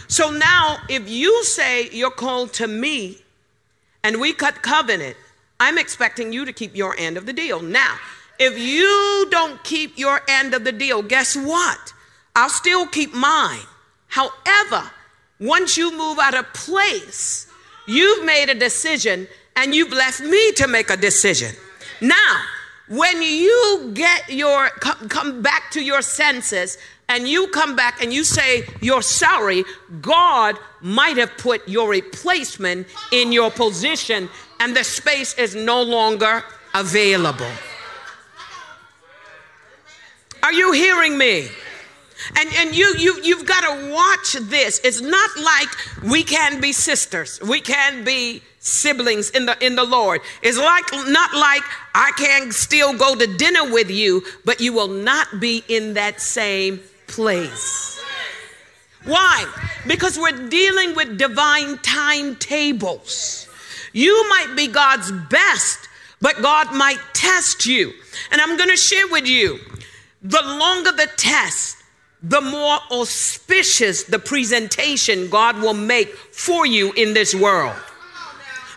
So 0.07 0.31
now, 0.31 0.79
if 0.89 1.07
you 1.11 1.45
say 1.45 1.91
you're 1.91 2.11
called 2.11 2.55
to 2.55 2.67
me 2.67 3.25
and 4.09 4.19
we 4.19 4.33
cut 4.33 4.63
covenant, 4.63 5.19
I'm 5.61 5.77
expecting 5.77 6.33
you 6.33 6.47
to 6.47 6.53
keep 6.55 6.75
your 6.75 6.97
end 6.99 7.19
of 7.19 7.27
the 7.27 7.33
deal. 7.35 7.61
Now, 7.61 7.99
if 8.39 8.59
you 8.59 9.29
don't 9.31 9.63
keep 9.65 9.99
your 9.99 10.23
end 10.27 10.55
of 10.55 10.65
the 10.65 10.73
deal, 10.73 11.03
guess 11.03 11.37
what? 11.37 11.93
I'll 12.35 12.49
still 12.49 12.87
keep 12.87 13.13
mine. 13.13 13.67
However, 14.07 14.91
once 15.39 15.77
you 15.77 15.93
move 15.93 16.19
out 16.19 16.33
of 16.33 16.51
place, 16.55 17.49
you've 17.87 18.25
made 18.25 18.49
a 18.49 18.55
decision 18.55 19.29
and 19.57 19.75
you've 19.75 19.93
left 19.93 20.21
me 20.21 20.53
to 20.53 20.67
make 20.69 20.89
a 20.89 20.97
decision. 20.97 21.55
Now, 22.01 22.41
when 22.89 23.21
you 23.21 23.91
get 23.93 24.31
your 24.31 24.71
come 25.11 25.43
back 25.43 25.71
to 25.73 25.85
your 25.85 26.01
senses 26.01 26.79
and 27.09 27.27
you 27.27 27.49
come 27.49 27.75
back 27.75 28.03
and 28.03 28.13
you 28.13 28.25
say 28.25 28.65
you're 28.81 29.03
sorry, 29.03 29.65
God 30.01 30.57
might 30.81 31.17
have 31.17 31.37
put 31.39 31.67
your 31.69 31.89
replacement 31.89 32.87
in 33.13 33.33
your 33.33 33.51
position 33.51 34.29
and 34.61 34.77
the 34.77 34.85
space 34.85 35.35
is 35.39 35.55
no 35.55 35.83
longer 35.83 36.45
available. 36.75 37.51
Are 40.43 40.53
you 40.53 40.73
hearing 40.73 41.19
me? 41.19 41.49
And, 42.37 42.49
and 42.57 42.75
you, 42.75 42.95
you, 42.99 43.21
you've 43.23 43.47
got 43.47 43.61
to 43.61 43.93
watch 43.93 44.33
this. 44.49 44.81
It's 44.83 45.01
not 45.01 45.31
like 45.39 45.69
we 46.05 46.23
can 46.25 46.61
be 46.61 46.73
sisters. 46.73 47.41
We 47.41 47.61
can 47.61 48.05
be 48.05 48.43
siblings 48.59 49.31
in 49.31 49.47
the 49.47 49.57
in 49.65 49.77
the 49.77 49.85
Lord. 49.85 50.21
It's 50.43 50.59
like 50.59 50.85
not 50.93 51.33
like 51.35 51.63
I 51.95 52.11
can 52.19 52.51
still 52.53 52.93
go 52.93 53.15
to 53.15 53.27
dinner 53.37 53.73
with 53.73 53.91
you, 53.91 54.25
but 54.45 54.61
you 54.61 54.73
will 54.73 54.89
not 54.89 55.41
be 55.41 55.65
in 55.69 55.95
that 55.95 56.21
same 56.21 56.81
place. 57.09 58.01
Why? 59.05 59.47
Because 59.87 60.19
we're 60.19 60.49
dealing 60.49 60.95
with 60.95 61.19
divine 61.19 61.79
timetables. 61.79 63.49
You 63.93 64.29
might 64.29 64.55
be 64.57 64.69
God's 64.69 65.11
best, 65.31 65.89
but 66.21 66.43
God 66.43 66.75
might 66.75 67.01
test 67.15 67.67
you. 67.67 67.93
And 68.31 68.41
I'm 68.41 68.57
going 68.57 68.71
to 68.71 68.77
share 68.77 69.09
with 69.09 69.27
you 69.27 69.59
the 70.23 70.43
longer 70.43 70.93
the 70.93 71.09
test, 71.17 71.77
the 72.23 72.41
more 72.41 72.79
auspicious 72.91 74.05
the 74.05 74.19
presentation 74.19 75.31
God 75.31 75.61
will 75.61 75.75
make 75.75 76.09
for 76.15 76.67
you 76.67 76.93
in 76.93 77.15
this 77.15 77.35
world. 77.35 77.77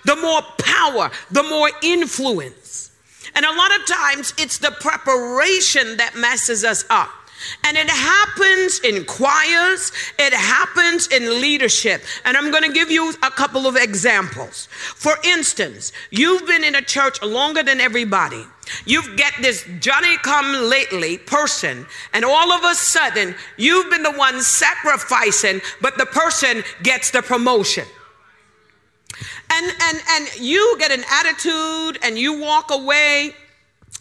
The 0.06 0.16
more 0.16 0.42
power, 0.58 1.12
the 1.30 1.44
more 1.44 1.70
influence. 1.84 2.92
And 3.36 3.46
a 3.46 3.52
lot 3.52 3.76
of 3.80 3.86
times 3.86 4.34
it's 4.38 4.58
the 4.58 4.72
preparation 4.80 5.98
that 5.98 6.16
messes 6.16 6.64
us 6.64 6.86
up. 6.90 7.10
And 7.64 7.78
it 7.78 7.89
happens 7.89 8.80
in 8.80 9.06
choirs, 9.06 9.92
it 10.20 10.34
happens 10.34 11.08
in 11.08 11.42
leadership. 11.42 12.04
And 12.26 12.38
I'm 12.38 12.52
going 12.52 12.64
to 12.64 12.74
give 12.74 12.92
you 12.92 13.14
a 13.24 13.32
couple 13.32 13.68
of 13.68 13.76
examples. 13.76 14.68
For 14.72 15.16
instance, 15.24 15.92
you've 16.10 16.46
been 16.46 16.64
in 16.64 16.76
a 16.76 16.82
church 16.82 17.22
longer 17.22 17.64
than 17.64 17.80
everybody. 17.80 18.46
You 18.86 19.16
get 19.16 19.34
this 19.42 19.66
Johnny 19.80 20.18
come 20.18 20.70
lately 20.70 21.18
person, 21.18 21.86
and 22.14 22.24
all 22.24 22.52
of 22.52 22.64
a 22.64 22.76
sudden, 22.76 23.36
you've 23.58 23.89
been 23.89 24.04
the 24.04 24.14
one 24.14 24.42
sacrificing, 24.42 25.62
but 25.82 25.98
the 25.98 26.06
person 26.06 26.64
gets 26.84 27.12
the 27.12 27.22
promotion. 27.22 27.86
And, 29.52 29.74
and, 29.82 30.02
and 30.10 30.39
you 30.39 30.78
get 30.80 30.92
an 30.92 31.04
attitude 31.12 32.00
and 32.04 32.18
you 32.18 32.39
walk 32.39 32.72
away 32.72 33.36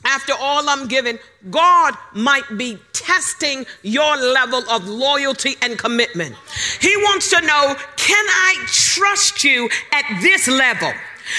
after 0.05 0.32
all 0.38 0.68
I'm 0.68 0.88
giving, 0.88 1.18
God 1.51 1.95
might 2.14 2.57
be 2.57 2.78
testing 3.11 3.66
your 3.82 4.16
level 4.16 4.62
of 4.70 4.86
loyalty 4.86 5.56
and 5.62 5.76
commitment. 5.76 6.36
He 6.80 6.96
wants 6.98 7.28
to 7.30 7.40
know 7.40 7.74
can 7.96 8.26
I 8.28 8.54
trust 8.66 9.42
you 9.42 9.68
at 9.92 10.04
this 10.22 10.46
level? 10.46 10.92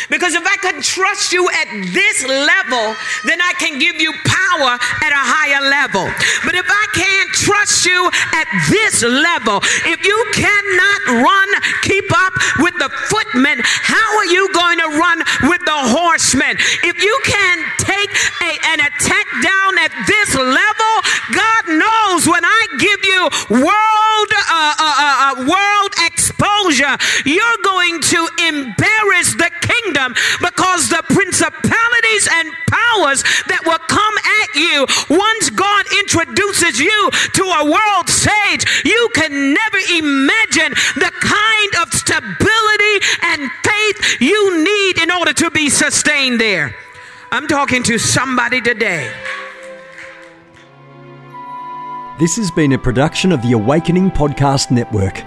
Because 0.09 0.33
if 0.33 0.45
I 0.45 0.57
can 0.57 0.81
trust 0.81 1.33
you 1.33 1.49
at 1.49 1.67
this 1.93 2.23
level, 2.25 2.95
then 3.25 3.41
I 3.41 3.53
can 3.59 3.79
give 3.79 3.99
you 3.99 4.11
power 4.25 4.77
at 5.03 5.11
a 5.11 5.23
higher 5.23 5.61
level. 5.61 6.05
But 6.45 6.55
if 6.55 6.67
I 6.67 6.85
can't 6.93 7.31
trust 7.33 7.85
you 7.85 8.09
at 8.35 8.47
this 8.69 9.03
level, 9.03 9.59
if 9.87 9.99
you 10.05 10.17
cannot 10.33 11.01
run, 11.23 11.49
keep 11.83 12.07
up 12.11 12.33
with 12.59 12.75
the 12.79 12.89
footmen, 13.09 13.59
how 13.63 14.07
are 14.17 14.29
you 14.29 14.51
going 14.53 14.79
to 14.79 14.89
run 14.95 15.19
with 15.49 15.61
the 15.65 15.79
horsemen? 15.91 16.57
If 16.83 17.01
you 17.01 17.15
can 17.25 17.57
take 17.79 18.11
a, 18.41 18.51
an 18.75 18.79
attack 18.85 19.27
down 19.43 19.71
at 19.79 19.91
this 20.07 20.35
level, 20.35 20.93
God 21.33 21.63
knows 21.67 22.27
when 22.27 22.45
I 22.45 22.61
give 22.79 23.01
you 23.03 23.21
world, 23.61 24.31
uh, 24.31 24.75
uh, 24.79 24.95
uh, 24.99 25.15
uh 25.21 25.33
world 25.47 25.93
exposure, 26.05 26.95
you're 27.25 27.61
going 27.63 28.01
to 28.01 28.19
embarrass 28.47 29.33
the 29.35 29.49
kingdom 29.61 29.80
kingdom 29.83 30.13
because 30.39 30.89
the 30.89 31.03
principalities 31.09 32.27
and 32.31 32.51
powers 32.67 33.23
that 33.47 33.61
will 33.65 33.81
come 33.87 34.15
at 34.41 34.49
you 34.55 34.85
once 35.09 35.49
God 35.49 35.85
introduces 35.99 36.79
you 36.79 37.09
to 37.33 37.43
a 37.43 37.65
world 37.65 38.09
stage, 38.09 38.65
you 38.85 39.09
can 39.13 39.53
never 39.53 39.79
imagine 39.97 40.71
the 40.95 41.11
kind 41.21 41.71
of 41.81 41.93
stability 41.93 42.95
and 43.23 43.49
faith 43.63 44.21
you 44.21 44.63
need 44.63 45.01
in 45.01 45.11
order 45.11 45.33
to 45.33 45.51
be 45.51 45.69
sustained 45.69 46.39
there. 46.39 46.75
I'm 47.31 47.47
talking 47.47 47.83
to 47.83 47.97
somebody 47.97 48.61
today. 48.61 49.11
This 52.19 52.35
has 52.35 52.51
been 52.51 52.73
a 52.73 52.77
production 52.77 53.31
of 53.31 53.41
the 53.41 53.53
Awakening 53.53 54.11
Podcast 54.11 54.69
Network. 54.69 55.23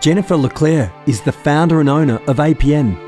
Jennifer 0.00 0.36
LeClaire 0.36 0.92
is 1.06 1.20
the 1.20 1.32
founder 1.32 1.80
and 1.80 1.88
owner 1.88 2.18
of 2.28 2.36
APN. 2.36 3.07